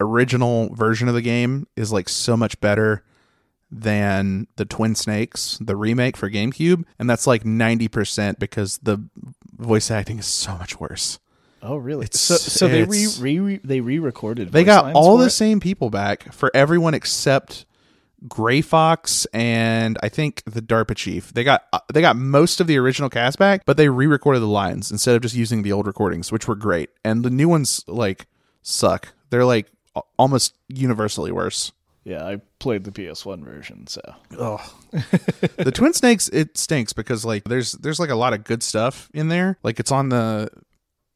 original 0.00 0.74
version 0.74 1.08
of 1.08 1.14
the 1.14 1.22
game 1.22 1.66
is 1.76 1.92
like 1.92 2.08
so 2.08 2.36
much 2.36 2.60
better 2.60 3.04
than 3.70 4.46
the 4.56 4.64
Twin 4.66 4.94
Snakes, 4.94 5.58
the 5.60 5.76
remake 5.76 6.16
for 6.16 6.28
GameCube, 6.30 6.84
and 6.98 7.08
that's 7.08 7.26
like 7.26 7.44
ninety 7.44 7.88
percent 7.88 8.38
because 8.38 8.78
the 8.82 8.98
voice 9.56 9.90
acting 9.90 10.18
is 10.18 10.26
so 10.26 10.56
much 10.58 10.78
worse. 10.78 11.18
oh 11.62 11.76
really? 11.76 12.04
It's- 12.04 12.20
so 12.20 12.34
so 12.36 12.68
they 12.68 12.84
re, 12.84 12.98
it's- 13.04 13.18
re 13.18 13.60
they 13.64 13.80
re-recorded. 13.80 14.52
They 14.52 14.64
got 14.64 14.92
all 14.94 15.16
the 15.16 15.26
it? 15.26 15.30
same 15.30 15.60
people 15.60 15.88
back 15.88 16.30
for 16.32 16.50
everyone 16.52 16.92
except 16.92 17.64
Gray 18.28 18.60
Fox 18.60 19.26
and 19.32 19.98
I 20.02 20.08
think 20.08 20.42
the 20.46 20.62
DARPA 20.62 20.94
chief. 20.96 21.32
They 21.32 21.44
got 21.44 21.64
uh, 21.72 21.80
they 21.92 22.00
got 22.00 22.16
most 22.16 22.60
of 22.60 22.66
the 22.66 22.78
original 22.78 23.10
cast 23.10 23.38
back, 23.38 23.64
but 23.66 23.76
they 23.76 23.88
re-recorded 23.88 24.40
the 24.40 24.46
lines 24.46 24.90
instead 24.90 25.16
of 25.16 25.22
just 25.22 25.34
using 25.34 25.62
the 25.62 25.72
old 25.72 25.86
recordings, 25.86 26.30
which 26.30 26.46
were 26.46 26.54
great. 26.54 26.90
And 27.04 27.24
the 27.24 27.30
new 27.30 27.48
ones 27.48 27.84
like 27.88 28.26
suck. 28.62 29.08
They're 29.30 29.44
like 29.44 29.66
a- 29.96 30.02
almost 30.18 30.54
universally 30.68 31.32
worse. 31.32 31.72
Yeah, 32.04 32.24
I 32.26 32.40
played 32.58 32.82
the 32.84 32.90
PS1 32.90 33.44
version, 33.44 33.86
so 33.86 34.00
Oh. 34.38 34.58
the 35.56 35.70
Twin 35.72 35.92
Snakes 35.92 36.28
it 36.28 36.58
stinks 36.58 36.92
because 36.92 37.24
like 37.24 37.44
there's 37.44 37.72
there's 37.72 38.00
like 38.00 38.10
a 38.10 38.16
lot 38.16 38.32
of 38.32 38.44
good 38.44 38.62
stuff 38.62 39.08
in 39.14 39.28
there. 39.28 39.56
Like 39.62 39.78
it's 39.80 39.92
on 39.92 40.08
the 40.08 40.48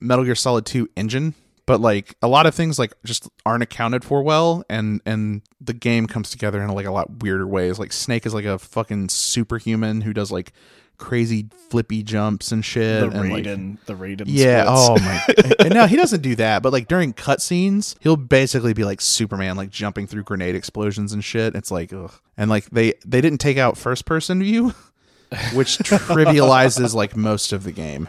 Metal 0.01 0.25
Gear 0.25 0.35
Solid 0.35 0.65
2 0.67 0.89
engine 0.97 1.35
but 1.67 1.81
like 1.81 2.15
a 2.23 2.29
lot 2.29 2.47
of 2.47 2.55
things 2.55 2.79
like 2.79 2.93
just 3.05 3.29
aren't 3.45 3.63
accounted 3.63 4.05
for 4.05 4.23
well 4.23 4.65
and 4.71 5.01
and 5.05 5.43
the 5.61 5.73
game 5.75 6.07
comes 6.07 6.31
together 6.31 6.63
in 6.63 6.71
like 6.71 6.87
a 6.87 6.93
lot 6.93 7.23
weirder 7.23 7.47
ways 7.47 7.79
like 7.79 7.93
snake 7.93 8.25
is 8.25 8.33
like 8.33 8.45
a 8.45 8.59
fucking 8.59 9.09
superhuman 9.09 10.01
who 10.01 10.13
does 10.13 10.31
like 10.33 10.53
crazy 10.99 11.47
flippy 11.69 12.03
jumps 12.03 12.51
and 12.53 12.65
shit 12.65 13.01
The 13.11 13.21
and 13.21 13.31
like 13.31 13.45
Raiden, 13.45 13.79
the 13.85 13.95
Raiden. 13.95 14.23
yeah 14.27 14.65
splits. 14.75 15.03
oh 15.03 15.05
my 15.05 15.55
and 15.67 15.75
now 15.75 15.87
he 15.87 15.95
doesn't 15.97 16.23
do 16.23 16.35
that 16.37 16.63
but 16.63 16.73
like 16.73 16.89
during 16.89 17.13
cutscenes 17.13 17.95
he'll 18.01 18.17
basically 18.17 18.73
be 18.73 18.85
like 18.85 19.03
superman 19.03 19.57
like 19.57 19.69
jumping 19.69 20.07
through 20.07 20.23
grenade 20.23 20.55
explosions 20.55 21.13
and 21.13 21.23
shit 21.23 21.55
it's 21.55 21.71
like 21.71 21.93
ugh. 21.93 22.13
and 22.39 22.49
like 22.49 22.65
they 22.71 22.95
they 23.05 23.21
didn't 23.21 23.41
take 23.43 23.59
out 23.59 23.77
first 23.77 24.07
person 24.07 24.41
view 24.41 24.73
which 25.53 25.77
trivializes 25.79 26.95
like 26.95 27.17
most 27.17 27.53
of 27.53 27.65
the 27.65 27.73
game 27.73 28.09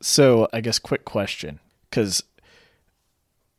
So 0.00 0.48
I 0.52 0.60
guess 0.60 0.78
quick 0.78 1.04
question, 1.04 1.60
because, 1.88 2.22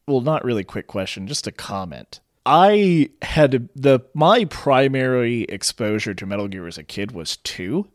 well, 0.07 0.21
not 0.21 0.43
really 0.43 0.63
quick 0.63 0.87
question, 0.87 1.27
just 1.27 1.47
a 1.47 1.51
comment. 1.51 2.19
I 2.45 3.09
had 3.21 3.69
the 3.75 3.99
my 4.13 4.45
primary 4.45 5.41
exposure 5.43 6.13
to 6.13 6.25
Metal 6.25 6.47
Gear 6.47 6.65
as 6.65 6.77
a 6.77 6.83
kid 6.83 7.11
was 7.11 7.37
two, 7.37 7.89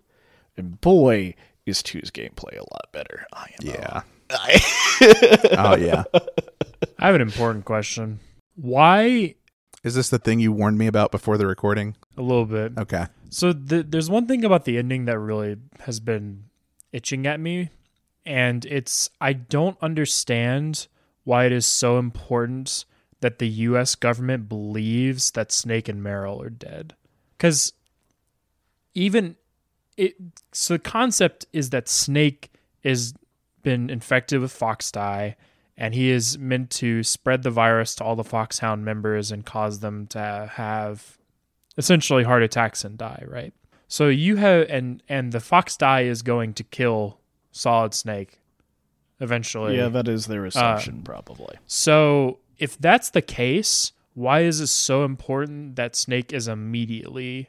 and 0.56 0.78
boy, 0.80 1.34
is 1.64 1.82
two's 1.82 2.10
gameplay 2.10 2.56
a 2.56 2.60
lot 2.60 2.92
better. 2.92 3.24
I 3.32 3.46
am 3.60 3.66
yeah 3.66 4.02
oh 5.58 5.76
yeah 5.76 6.04
I 6.98 7.06
have 7.06 7.14
an 7.14 7.20
important 7.22 7.64
question. 7.64 8.20
Why 8.56 9.34
Is 9.82 9.94
this 9.94 10.10
the 10.10 10.18
thing 10.18 10.38
you 10.40 10.52
warned 10.52 10.76
me 10.78 10.86
about 10.86 11.10
before 11.12 11.38
the 11.38 11.46
recording? 11.46 11.96
a 12.18 12.22
little 12.22 12.44
bit? 12.44 12.76
Okay. 12.76 13.06
So 13.30 13.54
th- 13.54 13.86
there's 13.88 14.10
one 14.10 14.26
thing 14.26 14.44
about 14.44 14.66
the 14.66 14.76
ending 14.76 15.06
that 15.06 15.18
really 15.18 15.56
has 15.80 15.98
been 16.00 16.44
itching 16.92 17.26
at 17.26 17.40
me, 17.40 17.70
and 18.26 18.66
it's 18.66 19.08
I 19.20 19.32
don't 19.32 19.78
understand 19.80 20.88
why 21.24 21.44
it 21.44 21.52
is 21.52 21.66
so 21.66 21.98
important 21.98 22.84
that 23.20 23.38
the 23.38 23.48
U.S. 23.48 23.94
government 23.94 24.48
believes 24.48 25.30
that 25.32 25.52
Snake 25.52 25.88
and 25.88 26.02
Meryl 26.02 26.44
are 26.44 26.50
dead, 26.50 26.94
because 27.36 27.72
even 28.94 29.36
it. 29.96 30.14
So 30.52 30.74
the 30.74 30.78
concept 30.80 31.46
is 31.52 31.70
that 31.70 31.88
Snake 31.88 32.50
is 32.82 33.14
been 33.62 33.90
infected 33.90 34.40
with 34.40 34.52
Foxdie, 34.52 35.36
and 35.76 35.94
he 35.94 36.10
is 36.10 36.36
meant 36.36 36.70
to 36.70 37.02
spread 37.02 37.42
the 37.42 37.50
virus 37.50 37.94
to 37.96 38.04
all 38.04 38.16
the 38.16 38.24
Foxhound 38.24 38.84
members 38.84 39.30
and 39.30 39.46
cause 39.46 39.80
them 39.80 40.06
to 40.08 40.50
have 40.54 41.18
essentially 41.78 42.24
heart 42.24 42.42
attacks 42.42 42.84
and 42.84 42.98
die, 42.98 43.24
right? 43.26 43.54
So 43.88 44.08
you 44.08 44.36
have 44.36 44.66
and 44.68 45.02
and 45.08 45.32
the 45.32 45.38
Foxdie 45.38 46.06
is 46.06 46.22
going 46.22 46.54
to 46.54 46.64
kill 46.64 47.18
Solid 47.52 47.94
Snake 47.94 48.40
eventually. 49.22 49.76
Yeah, 49.78 49.88
that 49.88 50.08
is 50.08 50.26
their 50.26 50.44
assumption, 50.44 51.02
probably. 51.02 51.56
so 51.66 52.38
if 52.58 52.76
that's 52.78 53.10
the 53.10 53.22
case, 53.22 53.92
why 54.14 54.40
is 54.40 54.60
it 54.60 54.66
so 54.68 55.04
important 55.04 55.76
that 55.76 55.96
Snake 55.96 56.32
is 56.32 56.46
immediately 56.48 57.48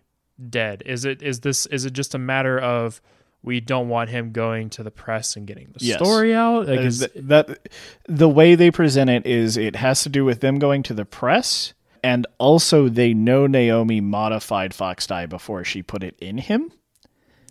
dead? 0.49 0.81
Is 0.85 1.03
it 1.05 1.21
is 1.21 1.41
this 1.41 1.65
is 1.67 1.83
it 1.85 1.91
just 1.93 2.15
a 2.15 2.17
matter 2.17 2.57
of 2.59 3.01
we 3.43 3.59
don't 3.59 3.89
want 3.89 4.09
him 4.09 4.31
going 4.31 4.69
to 4.69 4.83
the 4.83 4.89
press 4.91 5.35
and 5.35 5.45
getting 5.45 5.67
the 5.77 5.83
Yes. 5.85 5.97
story 5.97 6.33
out? 6.33 6.67
Like 6.67 6.79
Uh, 6.79 6.83
is, 6.83 6.99
th- 6.99 7.11
that 7.15 7.67
the 8.07 8.29
way 8.29 8.55
they 8.55 8.71
present 8.71 9.09
it 9.09 9.25
is 9.27 9.57
it 9.57 9.75
has 9.75 10.01
to 10.03 10.09
do 10.09 10.23
with 10.23 10.39
them 10.39 10.57
going 10.59 10.81
to 10.83 10.93
the 10.93 11.03
press, 11.05 11.73
and 12.01 12.25
also 12.37 12.87
they 12.87 13.13
know 13.13 13.45
Naomi 13.45 13.99
modified 14.01 14.71
Foxdie 14.71 15.27
before 15.27 15.63
she 15.65 15.83
put 15.83 16.03
it 16.03 16.15
in 16.19 16.37
him. 16.37 16.71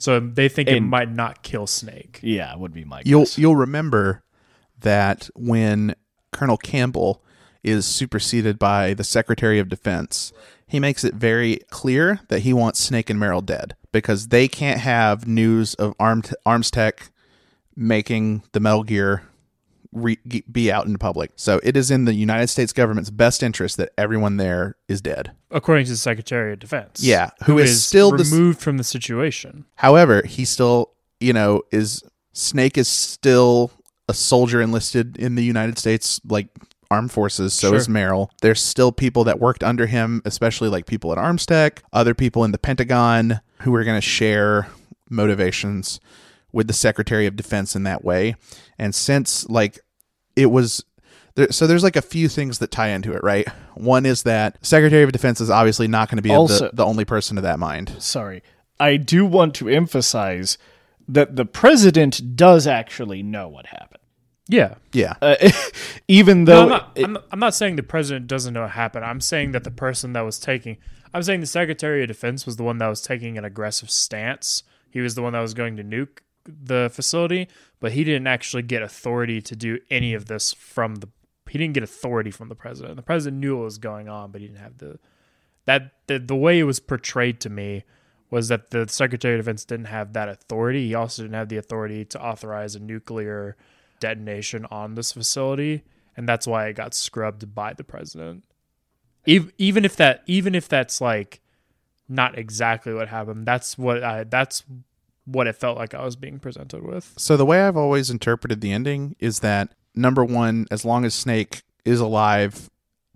So 0.03 0.19
they 0.19 0.49
think 0.49 0.69
it 0.69 0.81
might 0.81 1.13
not 1.13 1.45
kill 1.45 1.69
Snake. 1.69 2.19
Yeah, 2.25 2.53
it 2.53 2.59
would 2.59 2.73
be 2.75 2.85
my 2.85 3.03
You'll 3.05 3.21
guess. 3.21 3.39
you'll 3.39 3.55
remember 3.55 4.25
that 4.81 5.31
when 5.37 5.95
Colonel 6.33 6.57
Campbell 6.57 7.23
is 7.63 7.87
superseded 7.87 8.59
by 8.59 8.95
the 8.95 9.05
Secretary 9.05 9.61
of 9.61 9.69
Defense, 9.69 10.33
he 10.67 10.81
makes 10.81 11.05
it 11.05 11.15
very 11.15 11.61
clear 11.71 12.19
that 12.27 12.41
he 12.41 12.53
wants 12.53 12.81
Snake 12.81 13.11
and 13.11 13.21
Meryl 13.21 13.47
dead 13.47 13.77
because 13.93 14.29
they 14.29 14.49
can't 14.49 14.81
have 14.81 15.29
news 15.29 15.75
of 15.75 15.95
Armed 16.01 16.35
ArmsTech 16.45 17.11
making 17.77 18.43
the 18.51 18.59
Metal 18.59 18.83
Gear 18.83 19.23
re- 19.93 20.19
be 20.51 20.73
out 20.73 20.87
in 20.87 20.97
public. 20.99 21.31
So 21.37 21.61
it 21.63 21.77
is 21.77 21.91
in 21.91 22.05
the 22.07 22.15
United 22.15 22.49
States 22.49 22.73
government's 22.73 23.11
best 23.11 23.43
interest 23.43 23.77
that 23.77 23.91
everyone 23.99 24.37
there 24.39 24.77
is 24.89 25.01
dead. 25.01 25.33
According 25.51 25.85
to 25.87 25.91
the 25.93 25.97
Secretary 25.99 26.53
of 26.55 26.59
Defense. 26.59 27.03
Yeah, 27.03 27.31
who 27.45 27.59
is 27.59 27.85
still 27.85 28.11
the 28.11 28.23
s- 28.25 28.33
removed 28.33 28.61
from 28.61 28.79
the 28.79 28.85
situation. 28.85 29.67
However, 29.77 30.23
he 30.27 30.45
still, 30.45 30.91
you 31.21 31.33
know, 31.33 31.63
is 31.71 32.03
Snake 32.33 32.79
is 32.79 32.89
still 32.89 33.71
a 34.09 34.15
soldier 34.15 34.61
enlisted 34.63 35.17
in 35.19 35.35
the 35.35 35.45
United 35.45 35.79
States, 35.79 36.21
like 36.27 36.49
armed 36.91 37.13
forces. 37.13 37.55
So 37.55 37.69
Sure. 37.69 37.77
is 37.77 37.89
Meryl. 37.89 38.29
There's 38.43 38.63
still 38.63 38.93
people 38.93 39.25
that 39.25 39.39
worked 39.41 39.63
under 39.63 39.87
him, 39.87 40.21
especially 40.25 40.69
like 40.69 40.87
people 40.87 41.13
at 41.13 41.19
ArmsTech, 41.19 41.79
other 41.93 42.15
people 42.15 42.45
in 42.45 42.53
the 42.53 42.59
Pentagon 42.59 43.41
who 43.61 43.75
are 43.75 43.85
going 43.85 43.97
to 43.97 44.07
share 44.07 44.69
motivations 45.09 46.01
with 46.53 46.67
the 46.67 46.73
Secretary 46.73 47.27
of 47.27 47.37
Defense 47.37 47.75
in 47.75 47.83
that 47.85 48.05
way. 48.05 48.35
And 48.79 48.95
since 48.95 49.49
like 49.49 49.79
it 50.37 50.47
was 50.47 50.85
there, 51.35 51.51
so 51.51 51.67
there's 51.67 51.83
like 51.83 51.97
a 51.97 52.03
few 52.03 52.29
things 52.29 52.59
that 52.59 52.71
tie 52.71 52.89
into 52.89 53.13
it, 53.13 53.23
right? 53.23 53.49
One 53.75 54.05
is 54.07 54.23
that 54.25 54.59
Secretary 54.65 55.03
of 55.03 55.13
Defense 55.13 55.41
is 55.41 55.51
obviously 55.51 55.89
not 55.89 56.09
going 56.09 56.17
to 56.19 56.23
be 56.23 56.31
Also- 56.31 56.69
the, 56.71 56.77
the 56.77 56.85
only 56.85 57.05
person 57.05 57.37
of 57.39 57.43
that 57.45 57.59
mind. 57.59 57.95
Sorry. 57.99 58.43
I 58.79 58.97
do 58.97 59.25
want 59.25 59.55
to 59.57 59.69
emphasize 59.69 60.59
that 61.09 61.37
the 61.37 61.45
president 61.45 62.37
does 62.37 62.67
actually 62.67 63.23
know 63.23 63.49
what 63.49 63.67
happened. 63.67 64.01
Yeah. 64.49 64.75
Yeah. 64.93 65.15
Uh, 65.23 65.37
even 66.09 66.45
No, 66.45 66.53
though 66.55 66.63
I'm 66.63 66.69
not, 66.69 66.99
I'm, 66.99 67.19
I'm 67.33 67.39
not 67.39 67.55
saying 67.55 67.77
the 67.77 67.83
president 67.83 68.27
doesn't 68.27 68.53
know 68.53 68.63
what 68.63 68.73
happened. 68.73 69.05
I'm 69.05 69.21
saying 69.21 69.53
that 69.53 69.65
the 69.65 69.71
person 69.71 70.13
that 70.15 70.23
was 70.23 70.39
taking, 70.39 70.79
I'm 71.15 71.23
saying 71.23 71.41
the 71.41 71.47
Secretary 71.47 72.03
of 72.03 72.09
Defense 72.09 72.45
was 72.45 72.57
the 72.57 72.63
one 72.65 72.79
that 72.79 72.89
was 72.89 73.01
taking 73.01 73.39
an 73.39 73.45
aggressive 73.45 73.91
stance. 73.91 74.65
He 74.91 75.01
was 75.01 75.15
the 75.15 75.23
one 75.23 75.33
that 75.33 75.41
was 75.41 75.55
going 75.55 75.77
to 75.77 75.85
nuke 75.85 76.19
the 76.45 76.91
facility, 76.93 77.49
but 77.81 77.93
he 77.93 78.05
didn't 78.05 78.27
actually 78.27 78.63
get 78.63 78.83
authority 78.83 79.41
to 79.43 79.57
do 79.57 79.79
any 79.91 80.15
of 80.15 80.27
this 80.27 80.53
from 80.53 80.97
the. 80.97 81.09
He 81.49 81.59
didn't 81.59 81.75
get 81.75 81.83
authority 81.83 82.31
from 82.31 82.49
the 82.49 82.55
president. 82.55 82.97
The 82.97 83.03
president 83.03 83.41
knew 83.41 83.57
what 83.57 83.65
was 83.65 83.79
going 83.79 84.09
on, 84.09 84.31
but 84.31 84.41
he 84.41 84.47
didn't 84.47 84.61
have 84.61 84.79
the. 84.79 84.99
That 85.65 85.93
the, 86.07 86.19
the 86.19 86.37
way 86.37 86.59
it 86.59 86.65
was 86.65 86.81
portrayed 86.81 87.41
to 87.41 87.51
me 87.51 87.85
was 88.31 88.49
that 88.49 88.71
the 88.71 88.89
Secretary 88.89 89.35
of 89.35 89.45
Defense 89.45 89.65
didn't 89.65 89.87
have 89.87 90.15
that 90.15 90.29
authority. 90.29 90.89
He 90.89 90.95
also 90.95 91.23
didn't 91.23 91.35
have 91.35 91.51
the 91.51 91.59
authority 91.59 92.05
to 92.07 92.21
authorize 92.21 92.75
a 92.75 92.81
nuclear 92.81 93.57
detonation 94.01 94.67
on 94.71 94.95
this 94.95 95.13
facility, 95.13 95.85
and 96.17 96.29
that's 96.29 96.47
why 96.47 96.67
it 96.67 96.73
got 96.73 96.95
scrubbed 96.95 97.55
by 97.55 97.75
the 97.75 97.85
president. 97.85 98.45
Even 99.27 99.53
even 99.59 99.85
if 99.85 99.97
that 99.97 100.23
even 100.27 100.55
if 100.55 100.69
that's 100.69 101.01
like 101.01 101.41
not 102.09 102.37
exactly 102.37 102.93
what 102.93 103.09
happened, 103.09 103.47
that's 103.47 103.79
what 103.79 104.03
I 104.03 104.25
that's 104.25 104.65
what 105.25 105.47
it 105.47 105.57
felt 105.57 105.77
like 105.79 105.95
I 105.95 106.05
was 106.05 106.17
being 106.17 106.39
presented 106.39 106.83
with. 106.85 107.13
So 107.17 107.37
the 107.37 107.47
way 107.47 107.63
I've 107.63 107.77
always 107.77 108.11
interpreted 108.11 108.61
the 108.61 108.73
ending 108.73 109.15
is 109.19 109.41
that 109.41 109.73
number 109.95 110.25
one, 110.25 110.67
as 110.71 110.85
long 110.85 111.05
as 111.05 111.15
Snake 111.15 111.63
is 111.85 112.01
alive, 112.01 112.69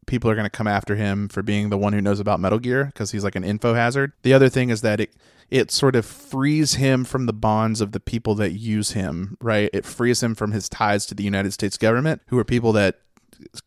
people 0.06 0.30
are 0.30 0.34
going 0.34 0.44
to 0.46 0.50
come 0.50 0.68
after 0.68 0.94
him 0.96 1.28
for 1.28 1.42
being 1.42 1.68
the 1.70 1.78
one 1.78 1.92
who 1.92 2.00
knows 2.00 2.20
about 2.20 2.38
Metal 2.40 2.58
Gear 2.60 2.84
because 2.86 3.10
he's 3.10 3.24
like 3.24 3.34
an 3.34 3.44
info 3.44 3.74
hazard. 3.74 4.12
The 4.22 4.32
other 4.34 4.48
thing 4.48 4.70
is 4.70 4.82
that 4.82 5.00
it 5.00 5.14
it 5.48 5.70
sort 5.70 5.94
of 5.94 6.04
frees 6.04 6.74
him 6.74 7.04
from 7.04 7.26
the 7.26 7.32
bonds 7.32 7.80
of 7.80 7.92
the 7.92 8.00
people 8.00 8.34
that 8.34 8.50
use 8.52 8.92
him, 8.92 9.36
right? 9.40 9.70
It 9.72 9.84
frees 9.84 10.20
him 10.20 10.34
from 10.34 10.50
his 10.50 10.68
ties 10.68 11.06
to 11.06 11.14
the 11.14 11.22
United 11.22 11.52
States 11.52 11.76
government, 11.78 12.20
who 12.26 12.38
are 12.38 12.44
people 12.44 12.72
that 12.72 12.98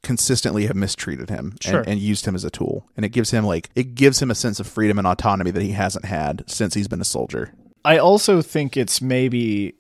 consistently 0.04 0.66
have 0.68 0.76
mistreated 0.76 1.30
him 1.30 1.56
Sure. 1.62 1.80
and, 1.80 1.90
and 1.90 2.00
used 2.00 2.26
him 2.26 2.36
as 2.36 2.44
a 2.44 2.50
tool. 2.50 2.88
And 2.98 3.06
it 3.06 3.10
gives 3.10 3.32
him 3.32 3.46
like 3.46 3.70
it 3.76 3.96
gives 3.96 4.22
him 4.22 4.32
a 4.32 4.36
sense 4.36 4.60
of 4.60 4.68
freedom 4.68 4.98
and 4.98 5.08
autonomy 5.08 5.52
that 5.52 5.62
he 5.64 5.72
hasn't 5.72 6.06
had 6.06 6.44
since 6.48 6.74
he's 6.74 6.88
been 6.88 7.02
a 7.02 7.06
soldier. 7.06 7.54
I 7.84 7.98
also 7.98 8.42
think 8.42 8.76
it's 8.76 9.02
maybe 9.02 9.76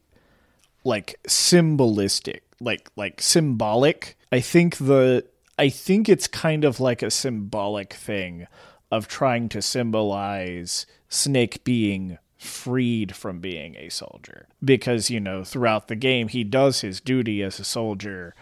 like 0.84 1.20
symbolistic, 1.28 2.42
like 2.60 2.90
like 2.96 3.22
symbolic. 3.22 4.18
I 4.32 4.40
think 4.40 4.78
the 4.78 5.26
I 5.58 5.70
think 5.70 6.08
it's 6.08 6.28
kind 6.28 6.64
of 6.64 6.80
like 6.80 7.02
a 7.02 7.12
symbolic 7.12 7.94
thing 7.94 8.48
of 8.92 9.08
trying 9.08 9.50
to 9.50 9.62
symbolize 9.62 10.86
Snake 11.10 11.64
being 11.64 12.18
freed 12.38 13.14
from 13.14 13.42
being 13.42 13.76
a 13.76 13.90
soldier 13.90 14.48
because 14.64 15.10
you 15.10 15.20
know 15.20 15.44
throughout 15.44 15.90
the 15.90 15.96
game 15.96 16.30
he 16.30 16.42
does 16.42 16.80
his 16.80 17.02
duty 17.02 17.44
as 17.44 17.60
a 17.60 17.66
soldier 17.66 18.34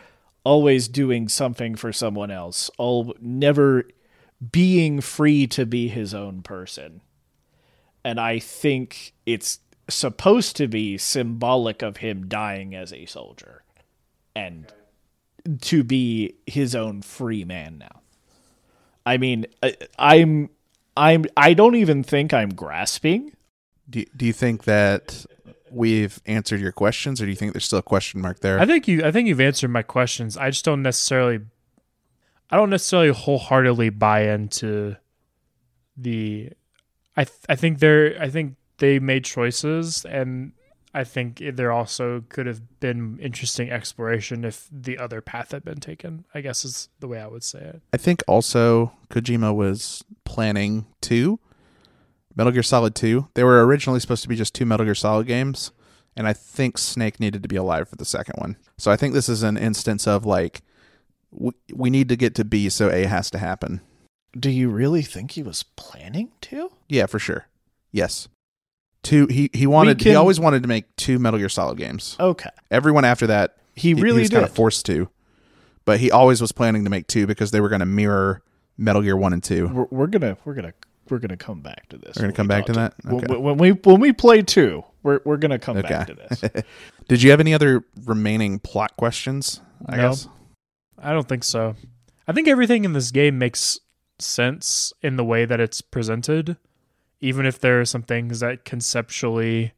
always 0.43 0.87
doing 0.87 1.27
something 1.27 1.75
for 1.75 1.91
someone 1.91 2.29
else 2.29 2.69
all 2.77 3.15
never 3.19 3.85
being 4.51 5.01
free 5.01 5.47
to 5.47 5.65
be 5.65 5.87
his 5.87 6.13
own 6.13 6.43
person 6.43 7.01
and 8.07 8.21
I 8.21 8.39
think 8.39 9.13
it's 9.25 9.59
supposed 9.89 10.55
to 10.55 10.69
be 10.69 10.97
symbolic 10.97 11.81
of 11.81 11.97
him 11.97 12.29
dying 12.29 12.73
as 12.73 12.93
a 12.93 13.05
soldier 13.05 13.63
and 14.33 14.71
to 15.63 15.83
be 15.83 16.35
his 16.45 16.73
own 16.73 17.01
free 17.01 17.43
man 17.43 17.79
now. 17.79 17.99
I 19.05 19.17
mean, 19.17 19.45
I- 19.61 19.75
I'm 19.99 20.49
I'm 20.95 21.25
I 21.35 21.53
don't 21.53 21.75
even 21.75 22.01
think 22.01 22.33
I'm 22.33 22.53
grasping. 22.53 23.33
Do, 23.89 24.05
do 24.15 24.25
you 24.25 24.31
think 24.33 24.63
that 24.63 25.25
we've 25.69 26.21
answered 26.25 26.61
your 26.61 26.71
questions, 26.71 27.21
or 27.21 27.25
do 27.25 27.31
you 27.31 27.35
think 27.35 27.51
there's 27.51 27.65
still 27.65 27.79
a 27.79 27.83
question 27.83 28.21
mark 28.21 28.39
there? 28.39 28.57
I 28.57 28.65
think 28.65 28.87
you 28.87 29.03
I 29.03 29.11
think 29.11 29.27
you've 29.27 29.41
answered 29.41 29.69
my 29.69 29.83
questions. 29.83 30.37
I 30.37 30.49
just 30.49 30.63
don't 30.63 30.81
necessarily 30.81 31.41
I 32.49 32.55
don't 32.55 32.69
necessarily 32.69 33.09
wholeheartedly 33.09 33.89
buy 33.89 34.29
into 34.29 34.95
the 35.97 36.51
I 37.18 37.26
th- 37.26 37.39
I 37.49 37.55
think 37.55 37.80
they're 37.80 38.15
I 38.22 38.30
think 38.30 38.55
they 38.78 38.99
made 38.99 39.26
choices 39.26 40.05
and 40.05 40.53
I 40.93 41.03
think 41.03 41.43
there 41.53 41.72
also 41.72 42.24
could 42.30 42.47
have 42.47 42.80
been 42.80 43.20
interesting 43.20 43.70
exploration 43.70 44.45
if 44.45 44.68
the 44.72 44.97
other 44.97 45.22
path 45.22 45.51
had 45.51 45.63
been 45.63 45.80
taken. 45.80 46.26
I 46.34 46.41
guess 46.41 46.63
is 46.63 46.89
the 46.99 47.07
way 47.07 47.20
I 47.20 47.28
would 47.28 47.43
say 47.43 47.59
it. 47.59 47.82
I 47.93 47.97
think 47.97 48.24
also 48.28 48.93
Kojima 49.09 49.53
was 49.53 50.03
planning 50.24 50.86
two 51.01 51.39
Metal 52.36 52.53
Gear 52.53 52.63
Solid 52.63 52.93
2. 52.95 53.30
They 53.34 53.43
were 53.43 53.65
originally 53.65 53.99
supposed 53.99 54.22
to 54.22 54.30
be 54.30 54.36
just 54.36 54.53
two 54.53 54.65
Metal 54.65 54.86
Gear 54.86 54.95
Solid 54.95 55.26
games, 55.26 55.72
and 56.15 56.28
I 56.28 56.34
think 56.34 56.78
Snake 56.78 57.20
needed 57.20 57.41
to 57.41 57.49
be 57.49 57.55
alive 57.55 57.89
for 57.89 57.95
the 57.95 58.05
second 58.05 58.36
one. 58.38 58.57
So 58.78 58.91
I 58.91 58.95
think 58.95 59.13
this 59.13 59.28
is 59.28 59.41
an 59.41 59.57
instance 59.57 60.07
of 60.07 60.26
like 60.26 60.61
we, 61.32 61.51
we 61.74 61.89
need 61.89 62.09
to 62.09 62.15
get 62.15 62.36
to 62.36 62.45
B, 62.45 62.70
so 62.70 62.89
A 62.91 63.05
has 63.05 63.32
to 63.32 63.39
happen. 63.39 63.82
Do 64.38 64.49
you 64.49 64.69
really 64.69 65.01
think 65.01 65.31
he 65.31 65.43
was 65.43 65.63
planning 65.75 66.31
to? 66.41 66.71
Yeah, 66.89 67.05
for 67.05 67.19
sure. 67.19 67.47
Yes. 67.91 68.27
Two 69.03 69.27
he 69.27 69.49
he 69.53 69.65
wanted 69.67 70.01
he 70.01 70.15
always 70.15 70.39
wanted 70.39 70.63
to 70.63 70.67
make 70.67 70.93
two 70.97 71.17
Metal 71.19 71.39
Gear 71.39 71.49
Solid 71.49 71.77
games. 71.77 72.15
Okay. 72.19 72.49
Everyone 72.69 73.05
after 73.05 73.27
that 73.27 73.57
He 73.75 73.89
he, 73.89 73.93
really 73.93 74.17
he 74.17 74.21
was 74.21 74.29
did. 74.29 74.35
kind 74.38 74.45
of 74.47 74.53
forced 74.53 74.85
to. 74.88 75.09
But 75.85 75.99
he 76.01 76.11
always 76.11 76.41
was 76.41 76.51
planning 76.51 76.83
to 76.83 76.89
make 76.89 77.07
two 77.07 77.25
because 77.27 77.51
they 77.51 77.61
were 77.61 77.69
going 77.69 77.79
to 77.79 77.85
mirror 77.85 78.41
Metal 78.77 79.01
Gear 79.01 79.15
1 79.15 79.31
and 79.33 79.41
2. 79.43 79.67
we're, 79.69 79.85
we're 79.89 80.07
gonna 80.07 80.35
we're 80.43 80.53
gonna 80.53 80.73
we're 81.09 81.19
gonna 81.19 81.38
come 81.38 81.61
back 81.61 81.88
to 81.89 81.97
this. 81.97 82.17
We're 82.17 82.23
gonna 82.23 82.33
come 82.33 82.47
we 82.47 82.49
back 82.49 82.65
talk 82.65 82.73
to 82.75 82.79
that? 82.81 82.93
when- 83.29 83.41
When, 83.43 83.57
we 83.57 83.71
when 83.71 83.99
we 84.01 84.11
play 84.11 84.41
two, 84.41 84.83
we're 85.03 85.21
we're 85.23 85.38
gonna 85.38 85.57
come 85.59 85.77
Okay. 85.77 85.88
back 85.88 86.07
to 86.07 86.13
this. 86.15 86.63
Did 87.07 87.23
you 87.23 87.31
have 87.31 87.39
any 87.39 87.53
other 87.53 87.85
remaining 88.03 88.59
plot 88.59 88.97
questions? 88.97 89.61
I 89.85 89.95
No. 89.95 90.09
guess. 90.09 90.27
I 90.99 91.13
don't 91.13 91.29
think 91.29 91.45
so. 91.45 91.75
I 92.27 92.33
think 92.33 92.49
everything 92.49 92.83
in 92.83 92.91
this 92.91 93.11
game 93.11 93.38
makes 93.38 93.79
sense 94.20 94.93
in 95.01 95.15
the 95.15 95.24
way 95.24 95.45
that 95.45 95.59
it's 95.59 95.82
presented, 95.82 96.57
even 97.20 97.45
if 97.45 97.59
there 97.59 97.80
are 97.80 97.86
some 97.86 98.03
things 98.03 98.39
that 98.39 98.65
conceptually 98.65 99.74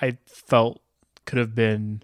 I 0.00 0.18
felt 0.26 0.80
could 1.24 1.38
have 1.38 1.54
been 1.54 2.02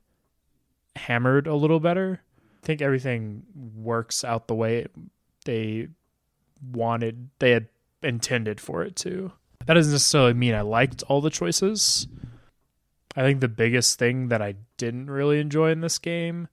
hammered 0.96 1.46
a 1.46 1.54
little 1.54 1.80
better. 1.80 2.22
I 2.62 2.66
think 2.66 2.82
everything 2.82 3.42
works 3.76 4.24
out 4.24 4.48
the 4.48 4.54
way 4.54 4.86
they 5.44 5.88
wanted, 6.72 7.30
they 7.38 7.50
had 7.50 7.68
intended 8.02 8.60
for 8.60 8.82
it 8.82 8.96
to. 8.96 9.32
That 9.66 9.74
doesn't 9.74 9.92
necessarily 9.92 10.34
mean 10.34 10.54
I 10.54 10.62
liked 10.62 11.02
all 11.08 11.20
the 11.20 11.30
choices. 11.30 12.06
I 13.16 13.22
think 13.22 13.40
the 13.40 13.48
biggest 13.48 13.98
thing 13.98 14.28
that 14.28 14.40
I 14.40 14.54
didn't 14.76 15.10
really 15.10 15.40
enjoy 15.40 15.70
in 15.70 15.80
this 15.80 15.98
game 15.98 16.48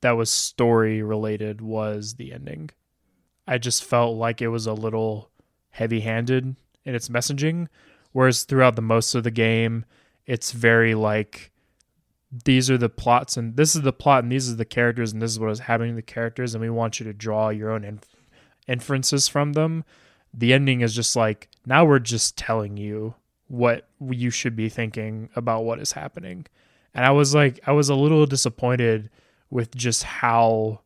that 0.00 0.12
was 0.12 0.30
story 0.30 1.02
related 1.02 1.60
was 1.60 2.14
the 2.14 2.32
ending. 2.32 2.70
I 3.46 3.58
just 3.58 3.84
felt 3.84 4.16
like 4.16 4.40
it 4.40 4.48
was 4.48 4.66
a 4.66 4.72
little 4.72 5.30
heavy 5.70 6.00
handed 6.00 6.56
in 6.84 6.94
its 6.94 7.08
messaging. 7.08 7.68
Whereas 8.12 8.44
throughout 8.44 8.76
the 8.76 8.82
most 8.82 9.14
of 9.14 9.24
the 9.24 9.30
game, 9.30 9.84
it's 10.26 10.52
very 10.52 10.94
like 10.94 11.50
these 12.44 12.70
are 12.70 12.78
the 12.78 12.88
plots 12.88 13.36
and 13.36 13.56
this 13.56 13.76
is 13.76 13.82
the 13.82 13.92
plot 13.92 14.24
and 14.24 14.32
these 14.32 14.50
are 14.50 14.56
the 14.56 14.64
characters 14.64 15.12
and 15.12 15.22
this 15.22 15.30
is 15.30 15.38
what 15.38 15.50
is 15.50 15.60
happening 15.60 15.92
to 15.92 15.96
the 15.96 16.02
characters 16.02 16.54
and 16.54 16.62
we 16.62 16.70
want 16.70 16.98
you 16.98 17.04
to 17.04 17.12
draw 17.12 17.48
your 17.48 17.70
own 17.70 17.84
inf- 17.84 18.16
inferences 18.66 19.28
from 19.28 19.52
them. 19.52 19.84
The 20.32 20.52
ending 20.52 20.80
is 20.80 20.94
just 20.94 21.14
like 21.14 21.48
now 21.66 21.84
we're 21.84 22.00
just 22.00 22.36
telling 22.36 22.76
you 22.76 23.14
what 23.48 23.88
you 24.00 24.30
should 24.30 24.56
be 24.56 24.68
thinking 24.68 25.28
about 25.36 25.64
what 25.64 25.78
is 25.78 25.92
happening. 25.92 26.46
And 26.94 27.04
I 27.04 27.10
was 27.10 27.34
like 27.34 27.60
I 27.66 27.72
was 27.72 27.88
a 27.88 27.94
little 27.94 28.26
disappointed 28.26 29.10
with 29.50 29.74
just 29.74 30.02
how 30.02 30.80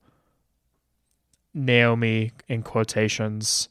Naomi 1.59 2.33
in 2.49 2.63
quotations 2.63 3.69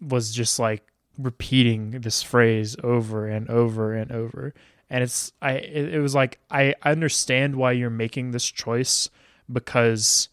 was 0.00 0.32
just 0.32 0.58
like 0.58 0.82
repeating 1.18 1.90
this 2.00 2.22
phrase 2.22 2.76
over 2.82 3.28
and 3.28 3.48
over 3.48 3.94
and 3.94 4.10
over. 4.10 4.54
And 4.90 5.02
it's 5.02 5.32
i 5.40 5.52
it, 5.52 6.00
was 6.00 6.14
like 6.14 6.38
i 6.50 6.74
understand 6.82 7.56
why 7.56 7.72
you're 7.72 7.88
making 7.88 8.32
this 8.32 8.44
choice 8.44 9.08
because 9.50 10.28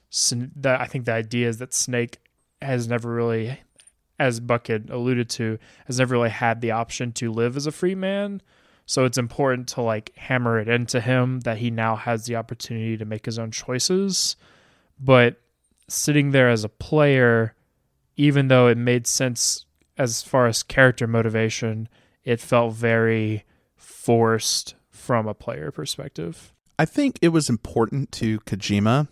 i 0.66 0.86
think 0.86 1.06
the 1.06 1.14
idea 1.14 1.48
is 1.48 1.60
that 1.60 1.74
snake 1.74 2.18
has 2.62 2.88
never 2.90 3.14
really 3.14 3.58
as 4.20 4.40
bucket 4.40 4.90
alluded 4.90 5.30
to 5.30 5.58
has 5.86 5.98
never 5.98 6.14
really 6.14 6.30
had 6.30 6.62
the 6.62 6.72
option 6.72 7.12
to 7.14 7.32
live 7.32 7.56
as 7.56 7.66
a 7.66 7.72
free 7.72 7.96
man. 7.96 8.42
So 8.86 9.06
it's 9.06 9.18
important 9.18 9.68
to 9.70 9.82
like 9.82 10.14
hammer 10.16 10.60
it 10.60 10.68
into 10.68 11.00
him 11.00 11.40
that 11.42 11.60
he 11.60 11.72
now 11.72 11.96
has 11.96 12.26
the 12.26 12.36
opportunity 12.36 12.98
to 12.98 13.06
make 13.06 13.26
his 13.26 13.40
own 13.40 13.52
choices. 13.52 14.36
But 15.00 15.40
sitting 15.92 16.32
there 16.32 16.50
as 16.50 16.64
a 16.64 16.70
player 16.70 17.56
even 18.20 18.50
though 18.50 18.68
it 18.68 18.78
made 18.78 19.08
sense 19.08 19.66
as 19.98 20.22
far 20.22 20.46
as 20.46 20.62
character 20.62 21.08
motivation, 21.08 21.88
it 22.26 22.42
felt 22.42 22.74
very 22.74 23.46
forced 23.78 24.76
from 24.92 25.26
a 25.26 25.34
player 25.34 25.72
perspective. 25.72 26.54
I 26.78 26.84
think 26.84 27.18
it 27.22 27.30
was 27.30 27.50
important 27.50 28.12
to 28.14 28.42
Kojima, 28.42 29.08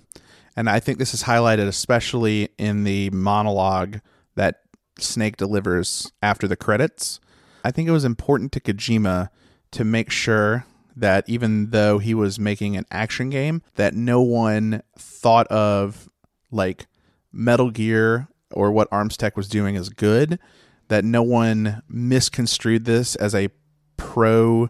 and 0.57 0.69
I 0.69 0.81
think 0.81 0.99
this 0.99 1.13
is 1.13 1.23
highlighted 1.23 1.67
especially 1.67 2.49
in 2.57 2.83
the 2.83 3.09
monologue 3.11 3.99
that 4.35 4.59
Snake 4.99 5.37
delivers 5.37 6.11
after 6.21 6.45
the 6.45 6.57
credits. 6.57 7.21
I 7.63 7.71
think 7.71 7.87
it 7.87 7.93
was 7.93 8.05
important 8.05 8.51
to 8.51 8.59
Kojima 8.59 9.29
to 9.71 9.85
make 9.85 10.11
sure 10.11 10.65
that 10.97 11.23
even 11.29 11.69
though 11.69 11.99
he 11.99 12.13
was 12.13 12.39
making 12.39 12.75
an 12.75 12.85
action 12.91 13.29
game, 13.29 13.61
that 13.75 13.93
no 13.93 14.21
one 14.21 14.81
thought 14.97 15.47
of 15.47 16.09
like 16.51 16.87
Metal 17.31 17.71
Gear 17.71 18.27
or 18.51 18.71
what 18.71 18.89
ArmsTech 18.91 19.35
was 19.35 19.47
doing 19.47 19.75
is 19.75 19.89
good, 19.89 20.39
that 20.87 21.03
no 21.03 21.21
one 21.21 21.81
misconstrued 21.89 22.85
this 22.85 23.15
as 23.15 23.35
a 23.35 23.49
pro 23.97 24.69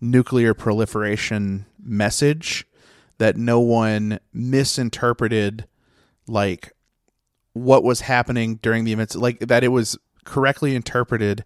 nuclear 0.00 0.54
proliferation 0.54 1.66
message 1.82 2.66
that 3.18 3.36
no 3.36 3.60
one 3.60 4.18
misinterpreted 4.32 5.66
like 6.26 6.72
what 7.52 7.84
was 7.84 8.00
happening 8.02 8.56
during 8.62 8.84
the 8.84 8.92
events 8.92 9.14
like 9.14 9.38
that 9.40 9.62
it 9.62 9.68
was 9.68 9.98
correctly 10.24 10.74
interpreted 10.74 11.44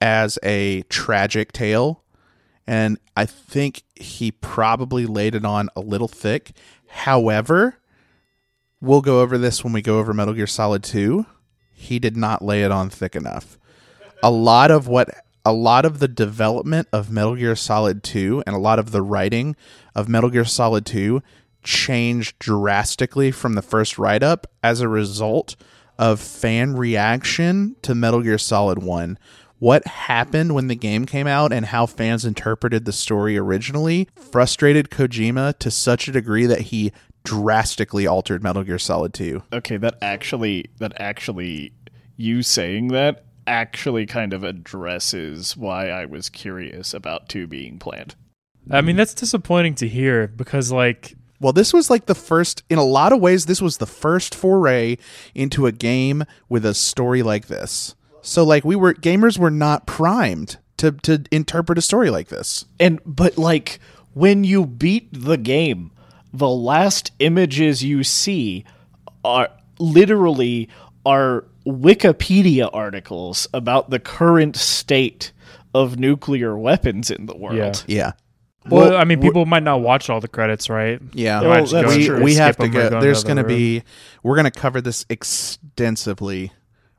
as 0.00 0.38
a 0.44 0.82
tragic 0.82 1.52
tale. 1.52 2.04
And 2.66 2.98
i 3.16 3.26
think 3.26 3.82
he 3.96 4.30
probably 4.30 5.06
laid 5.06 5.34
it 5.34 5.44
on 5.44 5.68
a 5.74 5.80
little 5.80 6.08
thick. 6.08 6.52
However 6.86 7.79
we'll 8.80 9.00
go 9.00 9.20
over 9.20 9.36
this 9.36 9.62
when 9.62 9.72
we 9.72 9.82
go 9.82 9.98
over 9.98 10.12
metal 10.12 10.34
gear 10.34 10.46
solid 10.46 10.82
2 10.82 11.26
he 11.72 11.98
did 11.98 12.16
not 12.16 12.42
lay 12.42 12.62
it 12.62 12.70
on 12.70 12.90
thick 12.90 13.14
enough 13.14 13.58
a 14.22 14.30
lot 14.30 14.70
of 14.70 14.86
what 14.86 15.08
a 15.44 15.52
lot 15.52 15.84
of 15.84 15.98
the 15.98 16.08
development 16.08 16.88
of 16.92 17.10
Metal 17.10 17.34
Gear 17.34 17.56
Solid 17.56 18.02
2 18.02 18.44
and 18.46 18.54
a 18.54 18.58
lot 18.58 18.78
of 18.78 18.90
the 18.90 19.02
writing 19.02 19.56
of 19.94 20.08
Metal 20.08 20.30
Gear 20.30 20.44
Solid 20.44 20.84
2 20.84 21.22
changed 21.62 22.38
drastically 22.38 23.30
from 23.30 23.54
the 23.54 23.62
first 23.62 23.98
write 23.98 24.22
up 24.22 24.46
as 24.62 24.80
a 24.80 24.88
result 24.88 25.56
of 25.98 26.20
fan 26.20 26.74
reaction 26.76 27.76
to 27.82 27.94
Metal 27.94 28.22
Gear 28.22 28.38
Solid 28.38 28.82
1. 28.82 29.18
What 29.58 29.86
happened 29.86 30.54
when 30.54 30.68
the 30.68 30.74
game 30.74 31.04
came 31.04 31.26
out 31.26 31.52
and 31.52 31.66
how 31.66 31.84
fans 31.84 32.24
interpreted 32.24 32.86
the 32.86 32.92
story 32.92 33.36
originally 33.36 34.08
frustrated 34.16 34.88
Kojima 34.88 35.58
to 35.58 35.70
such 35.70 36.08
a 36.08 36.12
degree 36.12 36.46
that 36.46 36.62
he 36.62 36.92
drastically 37.24 38.06
altered 38.06 38.42
Metal 38.42 38.62
Gear 38.62 38.78
Solid 38.78 39.12
2. 39.14 39.42
okay, 39.52 39.76
that 39.76 39.96
actually 40.00 40.66
that 40.78 40.92
actually 41.00 41.72
you 42.16 42.42
saying 42.42 42.88
that 42.88 43.24
actually 43.46 44.06
kind 44.06 44.32
of 44.32 44.44
addresses 44.44 45.56
why 45.56 45.88
I 45.88 46.04
was 46.04 46.28
curious 46.28 46.94
about 46.94 47.28
two 47.28 47.46
being 47.46 47.78
planned. 47.78 48.14
I 48.70 48.82
mean, 48.82 48.96
that's 48.96 49.14
disappointing 49.14 49.74
to 49.76 49.88
hear 49.88 50.28
because, 50.28 50.70
like, 50.70 51.16
Well, 51.40 51.52
this 51.52 51.72
was 51.72 51.90
like 51.90 52.06
the 52.06 52.14
first, 52.14 52.62
in 52.68 52.78
a 52.78 52.84
lot 52.84 53.12
of 53.12 53.20
ways, 53.20 53.46
this 53.46 53.62
was 53.62 53.78
the 53.78 53.86
first 53.86 54.34
foray 54.34 54.98
into 55.34 55.66
a 55.66 55.72
game 55.72 56.24
with 56.48 56.64
a 56.64 56.74
story 56.74 57.22
like 57.22 57.46
this. 57.46 57.96
So, 58.22 58.44
like, 58.44 58.64
we 58.64 58.76
were, 58.76 58.94
gamers 58.94 59.38
were 59.38 59.50
not 59.50 59.86
primed 59.86 60.58
to, 60.76 60.92
to 60.92 61.24
interpret 61.30 61.78
a 61.78 61.82
story 61.82 62.10
like 62.10 62.28
this. 62.28 62.64
And 62.78 63.00
but 63.04 63.36
like 63.36 63.80
when 64.14 64.44
you 64.44 64.66
beat 64.66 65.08
the 65.12 65.36
game, 65.36 65.92
the 66.32 66.48
last 66.48 67.12
images 67.18 67.82
you 67.82 68.02
see 68.04 68.64
are 69.24 69.48
literally 69.78 70.68
are 71.04 71.44
Wikipedia 71.66 72.70
articles 72.72 73.48
about 73.52 73.90
the 73.90 73.98
current 73.98 74.56
state 74.56 75.32
of 75.74 75.98
nuclear 75.98 76.56
weapons 76.58 77.10
in 77.10 77.26
the 77.26 77.36
world. 77.36 77.84
Yeah. 77.86 78.12
well, 78.68 78.90
Well, 78.90 78.96
I 78.96 79.04
mean, 79.04 79.20
people 79.20 79.46
might 79.46 79.62
not 79.62 79.80
watch 79.80 80.10
all 80.10 80.20
the 80.20 80.28
credits, 80.28 80.68
right? 80.68 81.00
Yeah. 81.12 81.42
Well, 81.42 81.66
that's 81.66 81.72
go 81.72 81.88
we, 81.88 82.06
true. 82.06 82.22
we 82.22 82.34
have 82.34 82.56
to 82.58 82.68
go. 82.68 82.90
go 82.90 83.00
There's 83.00 83.24
going 83.24 83.36
to 83.36 83.44
be, 83.44 83.82
we're 84.22 84.36
going 84.36 84.50
to 84.50 84.58
cover 84.58 84.80
this 84.80 85.06
extensively 85.08 86.52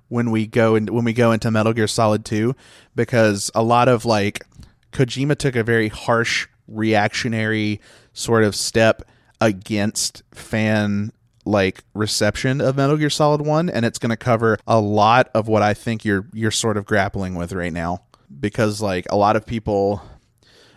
when 0.07 0.31
we 0.31 0.45
go 0.45 0.75
in, 0.75 0.87
when 0.87 1.05
we 1.05 1.13
go 1.13 1.31
into 1.31 1.49
Metal 1.51 1.73
Gear 1.73 1.87
Solid 1.87 2.25
2 2.25 2.55
because 2.95 3.49
a 3.55 3.63
lot 3.63 3.87
of 3.87 4.05
like 4.05 4.45
Kojima 4.91 5.37
took 5.37 5.55
a 5.55 5.63
very 5.63 5.87
harsh 5.87 6.47
reactionary 6.67 7.79
sort 8.13 8.43
of 8.43 8.55
step 8.55 9.03
against 9.41 10.23
fan 10.31 11.11
like 11.43 11.83
reception 11.95 12.61
of 12.61 12.77
Metal 12.77 12.95
Gear 12.95 13.09
Solid 13.09 13.41
1 13.41 13.69
and 13.69 13.83
it's 13.83 13.97
going 13.97 14.11
to 14.11 14.17
cover 14.17 14.57
a 14.67 14.79
lot 14.79 15.29
of 15.33 15.47
what 15.47 15.63
I 15.63 15.73
think 15.73 16.05
you're 16.05 16.27
you're 16.33 16.51
sort 16.51 16.77
of 16.77 16.85
grappling 16.85 17.33
with 17.33 17.51
right 17.51 17.73
now 17.73 18.03
because 18.39 18.81
like 18.81 19.07
a 19.09 19.15
lot 19.15 19.35
of 19.35 19.45
people 19.45 20.03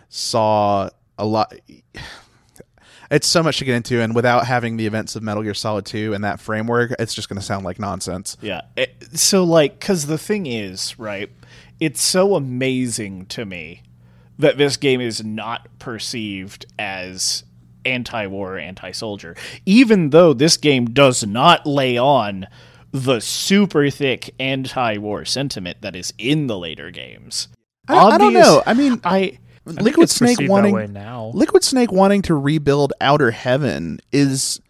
saw 0.08 0.88
a 1.18 1.26
lot 1.26 1.54
it's 3.10 3.26
so 3.26 3.42
much 3.42 3.58
to 3.58 3.66
get 3.66 3.74
into 3.74 4.00
and 4.00 4.14
without 4.14 4.46
having 4.46 4.78
the 4.78 4.86
events 4.86 5.14
of 5.14 5.22
Metal 5.22 5.42
Gear 5.42 5.52
Solid 5.52 5.84
2 5.84 6.14
and 6.14 6.24
that 6.24 6.40
framework 6.40 6.94
it's 6.98 7.14
just 7.14 7.28
going 7.28 7.38
to 7.38 7.44
sound 7.44 7.64
like 7.64 7.78
nonsense. 7.78 8.38
Yeah. 8.40 8.62
So 9.12 9.44
like 9.44 9.80
cuz 9.80 10.06
the 10.06 10.18
thing 10.18 10.46
is, 10.46 10.98
right? 10.98 11.30
It's 11.78 12.00
so 12.00 12.34
amazing 12.34 13.26
to 13.26 13.44
me 13.44 13.82
that 14.38 14.56
this 14.56 14.76
game 14.78 15.00
is 15.00 15.22
not 15.22 15.68
perceived 15.78 16.66
as 16.78 17.44
anti-war, 17.84 18.58
anti-soldier, 18.58 19.36
even 19.66 20.10
though 20.10 20.32
this 20.32 20.56
game 20.56 20.86
does 20.86 21.26
not 21.26 21.66
lay 21.66 21.98
on 21.98 22.46
the 22.92 23.20
super 23.20 23.90
thick 23.90 24.34
anti-war 24.38 25.24
sentiment 25.24 25.80
that 25.80 25.96
is 25.96 26.14
in 26.18 26.46
the 26.46 26.58
later 26.58 26.90
games. 26.90 27.48
I, 27.88 27.98
I 27.98 28.18
don't 28.18 28.32
know. 28.32 28.62
I 28.64 28.74
mean, 28.74 29.00
I 29.04 29.38
Liquid 29.66 30.10
Snake 30.10 30.38
wanting 30.42 30.92
now. 30.92 31.30
Liquid 31.34 31.64
Snake 31.64 31.90
wanting 31.90 32.22
to 32.22 32.34
rebuild 32.34 32.92
Outer 33.00 33.30
Heaven 33.30 34.00
is 34.12 34.60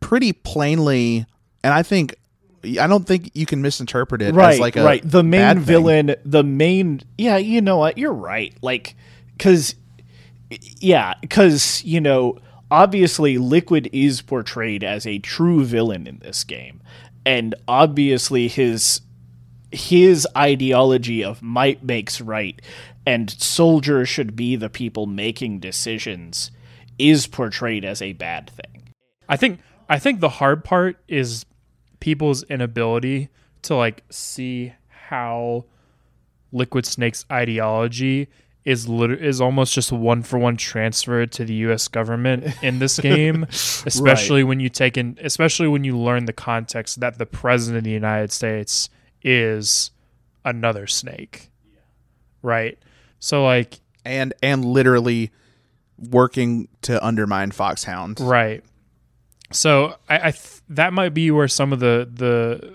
pretty 0.00 0.32
plainly, 0.32 1.26
and 1.62 1.74
I 1.74 1.82
think 1.82 2.16
I 2.64 2.86
don't 2.86 3.06
think 3.06 3.30
you 3.34 3.46
can 3.46 3.62
misinterpret 3.62 4.22
it 4.22 4.34
right, 4.34 4.54
as 4.54 4.60
like 4.60 4.76
a 4.76 4.84
right. 4.84 5.02
The 5.04 5.22
main 5.22 5.40
bad 5.40 5.56
thing. 5.56 5.64
villain, 5.64 6.14
the 6.24 6.42
main, 6.42 7.02
yeah, 7.18 7.36
you 7.36 7.60
know 7.60 7.76
what? 7.76 7.98
You're 7.98 8.12
right. 8.12 8.54
Like, 8.62 8.96
because, 9.36 9.74
yeah, 10.50 11.14
because 11.20 11.84
you 11.84 12.00
know, 12.00 12.38
obviously, 12.70 13.38
Liquid 13.38 13.88
is 13.92 14.22
portrayed 14.22 14.82
as 14.84 15.06
a 15.06 15.18
true 15.18 15.64
villain 15.64 16.06
in 16.06 16.18
this 16.18 16.44
game, 16.44 16.80
and 17.24 17.54
obviously 17.66 18.48
his 18.48 19.00
his 19.72 20.26
ideology 20.36 21.24
of 21.24 21.42
might 21.42 21.82
makes 21.82 22.20
right, 22.20 22.60
and 23.04 23.30
soldiers 23.30 24.08
should 24.08 24.36
be 24.36 24.56
the 24.56 24.70
people 24.70 25.06
making 25.06 25.58
decisions, 25.58 26.50
is 26.98 27.26
portrayed 27.26 27.84
as 27.84 28.00
a 28.00 28.12
bad 28.12 28.50
thing. 28.50 28.88
I 29.28 29.36
think 29.36 29.60
I 29.88 29.98
think 29.98 30.20
the 30.20 30.28
hard 30.28 30.64
part 30.64 30.98
is 31.08 31.44
people's 32.00 32.42
inability 32.44 33.28
to 33.62 33.76
like 33.76 34.04
see 34.10 34.72
how 34.88 35.64
Liquid 36.52 36.86
Snake's 36.86 37.24
ideology 37.30 38.28
is 38.66 38.88
lit- 38.88 39.22
is 39.22 39.40
almost 39.40 39.72
just 39.72 39.92
one 39.92 40.22
for 40.22 40.38
one 40.38 40.56
transferred 40.56 41.30
to 41.30 41.44
the 41.44 41.54
U.S. 41.54 41.86
government 41.86 42.52
in 42.62 42.80
this 42.80 42.98
game, 43.00 43.44
especially 43.48 44.42
when 44.42 44.58
you 44.58 44.68
take 44.68 44.98
in, 44.98 45.16
especially 45.22 45.68
when 45.68 45.84
you 45.84 45.96
learn 45.96 46.26
the 46.26 46.32
context 46.32 46.98
that 47.00 47.16
the 47.16 47.24
president 47.26 47.78
of 47.78 47.84
the 47.84 47.90
United 47.92 48.32
States 48.32 48.90
is 49.22 49.92
another 50.44 50.88
snake, 50.88 51.48
right? 52.42 52.76
So 53.20 53.44
like 53.44 53.78
and 54.04 54.34
and 54.42 54.64
literally 54.64 55.30
working 56.10 56.66
to 56.82 57.04
undermine 57.06 57.52
Foxhound. 57.52 58.20
Right. 58.20 58.64
So 59.52 59.94
I, 60.08 60.28
I 60.28 60.30
th- 60.32 60.60
that 60.70 60.92
might 60.92 61.14
be 61.14 61.30
where 61.30 61.48
some 61.48 61.72
of 61.72 61.78
the 61.78 62.10
the 62.12 62.74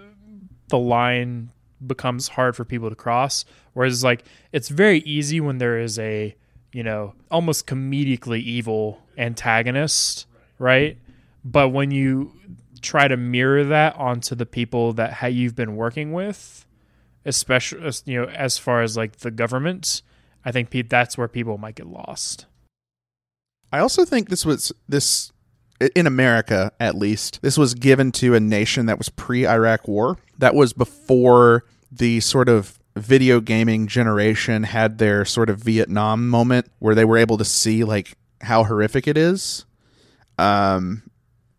the 0.70 0.80
line 0.80 1.52
becomes 1.86 2.30
hard 2.30 2.56
for 2.56 2.64
people 2.64 2.90
to 2.90 2.96
cross. 2.96 3.44
Whereas 3.74 4.04
like 4.04 4.26
it's 4.52 4.70
very 4.70 5.00
easy 5.00 5.40
when 5.40 5.58
there 5.58 5.80
is 5.80 5.98
a 6.00 6.36
you 6.74 6.84
know 6.84 7.14
almost 7.30 7.68
comedically 7.68 8.42
evil 8.42 9.02
antagonist, 9.18 10.26
right? 10.60 10.98
But 11.44 11.70
when 11.70 11.92
you 11.92 12.34
try 12.82 13.08
to 13.08 13.18
mirror 13.18 13.64
that 13.66 13.96
onto 13.96 14.36
the 14.36 14.46
people 14.46 14.94
that 14.94 15.14
ha- 15.14 15.28
you've 15.28 15.56
been 15.56 15.76
working 15.76 16.14
with, 16.14 16.66
especially 17.26 17.92
you 18.06 18.22
know 18.22 18.28
as 18.30 18.58
far 18.58 18.82
as 18.82 18.98
like 18.98 19.18
the 19.18 19.32
government, 19.32 20.02
I 20.44 20.52
think 20.52 20.70
pe- 20.70 20.82
that's 20.84 21.18
where 21.18 21.28
people 21.28 21.58
might 21.58 21.76
get 21.76 21.88
lost. 21.88 22.46
I 23.72 23.80
also 23.80 24.04
think 24.04 24.30
this 24.30 24.46
was 24.46 24.72
this 24.90 25.32
in 25.96 26.06
America 26.06 26.72
at 26.80 26.96
least. 26.96 27.42
This 27.42 27.58
was 27.58 27.74
given 27.74 28.12
to 28.14 28.36
a 28.36 28.40
nation 28.40 28.86
that 28.88 28.98
was 28.98 29.10
pre-Iraq 29.10 29.88
War. 29.88 30.18
That 30.38 30.54
was 30.54 30.74
before 30.74 31.64
the 31.92 32.20
sort 32.20 32.50
of 32.50 32.78
video 32.96 33.40
gaming 33.40 33.88
generation 33.88 34.64
had 34.64 34.98
their 34.98 35.26
sort 35.26 35.50
of 35.50 35.60
Vietnam 35.60 36.30
moment 36.30 36.70
where 36.80 36.96
they 36.96 37.06
were 37.06 37.18
able 37.18 37.38
to 37.38 37.46
see 37.46 37.84
like 37.84 38.18
how 38.42 38.64
horrific 38.64 39.08
it 39.08 39.18
is. 39.18 39.66
Um 40.38 41.04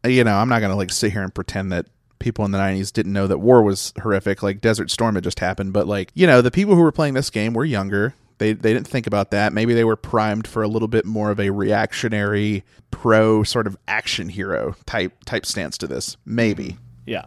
you 0.05 0.24
know, 0.24 0.35
I'm 0.35 0.49
not 0.49 0.59
to 0.61 0.74
like 0.74 0.91
sit 0.91 1.12
here 1.12 1.22
and 1.22 1.35
pretend 1.35 1.72
that 1.72 1.87
people 2.18 2.45
in 2.45 2.51
the 2.51 2.59
90s 2.59 2.93
didn't 2.93 3.12
know 3.12 3.26
that 3.26 3.39
war 3.39 3.62
was 3.62 3.93
horrific 4.01 4.43
like 4.43 4.61
Desert 4.61 4.91
Storm 4.91 5.14
had 5.14 5.24
just 5.24 5.41
happened, 5.41 5.72
but 5.72 5.87
like, 5.87 6.11
you 6.14 6.26
know, 6.26 6.41
the 6.41 6.51
people 6.51 6.74
who 6.74 6.80
were 6.80 6.93
playing 6.93 7.14
this 7.14 7.30
game 7.30 7.53
were 7.53 7.64
younger. 7.64 8.14
They 8.39 8.55
they 8.55 8.72
didn't 8.72 8.89
think 8.89 9.07
about 9.07 9.30
that. 9.30 9.53
Maybe 9.53 9.74
they 9.74 9.85
were 9.85 9.97
primed 9.97 10.49
for 10.49 10.62
a 10.62 10.68
little 10.68 10.89
bit 10.89 11.05
more 11.05 11.30
of 11.30 11.39
a 11.39 11.51
reactionary 11.51 12.64
pro 12.91 13.43
sort 13.43 13.66
of 13.66 13.76
action 13.87 14.28
hero 14.28 14.74
type 14.87 15.12
type 15.24 15.47
stance 15.47 15.78
to 15.78 15.87
this. 15.87 16.16
Maybe. 16.24 16.78
Yeah. 17.07 17.26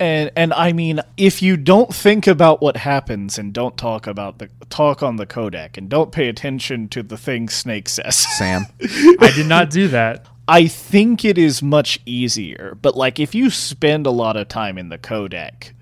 And 0.00 0.30
and 0.34 0.52
I 0.52 0.72
mean, 0.72 1.00
if 1.16 1.40
you 1.40 1.56
don't 1.56 1.94
think 1.94 2.26
about 2.26 2.60
what 2.60 2.76
happens 2.76 3.38
and 3.38 3.52
don't 3.52 3.76
talk 3.76 4.06
about 4.06 4.38
the 4.38 4.48
talk 4.68 5.02
on 5.02 5.16
the 5.16 5.26
codec 5.26 5.76
and 5.76 5.88
don't 5.88 6.10
pay 6.10 6.28
attention 6.28 6.88
to 6.88 7.02
the 7.02 7.16
thing 7.16 7.48
Snake 7.48 7.88
says, 7.88 8.16
Sam. 8.16 8.66
I 8.80 9.32
did 9.34 9.46
not 9.46 9.70
do 9.70 9.88
that. 9.88 10.26
I 10.48 10.66
think 10.66 11.24
it 11.24 11.38
is 11.38 11.62
much 11.62 12.00
easier. 12.04 12.76
But 12.82 12.96
like 12.96 13.20
if 13.20 13.34
you 13.34 13.50
spend 13.50 14.06
a 14.06 14.10
lot 14.10 14.36
of 14.36 14.48
time 14.48 14.78
in 14.78 14.88
the 14.88 14.98
codec, 14.98 15.72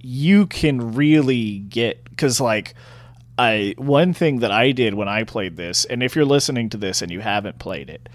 you 0.00 0.46
can 0.46 0.94
really 0.94 1.58
get 1.58 2.04
because 2.10 2.40
like 2.40 2.74
I 3.38 3.74
one 3.78 4.12
thing 4.12 4.40
that 4.40 4.52
I 4.52 4.72
did 4.72 4.94
when 4.94 5.08
I 5.08 5.24
played 5.24 5.56
this, 5.56 5.84
and 5.86 6.02
if 6.02 6.14
you're 6.14 6.24
listening 6.24 6.68
to 6.70 6.76
this 6.76 7.02
and 7.02 7.10
you 7.10 7.20
haven't 7.20 7.58
played 7.58 7.90
it, 7.90 8.08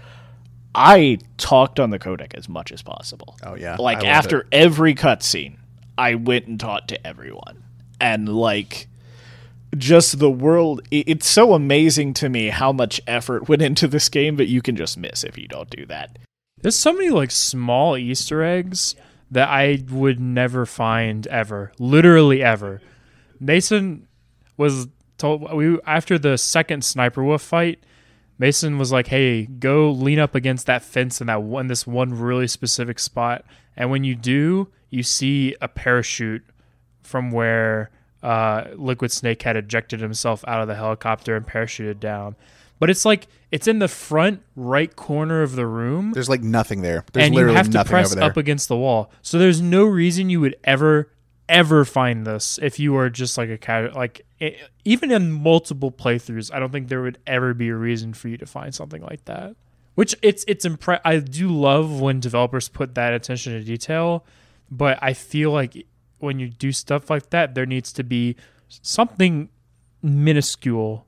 I 0.74 1.18
talked 1.36 1.80
on 1.80 1.90
the 1.90 1.98
codec 1.98 2.34
as 2.34 2.48
much 2.48 2.72
as 2.72 2.82
possible. 2.82 3.36
Oh, 3.42 3.54
yeah. 3.54 3.76
Like 3.78 4.04
after 4.04 4.40
it. 4.40 4.46
every 4.52 4.94
cutscene, 4.94 5.58
I 5.98 6.14
went 6.14 6.46
and 6.46 6.58
talked 6.58 6.88
to 6.88 7.06
everyone. 7.06 7.62
And 8.00 8.28
like 8.28 8.88
just 9.76 10.18
the 10.18 10.30
world 10.30 10.82
it's 10.90 11.28
so 11.28 11.54
amazing 11.54 12.12
to 12.12 12.28
me 12.28 12.48
how 12.48 12.72
much 12.72 13.00
effort 13.06 13.48
went 13.48 13.62
into 13.62 13.86
this 13.86 14.08
game 14.08 14.34
that 14.36 14.48
you 14.48 14.60
can 14.60 14.74
just 14.74 14.98
miss 14.98 15.22
if 15.22 15.38
you 15.38 15.46
don't 15.46 15.70
do 15.70 15.86
that. 15.86 16.18
There's 16.60 16.76
so 16.76 16.92
many 16.92 17.10
like 17.10 17.30
small 17.30 17.96
Easter 17.96 18.42
eggs 18.42 18.94
that 19.30 19.48
I 19.48 19.82
would 19.90 20.18
never 20.18 20.66
find 20.66 21.26
ever, 21.28 21.72
literally 21.78 22.42
ever. 22.42 22.80
Mason 23.38 24.08
was 24.56 24.88
told 25.18 25.52
we 25.52 25.78
after 25.86 26.18
the 26.18 26.36
second 26.36 26.84
sniper 26.84 27.22
wolf 27.22 27.42
fight. 27.42 27.84
Mason 28.40 28.78
was 28.78 28.90
like, 28.90 29.08
"Hey, 29.08 29.44
go 29.44 29.90
lean 29.90 30.18
up 30.18 30.34
against 30.34 30.64
that 30.66 30.82
fence 30.82 31.20
in 31.20 31.26
that 31.26 31.42
one 31.42 31.66
this 31.66 31.86
one 31.86 32.18
really 32.18 32.46
specific 32.46 32.98
spot, 32.98 33.44
and 33.76 33.90
when 33.90 34.02
you 34.02 34.14
do, 34.14 34.68
you 34.88 35.02
see 35.02 35.54
a 35.60 35.68
parachute 35.68 36.42
from 37.02 37.30
where 37.30 37.90
uh, 38.22 38.64
Liquid 38.76 39.12
Snake 39.12 39.42
had 39.42 39.56
ejected 39.56 40.00
himself 40.00 40.42
out 40.48 40.62
of 40.62 40.68
the 40.68 40.74
helicopter 40.74 41.36
and 41.36 41.46
parachuted 41.46 42.00
down. 42.00 42.34
But 42.78 42.88
it's 42.88 43.04
like 43.04 43.26
it's 43.50 43.68
in 43.68 43.78
the 43.78 43.88
front 43.88 44.42
right 44.56 44.96
corner 44.96 45.42
of 45.42 45.54
the 45.54 45.66
room, 45.66 46.12
There's 46.12 46.30
like 46.30 46.42
nothing 46.42 46.80
there. 46.80 47.04
There's 47.12 47.26
and 47.26 47.34
you 47.34 47.40
literally 47.40 47.56
have 47.58 47.66
to 47.66 47.72
nothing 47.72 47.90
press 47.90 48.16
up 48.16 48.38
against 48.38 48.68
the 48.68 48.76
wall. 48.76 49.10
So 49.20 49.38
there's 49.38 49.60
no 49.60 49.84
reason 49.84 50.30
you 50.30 50.40
would 50.40 50.56
ever 50.64 51.12
ever 51.50 51.84
find 51.84 52.26
this 52.26 52.58
if 52.62 52.78
you 52.78 52.92
were 52.92 53.10
just 53.10 53.36
like 53.36 53.48
a 53.50 53.58
casual 53.58 53.92
like 53.94 54.24
e- 54.40 54.56
even 54.84 55.10
in 55.10 55.30
multiple 55.32 55.90
playthroughs 55.90 56.52
i 56.54 56.58
don't 56.58 56.70
think 56.72 56.88
there 56.88 57.02
would 57.02 57.18
ever 57.26 57.52
be 57.52 57.68
a 57.68 57.74
reason 57.74 58.14
for 58.14 58.28
you 58.28 58.36
to 58.36 58.46
find 58.46 58.74
something 58.74 59.02
like 59.02 59.24
that 59.26 59.54
which 59.96 60.14
it's 60.22 60.44
it's 60.46 60.64
impre- 60.64 61.00
i 61.04 61.18
do 61.18 61.48
love 61.48 62.00
when 62.00 62.20
developers 62.20 62.68
put 62.68 62.94
that 62.94 63.12
attention 63.12 63.52
to 63.52 63.62
detail 63.62 64.24
but 64.70 64.98
i 65.02 65.12
feel 65.12 65.50
like 65.50 65.86
when 66.18 66.38
you 66.38 66.48
do 66.48 66.70
stuff 66.72 67.10
like 67.10 67.30
that 67.30 67.54
there 67.54 67.66
needs 67.66 67.92
to 67.92 68.04
be 68.04 68.36
something 68.68 69.48
minuscule 70.02 71.06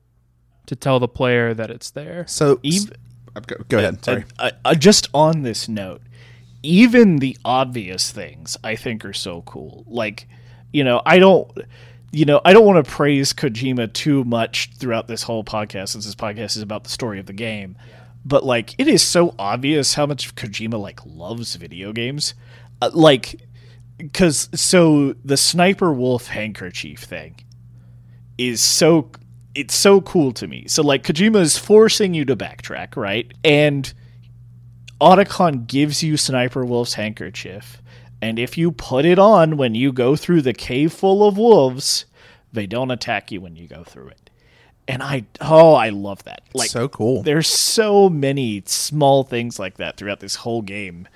to 0.65 0.75
tell 0.75 0.99
the 0.99 1.07
player 1.07 1.53
that 1.53 1.69
it's 1.71 1.91
there 1.91 2.25
so 2.27 2.59
Ev- 2.63 2.91
uh, 3.35 3.39
go, 3.39 3.55
go 3.67 3.77
ahead. 3.79 4.05
Sorry. 4.05 4.25
Uh, 4.37 4.51
uh, 4.63 4.75
just 4.75 5.07
on 5.11 5.41
this 5.41 5.67
note, 5.67 6.01
even 6.63 7.17
the 7.17 7.37
obvious 7.43 8.11
things 8.11 8.57
I 8.63 8.75
think 8.75 9.05
are 9.05 9.13
so 9.13 9.41
cool. 9.43 9.83
Like, 9.87 10.27
you 10.71 10.83
know, 10.83 11.01
I 11.05 11.19
don't 11.19 11.51
you 12.13 12.25
know, 12.25 12.41
I 12.45 12.53
don't 12.53 12.65
want 12.65 12.85
to 12.85 12.91
praise 12.91 13.33
Kojima 13.33 13.91
too 13.91 14.23
much 14.23 14.69
throughout 14.77 15.07
this 15.07 15.23
whole 15.23 15.43
podcast 15.43 15.89
since 15.89 16.05
this 16.05 16.13
podcast 16.13 16.55
is 16.55 16.61
about 16.61 16.83
the 16.83 16.91
story 16.91 17.19
of 17.19 17.25
the 17.25 17.33
game. 17.33 17.75
But 18.23 18.45
like 18.45 18.75
it 18.77 18.87
is 18.87 19.01
so 19.01 19.33
obvious 19.37 19.95
how 19.95 20.05
much 20.05 20.35
Kojima 20.35 20.79
like 20.79 20.99
loves 21.05 21.55
video 21.55 21.91
games. 21.91 22.35
Uh, 22.81 22.91
like 22.93 23.41
cuz 24.13 24.47
so 24.53 25.15
the 25.25 25.37
sniper 25.37 25.91
wolf 25.91 26.27
handkerchief 26.27 26.99
thing 26.99 27.35
is 28.37 28.61
so 28.61 29.09
it's 29.55 29.75
so 29.75 29.99
cool 30.01 30.31
to 30.33 30.47
me. 30.47 30.65
So 30.67 30.83
like 30.83 31.03
Kojima 31.03 31.41
is 31.41 31.57
forcing 31.57 32.13
you 32.13 32.25
to 32.25 32.35
backtrack, 32.35 32.95
right? 32.95 33.31
And 33.43 33.91
Otacon 35.01 35.67
gives 35.67 36.03
you 36.03 36.17
Sniper 36.17 36.65
Wolf's 36.65 36.93
handkerchief, 36.93 37.81
and 38.21 38.39
if 38.39 38.57
you 38.57 38.71
put 38.71 39.05
it 39.05 39.19
on 39.19 39.57
when 39.57 39.75
you 39.75 39.91
go 39.91 40.15
through 40.15 40.41
the 40.41 40.53
cave 40.53 40.93
full 40.93 41.27
of 41.27 41.37
wolves, 41.37 42.05
they 42.51 42.65
don't 42.65 42.91
attack 42.91 43.31
you 43.31 43.41
when 43.41 43.55
you 43.55 43.67
go 43.67 43.83
through 43.83 44.07
it. 44.09 44.29
And 44.87 45.01
I 45.01 45.25
oh, 45.41 45.73
I 45.73 45.89
love 45.89 46.23
that. 46.25 46.41
Like 46.53 46.69
so 46.69 46.87
cool. 46.87 47.23
there's 47.23 47.47
so 47.47 48.09
many 48.09 48.63
small 48.65 49.23
things 49.23 49.57
like 49.57 49.77
that 49.77 49.97
throughout 49.97 50.19
this 50.19 50.35
whole 50.35 50.61
game 50.61 51.07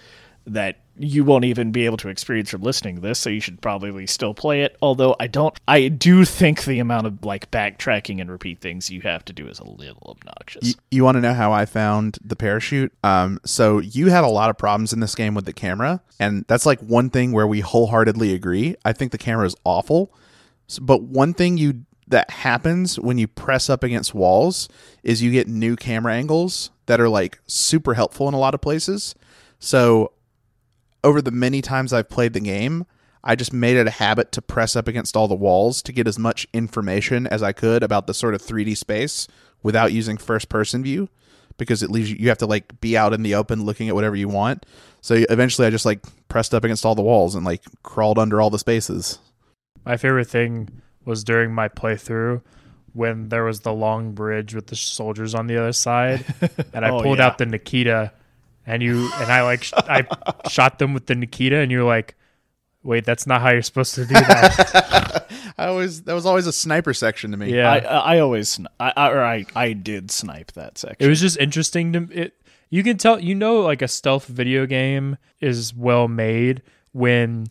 that 0.45 0.77
you 0.99 1.23
won't 1.23 1.45
even 1.45 1.71
be 1.71 1.85
able 1.85 1.97
to 1.97 2.09
experience 2.09 2.49
from 2.49 2.61
listening 2.61 2.95
to 2.95 3.01
this 3.01 3.19
so 3.19 3.29
you 3.29 3.39
should 3.39 3.61
probably 3.61 4.07
still 4.07 4.33
play 4.33 4.63
it 4.63 4.75
although 4.81 5.15
i 5.19 5.27
don't 5.27 5.59
i 5.67 5.87
do 5.87 6.25
think 6.25 6.63
the 6.65 6.79
amount 6.79 7.05
of 7.05 7.23
like 7.23 7.49
backtracking 7.51 8.19
and 8.19 8.31
repeat 8.31 8.59
things 8.59 8.89
you 8.89 9.01
have 9.01 9.23
to 9.23 9.33
do 9.33 9.47
is 9.47 9.59
a 9.59 9.63
little 9.63 10.17
obnoxious 10.17 10.67
You, 10.67 10.73
you 10.91 11.03
want 11.03 11.15
to 11.15 11.21
know 11.21 11.33
how 11.33 11.51
I 11.51 11.65
found 11.65 12.17
the 12.23 12.35
parachute? 12.35 12.91
Um, 13.03 13.39
so 13.45 13.79
you 13.79 14.07
had 14.09 14.23
a 14.23 14.27
lot 14.27 14.49
of 14.49 14.57
problems 14.57 14.93
in 14.93 14.99
this 14.99 15.13
game 15.15 15.33
with 15.35 15.45
the 15.45 15.53
camera, 15.53 16.01
and 16.19 16.45
that's 16.47 16.65
like 16.65 16.79
one 16.79 17.09
thing 17.09 17.31
where 17.31 17.45
we 17.47 17.59
wholeheartedly 17.59 18.33
agree. 18.33 18.75
I 18.85 18.93
think 18.93 19.11
the 19.11 19.17
camera 19.17 19.45
is 19.45 19.55
awful, 19.63 20.11
S- 20.69 20.79
but 20.79 21.03
one 21.03 21.33
thing 21.33 21.57
you 21.57 21.83
that 22.07 22.29
happens 22.29 22.97
when 22.99 23.17
you 23.17 23.27
press 23.27 23.69
up 23.69 23.83
against 23.83 24.13
walls 24.15 24.69
is 25.03 25.21
you 25.21 25.31
get 25.31 25.47
new 25.47 25.75
camera 25.75 26.13
angles 26.13 26.71
that 26.85 26.99
are 27.01 27.09
like 27.09 27.39
super 27.47 27.93
helpful 27.95 28.27
in 28.27 28.33
a 28.33 28.39
lot 28.39 28.53
of 28.55 28.61
places. 28.61 29.13
So 29.59 30.11
over 31.07 31.21
the 31.21 31.31
many 31.31 31.61
times 31.61 31.93
I've 31.93 32.09
played 32.09 32.33
the 32.33 32.39
game, 32.39 32.85
I 33.23 33.35
just 33.35 33.53
made 33.53 33.77
it 33.77 33.87
a 33.87 33.91
habit 33.91 34.31
to 34.33 34.41
press 34.41 34.75
up 34.75 34.87
against 34.87 35.15
all 35.15 35.27
the 35.27 35.35
walls 35.35 35.81
to 35.83 35.91
get 35.91 36.07
as 36.07 36.19
much 36.19 36.47
information 36.53 37.25
as 37.27 37.41
I 37.41 37.51
could 37.51 37.83
about 37.83 38.07
the 38.07 38.13
sort 38.13 38.33
of 38.35 38.41
3D 38.41 38.75
space 38.77 39.27
without 39.63 39.91
using 39.91 40.17
first 40.17 40.49
person 40.49 40.83
view 40.83 41.09
because 41.57 41.81
it 41.81 41.89
leaves 41.89 42.09
you, 42.11 42.17
you 42.19 42.29
have 42.29 42.37
to 42.37 42.45
like 42.45 42.79
be 42.81 42.95
out 42.97 43.13
in 43.13 43.23
the 43.23 43.35
open 43.35 43.63
looking 43.65 43.89
at 43.89 43.95
whatever 43.95 44.15
you 44.15 44.27
want. 44.27 44.65
So 45.01 45.23
eventually 45.29 45.65
I 45.67 45.71
just 45.71 45.85
like 45.85 46.05
pressed 46.29 46.53
up 46.53 46.63
against 46.63 46.85
all 46.85 46.95
the 46.95 47.01
walls 47.01 47.35
and 47.35 47.43
like 47.45 47.63
crawled 47.83 48.19
under 48.19 48.39
all 48.41 48.49
the 48.49 48.59
spaces. 48.59 49.19
My 49.85 49.97
favorite 49.97 50.27
thing 50.29 50.69
was 51.05 51.23
during 51.23 51.53
my 51.53 51.67
playthrough 51.69 52.41
when 52.93 53.29
there 53.29 53.43
was 53.43 53.61
the 53.61 53.73
long 53.73 54.11
bridge 54.13 54.53
with 54.55 54.67
the 54.67 54.75
soldiers 54.75 55.35
on 55.35 55.47
the 55.47 55.57
other 55.57 55.71
side, 55.73 56.25
and 56.73 56.83
I 56.83 56.89
Oh, 56.89 57.01
pulled 57.01 57.19
yeah. 57.19 57.27
out 57.27 57.37
the 57.37 57.45
Nikita, 57.45 58.11
and 58.67 58.83
you 58.83 59.09
and 59.15 59.31
I 59.31 59.41
like 59.41 59.63
sh- 59.63 59.73
I 59.75 60.05
shot 60.49 60.77
them 60.77 60.93
with 60.93 61.07
the 61.07 61.15
Nikita, 61.15 61.57
and 61.57 61.71
you're 61.71 61.83
like, 61.83 62.15
"Wait, 62.83 63.05
that's 63.05 63.25
not 63.25 63.41
how 63.41 63.49
you're 63.49 63.63
supposed 63.63 63.95
to 63.95 64.05
do 64.05 64.13
that." 64.13 65.31
I 65.57 65.67
always 65.67 66.03
that 66.03 66.13
was 66.13 66.27
always 66.27 66.45
a 66.45 66.53
sniper 66.53 66.93
section 66.93 67.31
to 67.31 67.37
me. 67.37 67.55
yeah, 67.55 67.71
I, 67.71 67.77
I 67.79 67.97
I 68.15 68.19
always 68.19 68.57
sni- 68.57 68.67
I, 68.79 68.93
I 68.95 69.09
or 69.09 69.23
I 69.23 69.45
I 69.55 69.73
did 69.73 70.11
snipe 70.11 70.51
that 70.51 70.77
section. 70.77 70.97
it 70.99 71.09
was 71.09 71.19
just 71.19 71.37
interesting 71.37 71.93
to 71.93 72.07
it. 72.11 72.33
You 72.69 72.83
can 72.83 72.97
tell, 72.97 73.17
you 73.19 73.33
know, 73.33 73.61
like 73.61 73.81
a 73.81 73.87
stealth 73.87 74.25
video 74.25 74.65
game 74.65 75.17
is 75.39 75.73
well 75.73 76.07
made 76.09 76.61
when 76.91 77.47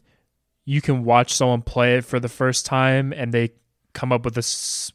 you 0.66 0.82
can 0.82 1.04
watch 1.04 1.32
someone 1.32 1.62
play 1.62 1.96
it 1.96 2.04
for 2.04 2.20
the 2.20 2.28
first 2.28 2.66
time 2.66 3.14
and 3.14 3.32
they 3.32 3.52
come 3.96 4.12
up 4.12 4.26
with 4.26 4.36
a 4.36 4.44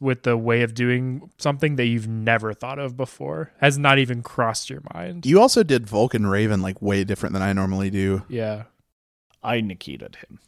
with 0.00 0.22
the 0.22 0.36
way 0.36 0.62
of 0.62 0.74
doing 0.74 1.28
something 1.36 1.74
that 1.74 1.86
you've 1.86 2.06
never 2.06 2.54
thought 2.54 2.78
of 2.78 2.96
before 2.96 3.50
has 3.60 3.76
not 3.76 3.98
even 3.98 4.22
crossed 4.22 4.70
your 4.70 4.80
mind 4.94 5.26
You 5.26 5.40
also 5.40 5.64
did 5.64 5.88
Vulcan 5.88 6.24
Raven 6.28 6.62
like 6.62 6.80
way 6.80 7.02
different 7.02 7.32
than 7.32 7.42
I 7.42 7.52
normally 7.52 7.90
do. 7.90 8.22
yeah 8.28 8.64
I 9.42 9.60
Nikita'd 9.60 10.14
him. 10.16 10.38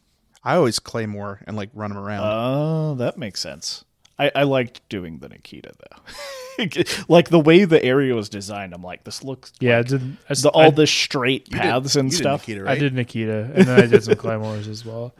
I 0.44 0.54
always 0.54 0.78
claymore 0.78 1.40
and 1.48 1.56
like 1.56 1.70
run 1.74 1.90
him 1.90 1.98
around. 1.98 2.22
Oh, 2.24 2.94
that 2.94 3.18
makes 3.18 3.40
sense. 3.40 3.84
I, 4.20 4.30
I 4.36 4.42
liked 4.44 4.88
doing 4.88 5.18
the 5.18 5.28
Nikita 5.28 5.72
though. 5.76 6.64
like 7.08 7.30
the 7.30 7.40
way 7.40 7.64
the 7.64 7.84
area 7.84 8.14
was 8.14 8.28
designed, 8.28 8.72
I'm 8.72 8.82
like, 8.84 9.02
this 9.02 9.24
looks 9.24 9.52
yeah 9.58 9.74
I 9.74 9.78
like, 9.78 9.86
did, 9.88 10.16
I, 10.30 10.34
the, 10.34 10.50
I, 10.54 10.64
all 10.66 10.70
the 10.70 10.86
straight 10.86 11.48
You 11.48 11.54
did- 11.58 11.62
paths 11.62 11.96
and 11.96 12.14
stuff. 12.14 12.46
Nikita, 12.46 12.70
I 12.70 12.78
did 12.78 12.94
nikita 12.94 13.50
and 13.54 13.66
then 13.66 13.80
i 13.80 13.86
did 13.86 14.04
some 14.04 14.14
claymores 14.24 14.68
as 14.68 14.84
well 14.84 15.12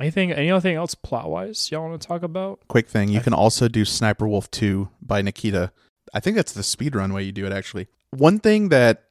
anything 0.00 0.32
anything 0.32 0.76
else 0.76 0.94
plot 0.94 1.30
wise 1.30 1.70
y'all 1.70 1.88
want 1.88 2.00
to 2.00 2.06
talk 2.06 2.22
about 2.22 2.60
Quick 2.68 2.88
thing, 2.88 3.08
you 3.08 3.20
can 3.20 3.34
also 3.34 3.68
do 3.68 3.84
Sniper 3.84 4.26
Wolf 4.26 4.50
2 4.50 4.88
by 5.02 5.22
Nikita. 5.22 5.72
I 6.14 6.20
think 6.20 6.36
that's 6.36 6.52
the 6.52 6.62
speedrun 6.62 7.14
way 7.14 7.22
you 7.22 7.32
do 7.32 7.46
it 7.46 7.52
actually. 7.52 7.88
One 8.10 8.38
thing 8.38 8.70
that 8.70 9.04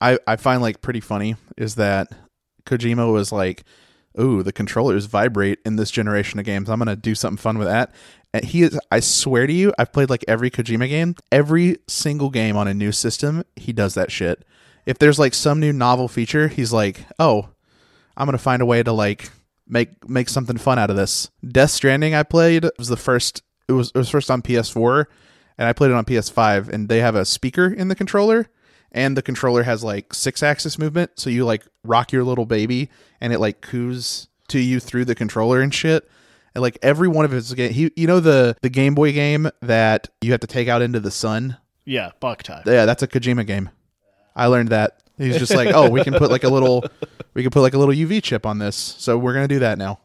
I 0.00 0.18
I 0.26 0.36
find 0.36 0.62
like 0.62 0.80
pretty 0.80 1.00
funny 1.00 1.36
is 1.56 1.74
that 1.74 2.08
Kojima 2.64 3.12
was 3.12 3.32
like, 3.32 3.64
"Ooh, 4.18 4.42
the 4.42 4.52
controllers 4.52 5.06
vibrate 5.06 5.58
in 5.64 5.76
this 5.76 5.90
generation 5.90 6.38
of 6.38 6.46
games. 6.46 6.70
I'm 6.70 6.78
going 6.78 6.88
to 6.88 6.96
do 6.96 7.14
something 7.14 7.36
fun 7.36 7.58
with 7.58 7.68
that." 7.68 7.92
And 8.32 8.44
he 8.44 8.62
is 8.62 8.78
I 8.90 9.00
swear 9.00 9.46
to 9.46 9.52
you, 9.52 9.72
I've 9.78 9.92
played 9.92 10.10
like 10.10 10.24
every 10.28 10.50
Kojima 10.50 10.88
game. 10.88 11.16
Every 11.30 11.78
single 11.88 12.30
game 12.30 12.56
on 12.56 12.68
a 12.68 12.74
new 12.74 12.92
system, 12.92 13.44
he 13.56 13.72
does 13.72 13.94
that 13.94 14.10
shit. 14.10 14.44
If 14.86 14.98
there's 14.98 15.18
like 15.18 15.34
some 15.34 15.60
new 15.60 15.72
novel 15.72 16.08
feature, 16.08 16.48
he's 16.48 16.72
like, 16.72 17.04
"Oh, 17.18 17.50
I'm 18.16 18.26
gonna 18.26 18.38
find 18.38 18.62
a 18.62 18.66
way 18.66 18.82
to 18.82 18.92
like 18.92 19.30
make 19.70 20.08
make 20.08 20.28
something 20.28 20.56
fun 20.56 20.78
out 20.78 20.90
of 20.90 20.96
this. 20.96 21.30
Death 21.46 21.70
Stranding 21.70 22.14
I 22.14 22.22
played 22.22 22.66
was 22.78 22.88
the 22.88 22.96
first 22.96 23.42
it 23.68 23.72
was 23.72 23.90
it 23.94 23.98
was 23.98 24.10
first 24.10 24.30
on 24.30 24.42
PS4 24.42 25.06
and 25.58 25.68
I 25.68 25.72
played 25.72 25.90
it 25.90 25.94
on 25.94 26.04
PS5 26.04 26.68
and 26.68 26.88
they 26.88 27.00
have 27.00 27.14
a 27.14 27.24
speaker 27.24 27.66
in 27.66 27.88
the 27.88 27.94
controller 27.94 28.46
and 28.92 29.16
the 29.16 29.22
controller 29.22 29.62
has 29.62 29.84
like 29.84 30.12
six 30.12 30.42
axis 30.42 30.78
movement 30.78 31.12
so 31.16 31.30
you 31.30 31.44
like 31.44 31.64
rock 31.84 32.12
your 32.12 32.24
little 32.24 32.46
baby 32.46 32.90
and 33.20 33.32
it 33.32 33.38
like 33.38 33.60
coos 33.60 34.28
to 34.48 34.58
you 34.58 34.80
through 34.80 35.06
the 35.06 35.14
controller 35.14 35.60
and 35.60 35.72
shit. 35.72 36.08
And 36.54 36.62
like 36.62 36.78
every 36.82 37.08
one 37.08 37.24
of 37.24 37.30
his 37.30 37.52
game 37.54 37.72
he 37.72 37.92
you 37.96 38.06
know 38.06 38.20
the 38.20 38.56
the 38.60 38.70
Game 38.70 38.94
Boy 38.94 39.12
game 39.12 39.48
that 39.62 40.08
you 40.20 40.32
have 40.32 40.40
to 40.40 40.48
take 40.48 40.68
out 40.68 40.82
into 40.82 40.98
the 41.00 41.10
sun? 41.10 41.56
Yeah, 41.84 42.10
buck. 42.20 42.46
Yeah, 42.48 42.86
that's 42.86 43.02
a 43.02 43.08
Kojima 43.08 43.46
game. 43.46 43.70
I 44.34 44.46
learned 44.46 44.68
that. 44.70 45.02
He's 45.20 45.38
just 45.38 45.54
like, 45.54 45.74
oh, 45.74 45.90
we 45.90 46.02
can 46.02 46.14
put 46.14 46.30
like 46.30 46.44
a 46.44 46.48
little, 46.48 46.82
we 47.34 47.42
can 47.42 47.50
put 47.50 47.60
like 47.60 47.74
a 47.74 47.78
little 47.78 47.94
UV 47.94 48.22
chip 48.22 48.46
on 48.46 48.58
this, 48.58 48.74
so 48.76 49.18
we're 49.18 49.34
gonna 49.34 49.48
do 49.48 49.58
that 49.58 49.76
now. 49.76 50.00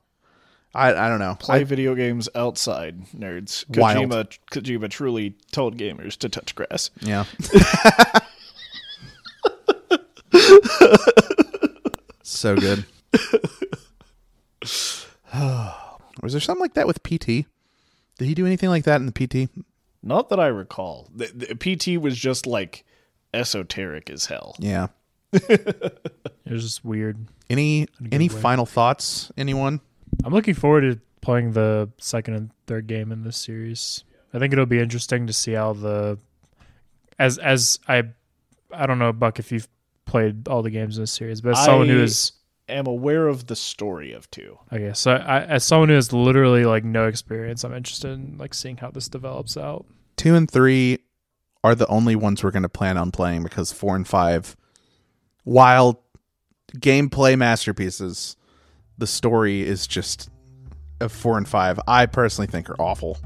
I 0.74 0.94
I 0.94 1.08
don't 1.08 1.20
know. 1.20 1.38
Play 1.40 1.62
I, 1.62 1.64
video 1.64 1.96
games 1.96 2.28
outside, 2.36 3.06
nerds. 3.16 3.64
Wild. 3.78 4.10
Kojima, 4.10 4.38
Kojima 4.52 4.90
truly 4.90 5.38
told 5.52 5.78
gamers 5.78 6.18
to 6.18 6.28
touch 6.28 6.54
grass. 6.54 6.90
yeah. 7.00 7.24
so 12.24 12.58
good. 12.58 12.86
Was 15.34 16.32
there 16.34 16.42
something 16.42 16.62
like 16.62 16.74
that 16.74 16.88
with 16.88 17.04
PT? 17.04 17.46
Did 18.18 18.28
he 18.28 18.34
do 18.34 18.46
anything 18.46 18.70
like 18.70 18.84
that 18.84 19.00
in 19.02 19.06
the 19.06 19.12
PT? 19.14 19.50
Not 20.04 20.28
that 20.30 20.40
I 20.40 20.48
recall. 20.48 21.10
The, 21.14 21.28
the 21.28 21.56
PT 21.56 22.02
was 22.02 22.18
just 22.18 22.46
like 22.46 22.84
esoteric 23.34 24.10
as 24.10 24.26
hell. 24.26 24.56
Yeah. 24.60 24.88
it 25.50 26.52
was 26.52 26.64
just 26.64 26.86
weird 26.86 27.28
Any 27.50 27.88
any 28.12 28.30
way. 28.30 28.36
final 28.36 28.66
thoughts? 28.66 29.32
Anyone? 29.38 29.82
I'm 30.24 30.34
looking 30.34 30.54
forward 30.54 30.82
to 30.82 31.00
playing 31.22 31.52
the 31.54 31.90
second 31.98 32.36
and 32.36 32.50
third 32.68 32.88
game 32.88 33.12
in 33.12 33.24
this 33.24 33.38
series. 33.38 34.04
I 34.34 34.40
think 34.40 34.54
it'll 34.54 34.66
be 34.66 34.80
interesting 34.80 35.28
to 35.28 35.34
see 35.34 35.54
how 35.54 35.74
the 35.74 36.20
as 37.20 37.38
as 37.38 37.80
I 37.88 38.04
I 38.72 38.86
don't 38.86 39.00
know 39.00 39.14
Buck 39.14 39.40
if 39.40 39.52
you've 39.52 39.68
played 40.06 40.48
all 40.48 40.62
the 40.62 40.70
games 40.70 40.98
in 40.98 41.04
this 41.04 41.12
series, 41.12 41.42
but 41.42 41.52
as 41.58 41.66
someone 41.66 41.88
who 41.90 42.02
is 42.02 42.32
Am 42.68 42.88
aware 42.88 43.28
of 43.28 43.46
the 43.46 43.56
story 43.56 44.12
of 44.14 44.30
two. 44.32 44.58
okay, 44.74 44.92
so 44.96 45.12
I, 45.12 45.42
as 45.44 45.64
someone 45.64 45.90
who 45.90 45.96
has 45.96 46.12
literally 46.12 46.66
like 46.66 46.84
no 46.84 47.06
experience, 47.06 47.64
I'm 47.64 47.76
interested 47.76 48.10
in 48.10 48.40
like 48.40 48.56
seeing 48.56 48.78
how 48.78 48.90
this 48.90 49.08
develops 49.08 49.56
out. 49.56 49.86
two 50.18 50.34
and 50.34 50.50
three 50.50 50.98
are 51.64 51.76
the 51.76 51.86
only 51.88 52.16
ones 52.16 52.44
we're 52.44 52.50
going 52.50 52.64
to 52.64 52.70
plan 52.70 52.98
on 52.98 53.12
playing 53.12 53.44
because 53.44 53.72
four 53.72 53.96
and 53.96 54.08
five, 54.08 54.56
while 55.46 56.04
gameplay 56.78 57.38
masterpieces, 57.38 58.36
the 58.98 59.08
story 59.08 59.62
is 59.62 59.88
just 59.88 60.30
a 61.00 61.08
four 61.08 61.38
and 61.38 61.48
five. 61.48 61.80
I 61.88 62.06
personally 62.06 62.48
think 62.48 62.70
are 62.70 62.80
awful, 62.82 63.18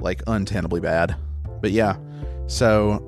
like 0.00 0.24
untenably 0.24 0.82
bad. 0.82 1.14
But 1.60 1.70
yeah, 1.70 1.96
so 2.46 2.98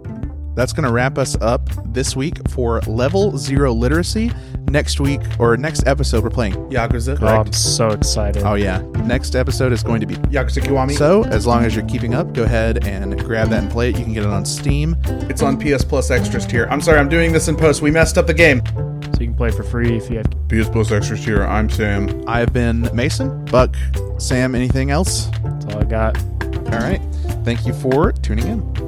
that's 0.57 0.73
going 0.73 0.87
to 0.87 0.93
wrap 0.93 1.19
us 1.19 1.37
up 1.41 1.69
this 1.93 2.17
week 2.17 2.37
for 2.49 2.81
level 2.89 3.37
zero 3.39 3.73
literacy. 3.73 4.33
Next 4.69 4.99
week 4.99 5.21
or 5.39 5.57
next 5.57 5.87
episode, 5.87 6.25
we're 6.25 6.31
playing 6.31 6.55
Yakuza. 6.71 7.17
Oh, 7.23 7.27
I'm 7.27 7.53
so 7.53 7.91
excited. 7.91 8.43
Oh 8.43 8.55
yeah, 8.55 8.79
next 9.05 9.37
episode 9.37 9.73
is 9.73 9.85
going 9.85 10.01
to 10.01 10.07
be 10.07 10.17
Yakuza 10.17 10.61
Kiwami. 10.61 10.97
so, 10.97 11.23
as 11.27 11.47
long 11.47 11.65
as 11.65 11.77
you're 11.77 11.85
keeping 11.87 12.15
up, 12.15 12.33
go 12.33 12.43
ahead 12.43 12.85
and 12.85 13.17
grab 13.25 13.51
that 13.51 13.63
and 13.63 13.71
play 13.71 13.91
it. 13.91 13.99
You 13.99 14.03
can 14.05 14.13
get 14.13 14.25
it 14.25 14.29
on 14.29 14.45
Steam. 14.45 14.97
it's 15.05 15.41
on 15.41 15.57
PS 15.57 15.85
Plus 15.85 16.11
Extras 16.11 16.47
tier. 16.47 16.67
I'm 16.69 16.81
sorry, 16.81 16.99
I'm 16.99 17.09
doing 17.09 17.33
this 17.33 17.47
in 17.47 17.55
post. 17.55 17.81
We 17.81 17.93
messed 17.93 18.19
up 18.19 18.27
the 18.27 18.35
game. 18.35 18.61
So 18.67 19.21
you 19.21 19.29
can 19.29 19.35
play 19.37 19.53
for 19.53 19.63
free 19.63 19.97
if 19.97 20.11
you 20.11 20.17
have 20.17 20.27
PS 20.49 20.69
Plus 20.69 20.91
Extras 20.91 21.25
tier. 21.25 21.45
I'm 21.45 21.71
Sam. 21.71 22.25
I've 22.27 22.53
been 22.53 22.91
Mason, 22.93 23.45
Buck, 23.47 23.77
Sam, 24.19 24.57
anything 24.57 24.91
else? 24.91 25.27
that's 25.45 25.67
all 25.67 25.79
I 25.81 25.85
got. 25.85 26.19
All 26.43 26.81
right. 26.81 27.01
Thank 27.45 27.67
you 27.67 27.73
for 27.73 28.11
tuning 28.11 28.49
in. 28.49 28.86